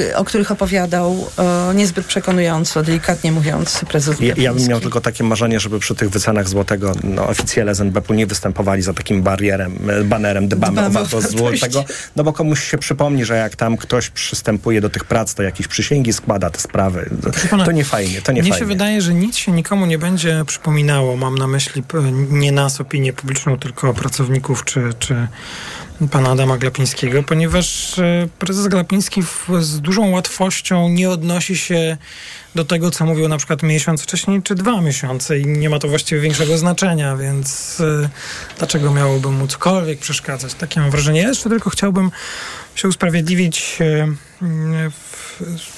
y, 0.10 0.16
o 0.18 0.26
których 0.26 0.52
opowiadał 0.52 1.28
y, 1.72 1.76
niezbyt 1.76 2.06
przekonująco, 2.06 2.84
delikatnie 2.84 3.32
mówiąc, 3.32 3.82
prezes 3.90 4.20
Ja, 4.20 4.34
ja 4.38 4.54
bym 4.54 4.68
miał 4.68 4.80
tylko 4.80 5.02
takie 5.02 5.24
marzenie, 5.24 5.60
żeby 5.60 5.80
przy 5.80 5.96
tych 5.96 6.10
wycenach 6.10 6.50
złotego 6.50 6.92
no, 7.04 7.28
oficjele 7.28 7.76
z 7.76 7.82
NBP 7.82 8.16
nie 8.16 8.28
występowali 8.28 8.82
za 8.82 8.94
takim 8.94 9.22
barierem, 9.24 9.78
e, 9.90 10.04
banerem 10.04 10.48
dbamy, 10.48 10.74
Dbamy 10.74 10.88
o 10.88 10.92
wartość 10.92 11.36
wartość. 11.36 11.62
złotego, 11.62 11.86
no 12.16 12.24
bo 12.24 12.34
komuś 12.34 12.64
się 12.72 12.78
przypomni, 12.78 13.26
że 13.26 13.36
jak 13.36 13.56
tam 13.56 13.78
ktoś 13.78 14.10
przystępuje 14.10 14.82
do 14.82 14.90
tych 14.90 15.04
prac, 15.06 15.34
to 15.36 15.44
jakieś 15.44 15.68
przysięgi 15.68 16.14
składa 16.14 16.50
te 16.50 16.60
sprawy. 16.60 17.10
pana, 17.50 17.66
To 17.66 17.72
nie 17.72 17.86
fajnie, 17.86 18.22
to 18.22 18.32
nie 18.32 18.42
Mnie 18.42 18.52
fajnie. 18.52 18.60
się 18.66 18.66
wydaje, 18.66 19.02
że 19.02 19.14
nic 19.14 19.36
się 19.38 19.52
nikomu 19.52 19.86
nie 19.86 19.98
będzie 19.98 20.44
przypominało. 20.48 21.16
Mam 21.18 21.38
na 21.38 21.48
myśli 21.48 21.84
nie 22.30 22.52
nas, 22.52 22.82
opinię 22.82 23.14
publiczną, 23.14 23.60
tylko 23.60 23.94
pracowników 23.94 24.64
czy, 24.66 24.82
czy 25.00 25.28
pana 26.12 26.30
Adama 26.30 26.58
Glapińskiego, 26.58 27.24
ponieważ 27.24 28.00
e, 28.00 28.28
prezes 28.40 28.68
Glapiński 28.68 29.24
z 29.60 29.82
dużą 29.82 30.12
łatwością 30.12 30.90
nie 30.90 31.10
odnosi 31.10 31.58
się 31.58 31.98
do 32.56 32.66
tego, 32.66 32.92
co 32.92 33.06
mówił 33.06 33.28
na 33.28 33.38
przykład 33.38 33.64
miesiąc 33.64 34.02
wcześniej, 34.02 34.44
czy 34.44 34.56
dwa 34.56 34.82
miesiące 34.82 35.40
i 35.40 35.48
nie 35.48 35.70
ma 35.70 35.80
to 35.80 35.88
właściwie 35.88 36.22
większego 36.22 36.58
znaczenia, 36.58 37.18
więc 37.18 37.80
e, 37.80 38.10
dlaczego 38.58 38.92
miałoby 38.92 39.32
mu 39.32 39.48
cokolwiek 39.48 40.00
przeszkadzać? 40.00 40.54
Takie 40.54 40.80
mam 40.80 40.92
wrażenie. 40.92 41.22
Ja 41.22 41.28
jeszcze 41.28 41.50
tylko 41.50 41.70
chciałbym 41.70 42.12
się 42.76 42.88
usprawiedliwić, 42.88 43.78
e, 43.82 44.08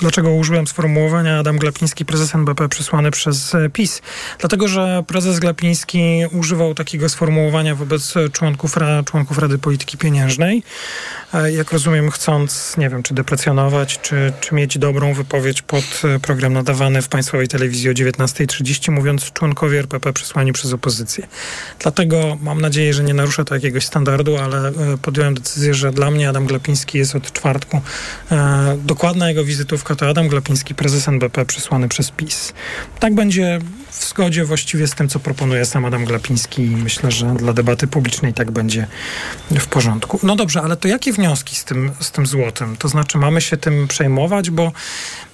dlaczego 0.01 0.31
użyłem 0.31 0.67
sformułowania 0.67 1.39
Adam 1.39 1.57
Glapiński, 1.57 2.05
prezes 2.05 2.35
NBP 2.35 2.69
przysłany 2.69 3.11
przez 3.11 3.55
e, 3.55 3.69
PiS. 3.69 4.01
Dlatego, 4.39 4.67
że 4.67 5.03
prezes 5.07 5.39
Glapiński 5.39 6.21
używał 6.31 6.73
takiego 6.73 7.09
sformułowania 7.09 7.75
wobec 7.75 8.13
członków, 8.31 8.75
członków 9.05 9.37
Rady 9.37 9.57
Polityki 9.57 9.97
Pieniężnej. 9.97 10.63
E, 11.33 11.51
Jak 11.51 11.71
rozumiem, 11.71 12.11
chcąc, 12.11 12.77
nie 12.77 12.89
wiem, 12.89 13.03
czy 13.03 13.13
deprecjonować, 13.13 13.99
czy, 14.01 14.33
czy 14.41 14.55
mieć 14.55 14.77
dobrą 14.77 15.13
wypowiedź 15.13 15.61
pod 15.61 16.01
e, 16.03 16.19
program 16.19 16.53
nadawany 16.53 17.01
w 17.01 17.07
państwowej 17.07 17.47
telewizji 17.47 17.89
o 17.89 17.93
19.30, 17.93 18.91
mówiąc 18.91 19.31
członkowie 19.31 19.79
RPP 19.79 20.13
przysłani 20.13 20.53
przez 20.53 20.73
opozycję. 20.73 21.27
Dlatego 21.79 22.37
mam 22.41 22.61
nadzieję, 22.61 22.93
że 22.93 23.03
nie 23.03 23.13
naruszę 23.13 23.45
to 23.45 23.55
jakiegoś 23.55 23.85
standardu, 23.85 24.37
ale 24.37 24.71
podjąłem 25.01 25.33
decyzję, 25.33 25.73
że 25.73 25.91
dla 25.91 26.11
mnie 26.11 26.29
Adam 26.29 26.45
Glapiński 26.45 26.97
jest 26.97 27.15
od 27.15 27.31
czwartku. 27.31 27.81
Dokładna 28.85 29.29
jego 29.29 29.43
wizytówka 29.43 29.95
to 29.95 30.09
Adam 30.09 30.27
Glapiński, 30.27 30.75
prezes 30.75 31.07
NBP 31.07 31.45
przysłany 31.45 31.89
przez 31.89 32.11
PiS. 32.11 32.53
Tak 32.99 33.15
będzie 33.15 33.59
w 33.97 34.09
zgodzie 34.09 34.45
właściwie 34.45 34.87
z 34.87 34.95
tym, 34.95 35.09
co 35.09 35.19
proponuje 35.19 35.65
sam 35.65 35.85
Adam 35.85 36.05
Glapiński 36.05 36.61
i 36.61 36.75
myślę, 36.75 37.11
że 37.11 37.25
dla 37.25 37.53
debaty 37.53 37.87
publicznej 37.87 38.33
tak 38.33 38.51
będzie 38.51 38.87
w 39.51 39.67
porządku. 39.67 40.19
No 40.23 40.35
dobrze, 40.35 40.61
ale 40.61 40.77
to 40.77 40.87
jakie 40.87 41.13
wnioski 41.13 41.55
z 41.55 41.63
tym, 41.63 41.91
z 41.99 42.11
tym 42.11 42.25
złotem? 42.25 42.77
To 42.77 42.87
znaczy 42.87 43.17
mamy 43.17 43.41
się 43.41 43.57
tym 43.57 43.87
przejmować, 43.87 44.49
bo, 44.49 44.71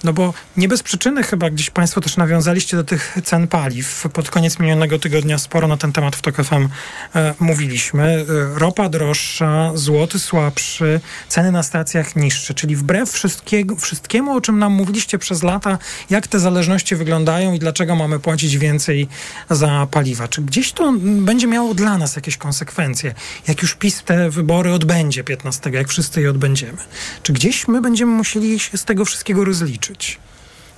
no 0.04 0.12
bo 0.12 0.34
nie 0.56 0.68
bez 0.68 0.82
przyczyny 0.82 1.22
chyba 1.22 1.50
gdzieś 1.50 1.70
Państwo 1.70 2.00
też 2.00 2.16
nawiązaliście 2.16 2.76
do 2.76 2.84
tych 2.84 3.18
cen 3.24 3.48
paliw. 3.48 4.06
Pod 4.12 4.30
koniec 4.30 4.58
minionego 4.58 4.98
tygodnia 4.98 5.38
sporo 5.38 5.68
na 5.68 5.76
ten 5.76 5.92
temat 5.92 6.16
w 6.16 6.22
TOK 6.22 6.36
FM 6.36 6.68
e, 7.14 7.34
mówiliśmy. 7.40 8.02
E, 8.02 8.58
ropa 8.58 8.88
droższa, 8.88 9.72
złoty 9.74 10.18
słabszy, 10.18 11.00
ceny 11.28 11.52
na 11.52 11.62
stacjach 11.62 12.16
niższe, 12.16 12.54
czyli 12.54 12.76
wbrew 12.76 13.10
wszystkiego, 13.10 13.76
wszystkiemu, 13.76 14.36
o 14.36 14.40
czym 14.40 14.58
nam 14.58 14.72
mówiliście 14.72 15.18
przez 15.18 15.42
lata, 15.42 15.78
jak 16.10 16.26
te 16.26 16.40
zależności 16.40 16.96
wyglądają 16.96 17.52
i 17.52 17.58
dlaczego 17.58 17.96
mamy 17.96 18.18
płacić 18.18 18.53
więcej 18.58 19.08
za 19.50 19.86
paliwa. 19.90 20.28
Czy 20.28 20.42
gdzieś 20.42 20.72
to 20.72 20.92
będzie 21.00 21.46
miało 21.46 21.74
dla 21.74 21.98
nas 21.98 22.16
jakieś 22.16 22.36
konsekwencje, 22.36 23.14
jak 23.48 23.62
już 23.62 23.74
PiS 23.74 24.02
te 24.02 24.30
wybory 24.30 24.72
odbędzie 24.72 25.24
15, 25.24 25.70
jak 25.70 25.88
wszyscy 25.88 26.20
je 26.20 26.30
odbędziemy? 26.30 26.78
Czy 27.22 27.32
gdzieś 27.32 27.68
my 27.68 27.80
będziemy 27.80 28.12
musieli 28.12 28.58
się 28.58 28.78
z 28.78 28.84
tego 28.84 29.04
wszystkiego 29.04 29.44
rozliczyć? 29.44 30.18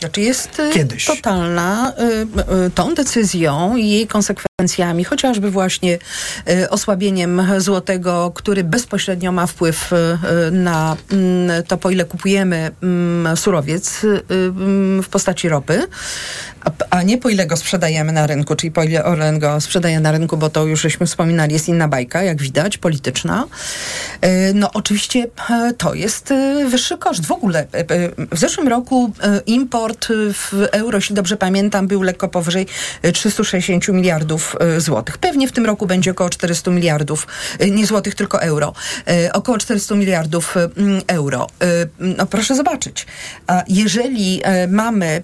Znaczy 0.00 0.20
jest 0.20 0.60
y, 0.60 0.70
Kiedyś. 0.70 1.04
totalna 1.04 1.92
y, 1.98 2.66
y, 2.66 2.70
tą 2.70 2.94
decyzją 2.94 3.76
i 3.76 3.88
jej 3.90 4.06
konsekwencjami, 4.06 5.04
chociażby 5.04 5.50
właśnie 5.50 5.98
osłabieniem 6.70 7.42
złotego, 7.58 8.32
który 8.34 8.64
bezpośrednio 8.64 9.32
ma 9.32 9.46
wpływ 9.46 9.90
na 10.52 10.96
mm, 11.12 11.62
to, 11.64 11.76
po 11.76 11.90
ile 11.90 12.04
kupujemy 12.04 12.70
mm, 12.82 13.36
surowiec 13.36 14.00
w 15.02 15.08
postaci 15.10 15.48
ropy, 15.48 15.86
a, 16.90 17.02
nie 17.02 17.18
po 17.18 17.28
ile 17.28 17.46
go 17.46 17.56
sprzedajemy 17.56 18.12
na 18.12 18.26
rynku, 18.26 18.56
czyli 18.56 18.70
po 18.70 18.82
ile 18.82 19.04
Orlen 19.04 19.38
go 19.38 19.60
sprzedaje 19.60 20.00
na 20.00 20.12
rynku, 20.12 20.36
bo 20.36 20.50
to 20.50 20.64
już 20.66 20.80
żeśmy 20.80 21.06
wspominali, 21.06 21.52
jest 21.52 21.68
inna 21.68 21.88
bajka, 21.88 22.22
jak 22.22 22.42
widać, 22.42 22.78
polityczna. 22.78 23.44
No 24.54 24.70
oczywiście 24.72 25.26
to 25.78 25.94
jest 25.94 26.32
wyższy 26.68 26.98
koszt. 26.98 27.26
W 27.26 27.32
ogóle 27.32 27.66
w 28.32 28.38
zeszłym 28.38 28.68
roku 28.68 29.12
import 29.46 29.85
y, 29.90 30.32
w 30.32 30.52
euro, 30.72 30.98
jeśli 30.98 31.14
dobrze 31.16 31.36
pamiętam, 31.36 31.86
był 31.86 32.02
lekko 32.02 32.28
powyżej 32.28 32.66
e, 33.02 33.12
360 33.12 33.88
miliardów 33.88 34.56
e, 34.60 34.80
złotych. 34.80 35.18
Pewnie 35.18 35.48
w 35.48 35.52
tym 35.52 35.66
roku 35.66 35.86
będzie 35.86 36.10
około 36.10 36.30
400 36.30 36.70
miliardów, 36.70 37.26
e, 37.58 37.70
nie 37.70 37.86
złotych, 37.86 38.14
tylko 38.14 38.42
euro. 38.42 38.72
E, 39.08 39.32
Około 39.32 39.58
400 39.58 39.94
miliardów 39.94 40.56
e, 40.56 40.68
euro. 41.06 41.46
E, 41.62 41.66
No 41.98 42.26
proszę 42.26 42.54
zobaczyć. 42.54 43.06
A 43.46 43.62
Jeżeli 43.68 44.40
e, 44.44 44.68
mamy 44.68 45.22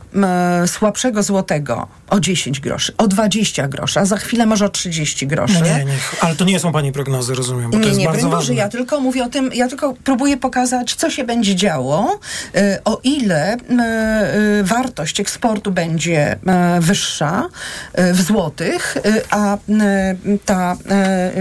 słabszego 0.67 1.23
złotego 1.23 1.89
o 2.09 2.21
10 2.21 2.61
groszy, 2.61 2.93
o 2.99 3.09
20 3.09 3.69
groszy, 3.69 4.01
a 4.01 4.05
za 4.05 4.17
chwilę 4.17 4.47
może 4.47 4.65
o 4.67 4.69
30 4.69 5.27
groszy. 5.27 5.55
No 5.61 5.67
nie, 5.67 5.85
nie, 5.85 5.95
ale 6.21 6.37
to 6.37 6.45
nie 6.45 6.61
są 6.61 6.73
pani 6.73 6.93
prognozy, 6.93 7.35
rozumiem, 7.35 7.71
bo 7.71 7.77
to 7.77 7.83
Nie, 7.83 7.87
jest 7.89 7.99
nie, 8.01 8.07
bardzo 8.07 8.27
Boże, 8.27 8.37
ważne. 8.37 8.55
ja 8.55 8.69
tylko 8.69 9.01
mówię 9.01 9.25
o 9.25 9.29
tym, 9.29 9.51
ja 9.55 9.69
tylko 9.69 9.95
próbuję 10.05 10.37
pokazać, 10.37 10.95
co 10.95 11.11
się 11.11 11.25
będzie 11.25 11.55
działo, 11.57 12.19
e, 12.55 12.79
o 12.85 13.01
ile 13.05 13.53
e, 13.53 13.57
e, 13.57 14.39
wartość 14.63 15.21
eksportu 15.21 15.73
będzie 15.73 16.37
e, 16.47 16.81
wyższa 16.81 17.49
e, 17.93 18.13
w 18.13 18.23
złotych, 18.23 18.97
e, 18.97 19.01
a 19.31 19.59
ta 20.45 20.77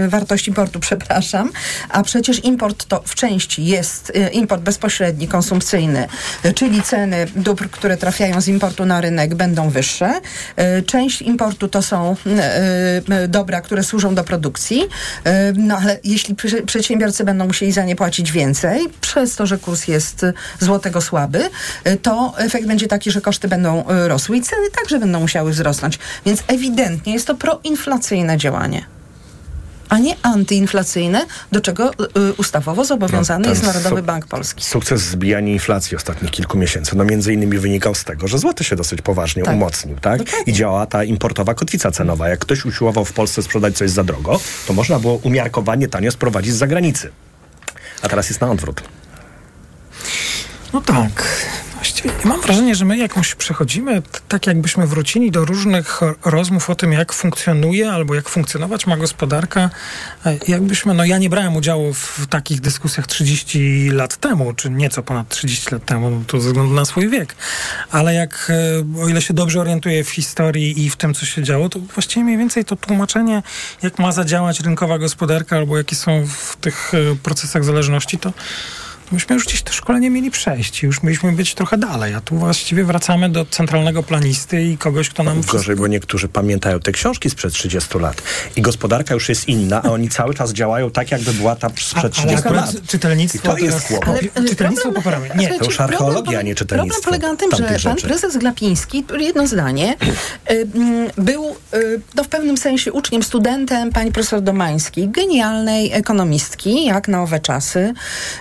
wartość 0.08 0.48
importu, 0.48 0.80
przepraszam, 0.88 1.50
a 1.88 2.02
przecież 2.02 2.44
import 2.44 2.84
to 2.84 3.02
w 3.06 3.14
części 3.14 3.64
jest 3.64 4.12
import 4.32 4.62
bezpośredni, 4.62 5.28
konsumpcyjny, 5.28 6.08
czyli 6.54 6.82
ceny 6.82 7.26
dóbr, 7.36 7.70
które 7.70 7.96
trafiają 7.96 8.40
z 8.40 8.48
importu 8.48 8.86
na 8.86 9.00
rynek 9.00 9.34
będą 9.34 9.70
wyższe. 9.70 10.20
Część 10.86 11.22
importu 11.22 11.68
to 11.68 11.82
są 11.82 12.16
dobra, 13.28 13.60
które 13.60 13.82
służą 13.82 14.14
do 14.14 14.24
produkcji, 14.24 14.82
no 15.54 15.76
ale 15.76 15.98
jeśli 16.04 16.34
prze- 16.34 16.62
przedsiębiorcy 16.62 17.24
będą 17.24 17.46
musieli 17.46 17.72
za 17.72 17.84
nie 17.84 17.96
płacić 17.96 18.32
więcej, 18.32 18.88
przez 19.00 19.36
to, 19.36 19.46
że 19.46 19.58
kurs 19.58 19.88
jest 19.88 20.26
złotego 20.60 21.00
słaby, 21.00 21.50
to 22.02 22.34
efekt 22.38 22.66
będzie 22.66 22.88
taki, 22.88 23.01
że 23.10 23.20
koszty 23.20 23.48
będą 23.48 23.86
e, 23.88 24.08
rosły 24.08 24.36
i 24.36 24.42
ceny 24.42 24.70
także 24.70 24.98
będą 24.98 25.20
musiały 25.20 25.50
wzrosnąć. 25.50 25.98
Więc 26.26 26.42
ewidentnie 26.46 27.12
jest 27.12 27.26
to 27.26 27.34
proinflacyjne 27.34 28.36
działanie. 28.38 28.84
A 29.88 29.98
nie 29.98 30.16
antyinflacyjne, 30.22 31.26
do 31.52 31.60
czego 31.60 31.90
y, 31.92 32.32
ustawowo 32.36 32.84
zobowiązany 32.84 33.44
No, 33.44 33.50
jest 33.50 33.62
Narodowy 33.62 33.96
su- 34.00 34.02
Bank 34.06 34.26
Polski. 34.26 34.64
Sukces 34.64 35.00
zbijania 35.02 35.52
inflacji 35.52 35.96
ostatnich 35.96 36.30
kilku 36.30 36.58
miesięcy, 36.58 36.96
no 36.96 37.04
między 37.04 37.32
innymi 37.32 37.58
wynikał 37.58 37.94
z 37.94 38.04
tego, 38.04 38.28
że 38.28 38.38
złoty 38.38 38.64
się 38.64 38.76
dosyć 38.76 39.02
poważnie 39.02 39.42
Tak. 39.42 39.54
umocnił, 39.54 39.96
tak? 40.00 40.20
I 40.46 40.52
działa 40.52 40.86
ta 40.86 41.04
importowa 41.04 41.54
kotwica 41.54 41.90
cenowa. 41.90 42.28
Jak 42.28 42.38
ktoś 42.40 42.64
usiłował 42.64 43.04
w 43.04 43.12
Polsce 43.12 43.42
sprzedać 43.42 43.76
coś 43.76 43.90
za 43.90 44.04
drogo, 44.04 44.40
to 44.66 44.72
można 44.72 44.98
było 44.98 45.14
umiarkowanie 45.14 45.88
tanio 45.88 46.10
sprowadzić 46.10 46.54
z 46.54 46.56
zagranicy. 46.56 47.10
a 48.02 48.08
teraz 48.08 48.28
jest 48.28 48.40
na 48.40 48.50
odwrót. 48.50 48.82
No 50.72 50.80
tak. 50.80 51.24
Mam 52.24 52.40
wrażenie, 52.40 52.74
że 52.74 52.84
my 52.84 52.98
jakąś 52.98 53.34
przechodzimy, 53.34 54.02
tak 54.28 54.46
jakbyśmy 54.46 54.86
wrócili 54.86 55.30
do 55.30 55.44
różnych 55.44 56.00
rozmów 56.24 56.70
o 56.70 56.74
tym, 56.74 56.92
jak 56.92 57.12
funkcjonuje 57.12 57.92
albo 57.92 58.14
jak 58.14 58.28
funkcjonować 58.28 58.86
ma 58.86 58.96
gospodarka. 58.96 59.70
E, 60.26 60.38
jakbyśmy, 60.48 60.94
no 60.94 61.04
ja 61.04 61.18
nie 61.18 61.30
brałem 61.30 61.56
udziału 61.56 61.94
w 61.94 62.26
takich 62.26 62.60
dyskusjach 62.60 63.06
30 63.06 63.90
lat 63.90 64.16
temu, 64.16 64.52
czy 64.52 64.70
nieco 64.70 65.02
ponad 65.02 65.28
30 65.28 65.70
lat 65.72 65.84
temu, 65.84 66.24
to 66.26 66.40
ze 66.40 66.48
względu 66.48 66.74
na 66.74 66.84
swój 66.84 67.08
wiek. 67.08 67.34
Ale 67.90 68.14
jak, 68.14 68.52
e, 68.98 69.02
o 69.02 69.08
ile 69.08 69.22
się 69.22 69.34
dobrze 69.34 69.60
orientuję 69.60 70.04
w 70.04 70.10
historii 70.10 70.84
i 70.84 70.90
w 70.90 70.96
tym, 70.96 71.14
co 71.14 71.26
się 71.26 71.42
działo, 71.42 71.68
to 71.68 71.78
właściwie 71.78 72.24
mniej 72.24 72.38
więcej 72.38 72.64
to 72.64 72.76
tłumaczenie, 72.76 73.42
jak 73.82 73.98
ma 73.98 74.12
zadziałać 74.12 74.60
rynkowa 74.60 74.98
gospodarka 74.98 75.56
albo 75.56 75.78
jakie 75.78 75.96
są 75.96 76.26
w 76.26 76.56
tych 76.56 76.92
e, 76.94 77.16
procesach 77.22 77.64
zależności, 77.64 78.18
to 78.18 78.32
myśmy 79.12 79.34
już 79.34 79.44
gdzieś 79.44 79.62
to 79.62 79.72
szkolenie 79.72 80.10
mieli 80.10 80.30
przejść. 80.30 80.82
Już 80.82 81.02
mieliśmy 81.02 81.32
być 81.32 81.54
trochę 81.54 81.78
dalej, 81.78 82.14
a 82.14 82.20
tu 82.20 82.36
właściwie 82.36 82.84
wracamy 82.84 83.28
do 83.28 83.44
centralnego 83.44 84.02
planisty 84.02 84.62
i 84.62 84.78
kogoś, 84.78 85.08
kto 85.08 85.22
nam... 85.22 85.40
Gorzej, 85.40 85.60
wszystko... 85.60 85.76
bo 85.76 85.86
niektórzy 85.86 86.28
pamiętają 86.28 86.80
te 86.80 86.92
książki 86.92 87.30
sprzed 87.30 87.52
30 87.52 87.98
lat 87.98 88.22
i 88.56 88.62
gospodarka 88.62 89.14
już 89.14 89.28
jest 89.28 89.48
inna, 89.48 89.82
a 89.82 89.90
oni 89.90 90.08
cały 90.08 90.34
czas 90.34 90.52
działają 90.52 90.90
tak, 90.90 91.10
jakby 91.10 91.32
była 91.32 91.56
ta 91.56 91.68
sprzed 91.68 92.12
30 92.12 92.48
ale 92.48 92.56
lat. 92.56 92.72
Czytelnictwo 92.86 93.38
I 93.38 93.58
to 93.58 93.64
jest 93.64 93.86
kłopot. 93.86 94.08
Ale, 94.34 94.48
czytelnictwo 94.48 94.92
popieramy. 94.92 95.28
Nie, 95.36 95.58
to 95.58 95.64
już 95.64 95.80
archeologia, 95.80 96.38
a 96.38 96.42
nie 96.42 96.54
czytelnictwo. 96.54 97.02
Problem 97.02 97.20
polega 97.20 97.32
na 97.32 97.58
tym, 97.58 97.66
że 97.78 97.88
pan 97.90 97.96
prezes 97.96 98.36
Glapiński, 98.36 99.04
jedno 99.18 99.46
zdanie, 99.46 99.96
y, 100.50 100.66
był 101.16 101.56
y, 101.74 102.00
no, 102.14 102.24
w 102.24 102.28
pewnym 102.28 102.56
sensie 102.56 102.92
uczniem, 102.92 103.22
studentem 103.22 103.92
pani 103.92 104.12
profesor 104.12 104.40
Domańskiej, 104.40 105.08
genialnej 105.08 105.92
ekonomistki, 105.92 106.84
jak 106.84 107.08
na 107.08 107.22
owe 107.22 107.40
czasy, 107.40 107.94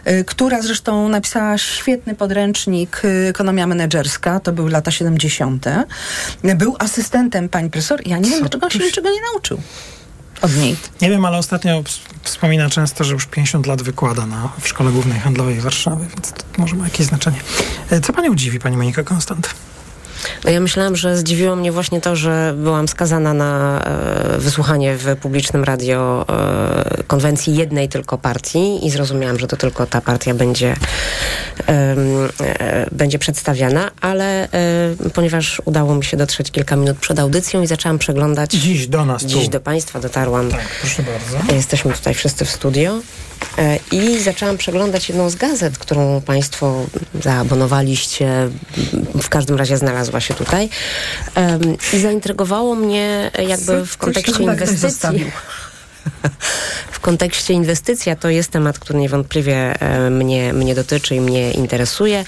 y, 0.08 0.24
która 0.62 0.68
zresztą 0.68 1.10
napisała 1.10 1.58
świetny 1.58 2.16
podręcznik 2.16 3.02
Ekonomia 3.30 3.68
menedżerska, 3.68 4.40
to 4.40 4.52
były 4.52 4.72
lata 4.72 4.92
70. 4.92 5.66
Był 6.56 6.76
asystentem 6.80 7.50
pani 7.50 7.70
profesor. 7.70 8.08
Ja 8.08 8.18
nie 8.18 8.30
wiem, 8.30 8.40
dlaczego 8.40 8.66
on 8.66 8.72
się 8.72 8.80
niczego 8.80 9.10
nie 9.10 9.22
nauczył 9.34 9.62
od 10.42 10.56
niej. 10.56 10.76
Nie 11.02 11.10
wiem, 11.10 11.26
ale 11.26 11.38
ostatnio 11.38 11.84
wspomina 12.24 12.70
często, 12.70 13.04
że 13.04 13.14
już 13.14 13.26
50 13.26 13.68
lat 13.68 13.82
wykłada 13.82 14.26
na, 14.26 14.50
w 14.60 14.68
Szkole 14.68 14.92
Głównej 14.92 15.20
Handlowej 15.20 15.62
Warszawy, 15.62 16.06
więc 16.16 16.32
to 16.32 16.44
może 16.58 16.76
ma 16.76 16.84
jakieś 16.84 17.08
znaczenie. 17.08 17.40
E, 17.90 18.02
co 18.02 18.14
panią 18.14 18.36
dziwi, 18.36 18.60
pani 18.60 18.78
Monika 18.78 19.04
Konstant? 19.04 19.50
No 20.46 20.52
ja 20.52 20.60
myślałam, 20.60 20.96
że 20.96 21.18
zdziwiło 21.18 21.56
mnie 21.56 21.72
właśnie 21.72 22.02
to, 22.02 22.16
że 22.16 22.54
byłam 22.58 22.88
skazana 22.88 23.34
na 23.34 23.82
e, 23.84 24.38
wysłuchanie 24.38 24.96
w 24.98 25.16
publicznym 25.16 25.64
radio 25.64 26.26
e, 26.30 27.04
konwencji 27.04 27.56
jednej 27.56 27.90
tylko 27.90 28.18
partii 28.18 28.86
i 28.86 28.90
zrozumiałam, 28.90 29.40
że 29.40 29.48
to 29.48 29.58
tylko 29.58 29.86
ta 29.86 30.02
partia 30.02 30.34
będzie, 30.34 30.76
e, 31.68 31.96
będzie 32.92 33.20
przedstawiana, 33.20 33.92
ale 34.02 34.44
e, 34.44 34.50
ponieważ 35.14 35.62
udało 35.66 35.96
mi 35.96 36.04
się 36.04 36.18
dotrzeć 36.18 36.52
kilka 36.52 36.76
minut 36.76 36.98
przed 36.98 37.20
audycją 37.20 37.62
i 37.62 37.68
zaczęłam 37.68 38.00
przeglądać... 38.00 38.52
Dziś 38.52 38.88
do 38.88 39.06
nas 39.06 39.26
Dziś 39.26 39.46
tu. 39.46 39.52
do 39.52 39.60
Państwa 39.60 40.00
dotarłam. 40.00 40.50
Tak, 40.52 40.68
proszę 40.82 41.04
bardzo. 41.04 41.54
Jesteśmy 41.54 41.94
tutaj 41.94 42.14
wszyscy 42.14 42.46
w 42.46 42.50
studio. 42.50 43.00
E, 43.58 43.80
I 43.92 44.20
zaczęłam 44.20 44.58
przeglądać 44.58 45.10
jedną 45.10 45.30
z 45.30 45.36
gazet, 45.36 45.78
którą 45.78 46.22
Państwo 46.22 46.86
zaabonowaliście, 47.24 48.50
w 49.22 49.30
każdym 49.30 49.56
razie 49.56 49.78
znalazła 49.78 50.20
się 50.20 50.34
tutaj. 50.34 50.70
I 51.94 52.00
zaintrygowało 52.00 52.76
mnie 52.76 53.32
jakby 53.48 53.86
w 53.86 53.98
kontekście 53.98 54.44
inwestycji 54.44 55.32
w 56.92 57.00
kontekście 57.00 57.54
inwestycji, 57.54 58.12
a 58.12 58.16
to 58.16 58.30
jest 58.30 58.52
temat, 58.52 58.80
który 58.80 59.00
niewątpliwie 59.00 59.82
e, 59.82 60.10
mnie, 60.10 60.54
mnie 60.54 60.76
dotyczy 60.76 61.16
i 61.16 61.22
mnie 61.22 61.52
interesuje. 61.52 62.26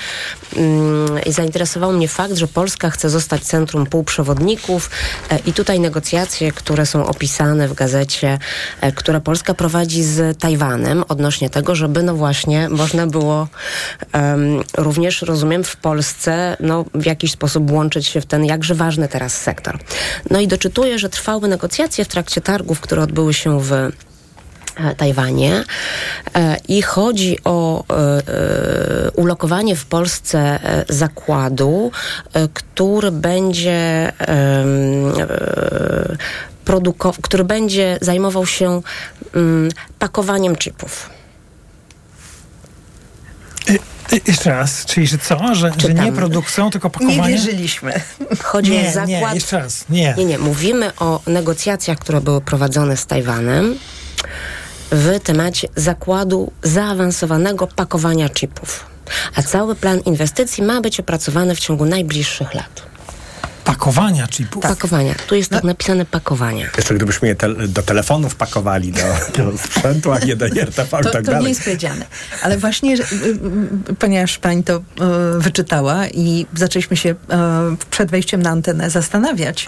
Mm, 0.56 1.24
I 1.26 1.32
zainteresował 1.32 1.92
mnie 1.92 2.08
fakt, 2.08 2.36
że 2.36 2.48
Polska 2.48 2.90
chce 2.90 3.10
zostać 3.10 3.44
centrum 3.44 3.86
półprzewodników 3.86 4.90
e, 5.30 5.40
i 5.46 5.54
tutaj 5.54 5.80
negocjacje, 5.80 6.52
które 6.52 6.86
są 6.86 7.06
opisane 7.06 7.68
w 7.68 7.74
gazecie, 7.74 8.40
e, 8.82 8.92
które 8.92 9.22
Polska 9.22 9.54
prowadzi 9.54 10.04
z 10.04 10.40
Tajwanem 10.40 11.04
odnośnie 11.08 11.50
tego, 11.50 11.76
żeby 11.76 12.04
no 12.04 12.16
właśnie 12.16 12.70
można 12.70 13.08
było 13.08 13.48
um, 14.14 14.64
również, 14.78 15.22
rozumiem, 15.22 15.64
w 15.64 15.76
Polsce 15.76 16.58
no, 16.60 16.86
w 16.94 17.06
jakiś 17.06 17.32
sposób 17.32 17.72
łączyć 17.72 18.08
się 18.08 18.22
w 18.22 18.26
ten 18.26 18.46
jakże 18.46 18.76
ważny 18.76 19.08
teraz 19.08 19.42
sektor. 19.42 19.80
No 20.30 20.40
i 20.40 20.48
doczytuję, 20.48 21.00
że 21.00 21.10
trwały 21.10 21.48
negocjacje 21.48 22.06
w 22.06 22.08
trakcie 22.08 22.42
targów, 22.42 22.80
które 22.80 23.02
odbyły 23.02 23.34
się 23.34 23.63
w 23.64 23.72
e, 23.72 23.92
Tajwanie 24.98 25.64
e, 26.36 26.58
i 26.68 26.82
chodzi 26.82 27.38
o 27.44 27.84
e, 27.90 29.12
ulokowanie 29.12 29.76
w 29.76 29.86
Polsce 29.86 30.60
zakładu, 30.90 31.92
który 32.54 33.12
będzie 33.12 34.12
który 37.22 37.44
będzie 37.44 37.98
zajmował 38.02 38.46
się 38.46 38.82
mm, 39.36 39.70
pakowaniem 40.00 40.56
chipów. 40.56 41.10
Jeszcze 44.28 44.50
raz, 44.50 44.86
czyli 44.86 45.08
że 45.08 45.18
co? 45.18 45.56
Że, 45.56 45.72
że 45.78 45.94
nie 45.94 46.12
produkcją, 46.12 46.70
tylko 46.70 46.90
pakowanie? 46.90 47.18
Nie 47.18 47.28
wierzyliśmy. 47.28 48.02
Chodzi 48.44 48.72
nie, 48.72 48.90
o 48.90 48.92
zakład... 48.92 49.08
Nie, 49.08 49.32
jeszcze 49.34 49.60
raz, 49.60 49.86
nie. 49.90 50.14
Nie, 50.18 50.26
nie. 50.26 50.38
Mówimy 50.38 50.92
o 51.00 51.22
negocjacjach, 51.28 51.98
które 51.98 52.22
były 52.22 52.42
prowadzone 52.42 52.98
z 52.98 53.06
Tajwanem 53.06 53.76
w 54.92 55.20
temacie 55.20 55.68
zakładu 55.76 56.52
zaawansowanego 56.64 57.68
pakowania 57.68 58.30
chipów. 58.30 58.86
A 59.36 59.44
cały 59.44 59.76
plan 59.76 60.00
inwestycji 60.00 60.64
ma 60.64 60.82
być 60.82 61.00
opracowany 61.00 61.56
w 61.56 61.60
ciągu 61.60 61.86
najbliższych 61.86 62.54
lat. 62.54 62.93
Pakowania 63.64 64.28
chipów? 64.28 64.64
Tak. 64.64 64.72
Pakowania. 64.72 65.16
Tu 65.28 65.36
jest 65.36 65.52
no. 65.52 65.58
tak 65.58 65.64
napisane 65.64 66.06
pakowania. 66.06 66.68
Jeszcze 66.78 66.96
gdybyśmy 66.96 67.28
je 67.28 67.36
te, 67.36 67.68
do 67.68 67.82
telefonów 67.82 68.36
pakowali, 68.36 68.92
do, 68.92 69.02
do 69.44 69.58
sprzętu, 69.58 70.12
a 70.12 70.20
nie 70.20 70.36
do 70.36 70.46
RTV 70.46 70.90
to, 70.90 71.00
i 71.00 71.04
tak 71.04 71.12
to 71.12 71.22
dalej. 71.22 71.26
To 71.26 71.42
nie 71.42 71.50
jest 71.50 71.64
powiedziane. 71.64 72.06
Ale 72.42 72.58
właśnie, 72.58 72.98
że, 72.98 73.04
y, 73.04 73.08
y, 73.90 73.96
ponieważ 74.00 74.38
pani 74.38 74.64
to 74.64 74.78
y, 74.78 74.82
wyczytała 75.40 76.08
i 76.08 76.46
zaczęliśmy 76.56 76.98
się 76.98 77.10
y, 77.10 77.16
przed 77.92 78.12
wejściem 78.12 78.42
na 78.42 78.50
antenę 78.50 78.90
zastanawiać, 78.90 79.68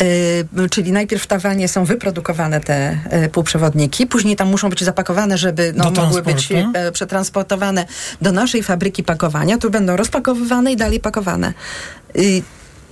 y, 0.00 0.68
czyli 0.70 0.92
najpierw 0.92 1.22
w 1.22 1.26
Tawanie 1.26 1.68
są 1.68 1.84
wyprodukowane 1.84 2.60
te 2.60 2.98
y, 3.24 3.28
półprzewodniki, 3.28 4.06
później 4.06 4.36
tam 4.36 4.48
muszą 4.48 4.70
być 4.70 4.84
zapakowane, 4.84 5.38
żeby 5.38 5.72
no, 5.76 5.90
mogły 5.90 6.22
być 6.22 6.48
przetransportowane 6.92 7.86
do 8.22 8.32
naszej 8.32 8.62
fabryki 8.62 9.04
pakowania, 9.04 9.58
tu 9.58 9.70
będą 9.70 9.96
rozpakowywane 9.96 10.72
i 10.72 10.76
dalej 10.76 11.00
pakowane. 11.00 11.54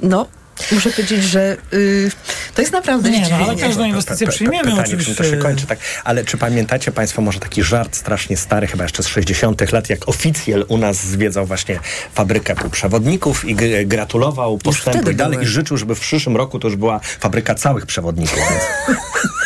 No, 0.03 0.27
muszę 0.73 0.91
powiedzieć, 0.91 1.25
że 1.25 1.57
y, 1.73 2.11
to 2.55 2.63
jest 2.63 2.73
naprawdę 2.73 3.11
Nie, 3.11 3.29
no, 3.31 3.37
ale 3.37 3.57
każdą 3.57 3.85
inwestycję 3.85 4.27
przyjmiemy 4.27 4.65
pytanie, 4.65 4.83
oczywiście. 4.83 5.15
Czym 5.15 5.25
to 5.25 5.31
się 5.31 5.37
kończy, 5.37 5.67
tak. 5.67 5.79
Ale 6.05 6.25
czy 6.25 6.39
pamiętacie 6.39 6.93
Państwo 6.93 7.23
może 7.23 7.41
taki 7.41 7.63
żart 7.63 7.97
strasznie 7.97 8.37
stary, 8.37 8.67
chyba 8.67 8.85
jeszcze 8.85 9.03
z 9.03 9.07
60 9.07 9.73
lat, 9.73 9.91
jak 9.91 10.09
oficjel 10.09 10.65
u 10.69 10.79
nas 10.79 11.07
zwiedzał 11.07 11.47
właśnie 11.47 11.81
fabrykę 12.15 12.55
półprzewodników 12.55 13.45
i 13.45 13.57
gratulował 13.87 14.59
postępu 14.59 15.11
i 15.11 15.15
dalej 15.15 15.39
były. 15.39 15.45
i 15.45 15.49
życzył, 15.49 15.77
żeby 15.77 15.95
w 15.95 16.01
przyszłym 16.01 16.37
roku 16.37 16.59
to 16.59 16.69
już 16.69 16.77
była 16.77 16.99
fabryka 16.99 17.55
całych 17.55 17.87
przewodników. 17.87 18.39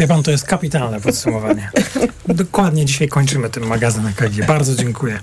Wie 0.00 0.06
pan, 0.06 0.22
to 0.22 0.30
jest 0.30 0.44
kapitalne 0.44 1.00
podsumowanie. 1.00 1.70
Dokładnie 2.28 2.84
dzisiaj 2.84 3.08
kończymy 3.08 3.50
ten 3.50 3.66
magazyn 3.66 4.06
EKG. 4.06 4.46
Bardzo 4.46 4.74
dziękuję. 4.74 5.20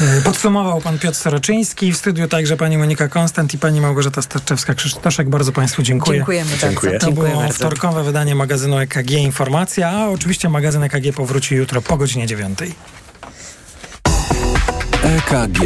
E, 0.00 0.22
podsumował 0.22 0.80
pan 0.80 0.98
Piotr 0.98 1.18
Soroczyński, 1.18 1.92
w 1.92 1.96
studiu 1.96 2.28
także 2.28 2.56
pani 2.56 2.78
Monika 2.78 3.08
Konstant 3.08 3.54
i 3.54 3.58
pani 3.58 3.80
Małgorzata 3.80 4.20
Starczewska-Krzysztoszek. 4.20 5.28
Bardzo 5.28 5.52
państwu 5.52 5.82
dziękuję. 5.82 6.18
Dziękujemy 6.18 6.50
Dziękuję. 6.60 6.92
bardzo. 6.92 7.06
To 7.06 7.12
było 7.12 7.28
bardzo. 7.28 7.54
wtorkowe 7.54 8.04
wydanie 8.04 8.34
magazynu 8.34 8.78
EKG 8.78 9.10
Informacja, 9.10 9.90
a 9.90 10.08
oczywiście 10.08 10.48
magazyn 10.48 10.82
EKG 10.82 11.16
powróci 11.16 11.54
jutro 11.54 11.82
po 11.82 11.96
godzinie 11.96 12.26
dziewiątej. 12.26 12.74
EKG. 15.02 15.60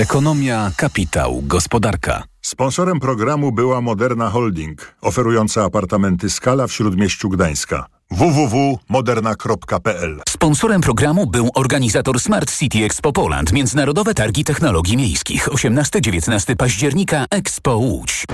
Ekonomia, 0.00 0.70
kapitał, 0.76 1.42
gospodarka. 1.42 2.22
Sponsorem 2.42 3.00
programu 3.00 3.52
była 3.52 3.80
Moderna 3.80 4.30
Holding, 4.30 4.94
oferująca 5.00 5.64
apartamenty 5.64 6.30
Skala 6.30 6.66
w 6.66 6.72
Śródmieściu 6.72 7.28
Gdańska. 7.28 7.86
www.moderna.pl 8.10 10.20
Sponsorem 10.28 10.80
programu 10.80 11.26
był 11.26 11.50
organizator 11.54 12.20
Smart 12.20 12.58
City 12.58 12.84
Expo 12.84 13.12
Poland, 13.12 13.52
Międzynarodowe 13.52 14.14
Targi 14.14 14.44
Technologii 14.44 14.96
Miejskich, 14.96 15.48
18-19 15.48 16.56
października 16.56 17.26
Expo 17.30 17.76
Łódź. 17.76 18.24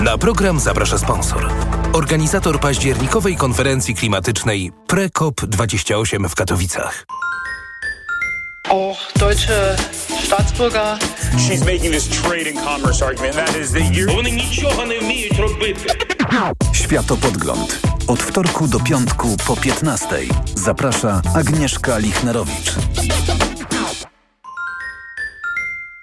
Na 0.00 0.18
program 0.18 0.60
zaprasza 0.60 0.98
sponsor. 0.98 1.50
Organizator 1.92 2.60
październikowej 2.60 3.36
konferencji 3.36 3.94
klimatycznej 3.94 4.72
PreCOP28 4.88 6.28
w 6.28 6.34
Katowicach 6.34 7.06
auch 8.69 8.99
deutsche 9.19 9.75
Staatsbürger. 10.25 10.97
She's 11.37 11.63
making 11.63 11.91
this 11.91 12.09
trade 12.09 12.47
and 12.47 12.57
commerce 12.57 13.01
argument, 13.01 13.35
that 13.35 13.55
is 13.55 13.71
that 13.71 13.93
you're... 13.93 14.15
Вони 14.15 14.31
нічого 14.31 14.85
не 14.85 14.99
вміють 14.99 15.39
робити. 15.39 15.89
Światopodgląd. 16.71 17.79
Od 18.07 18.19
wtorku 18.19 18.67
do 18.67 18.79
piątku 18.79 19.37
po 19.47 19.55
15. 19.55 20.09
Zaprasza 20.55 21.21
Agnieszka 21.35 21.97
Lichnerowicz. 21.97 22.75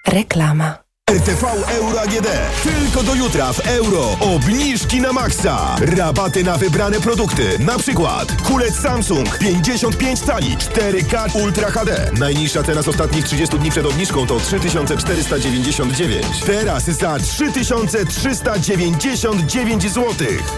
Reklama. 0.07 0.84
RTV 1.10 1.44
Euro 1.68 2.00
AGD. 2.00 2.26
Tylko 2.62 3.02
do 3.02 3.14
jutra 3.14 3.52
w 3.52 3.66
euro. 3.66 4.16
Obniżki 4.20 5.00
na 5.00 5.12
maksa. 5.12 5.76
Rabaty 5.80 6.44
na 6.44 6.58
wybrane 6.58 7.00
produkty. 7.00 7.58
Na 7.58 7.78
przykład 7.78 8.42
kulec 8.42 8.80
Samsung 8.80 9.38
55 9.38 10.20
cali 10.20 10.56
4K 10.56 11.42
Ultra 11.42 11.70
HD. 11.70 12.10
Najniższa 12.18 12.62
cena 12.62 12.82
z 12.82 12.88
ostatnich 12.88 13.24
30 13.24 13.58
dni 13.58 13.70
przed 13.70 13.86
obniżką 13.86 14.26
to 14.26 14.40
3499. 14.40 16.26
Teraz 16.46 16.84
za 16.84 17.18
3399 17.18 19.82
zł. 19.82 20.04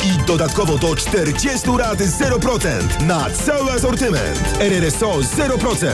I 0.04 0.26
dodatkowo 0.26 0.78
do 0.78 0.96
40 0.96 1.68
rat 1.78 1.98
0% 1.98 3.02
na 3.06 3.30
cały 3.30 3.72
asortyment. 3.72 4.40
RRSO 4.60 5.18
0%. 5.18 5.86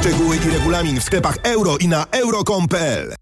Szczegóły 0.00 0.36
i 0.36 0.50
regulamin 0.50 1.00
w 1.00 1.04
sklepach 1.04 1.36
euro 1.42 1.76
i 1.76 1.88
na 1.88 2.06
euro.com.pl. 2.10 3.21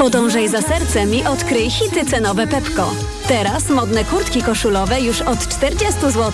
Podążaj 0.00 0.48
za 0.48 0.62
sercem 0.62 1.14
i 1.14 1.24
odkryj 1.24 1.70
hity 1.70 2.04
cenowe 2.04 2.46
Pepko. 2.46 2.90
Teraz 3.28 3.68
modne 3.68 4.04
kurtki 4.04 4.42
koszulowe 4.42 5.00
już 5.00 5.20
od 5.20 5.48
40 5.48 6.00
zł. 6.00 6.32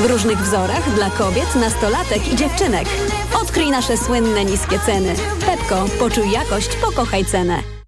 W 0.00 0.04
różnych 0.04 0.38
wzorach 0.38 0.94
dla 0.94 1.10
kobiet, 1.10 1.54
nastolatek 1.54 2.32
i 2.32 2.36
dziewczynek. 2.36 2.88
Odkryj 3.42 3.70
nasze 3.70 3.96
słynne 3.96 4.44
niskie 4.44 4.78
ceny. 4.86 5.14
Pepko, 5.46 5.84
poczuj 5.98 6.30
jakość, 6.30 6.76
pokochaj 6.76 7.24
cenę. 7.24 7.79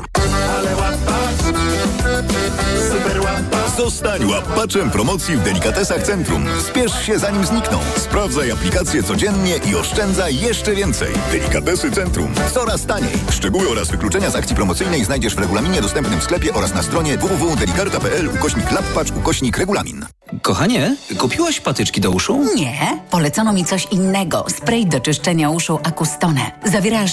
Aflofarm. 0.00 1.00
Zostań 3.76 4.24
łapaczem 4.24 4.90
promocji 4.90 5.36
w 5.36 5.42
Delikatesach 5.42 6.02
Centrum. 6.02 6.46
Spiesz 6.68 7.06
się 7.06 7.18
zanim 7.18 7.46
znikną. 7.46 7.78
Sprawdzaj 7.96 8.50
aplikację 8.50 9.02
codziennie 9.02 9.56
i 9.56 9.74
oszczędzaj 9.74 10.36
jeszcze 10.40 10.74
więcej. 10.74 11.12
Delikatesy 11.32 11.90
Centrum. 11.90 12.34
Coraz 12.54 12.86
taniej. 12.86 13.12
Szczegóły 13.30 13.68
oraz 13.70 13.90
wykluczenia 13.90 14.30
z 14.30 14.36
akcji 14.36 14.56
promocyjnej 14.56 15.04
znajdziesz 15.04 15.34
w 15.34 15.38
regulaminie 15.38 15.82
dostępnym 15.82 16.20
w 16.20 16.24
sklepie 16.24 16.54
oraz 16.54 16.74
na 16.74 16.82
stronie 16.82 17.18
www.delikarta.pl 17.18 18.28
ukośnik 18.28 18.72
lappacz 18.72 19.10
ukośnik 19.10 19.58
regulamin. 19.58 20.06
Kochanie, 20.42 20.96
kupiłaś 21.18 21.60
patyczki 21.60 22.00
do 22.00 22.10
uszu? 22.10 22.44
Nie, 22.54 22.98
polecono 23.10 23.52
mi 23.52 23.64
coś 23.64 23.86
innego. 23.90 24.44
Spray 24.48 24.86
do 24.86 25.00
czyszczenia 25.00 25.50
uszu 25.50 25.78
Acustone. 25.82 26.50
Zawiera 26.64 27.00
aż 27.00 27.08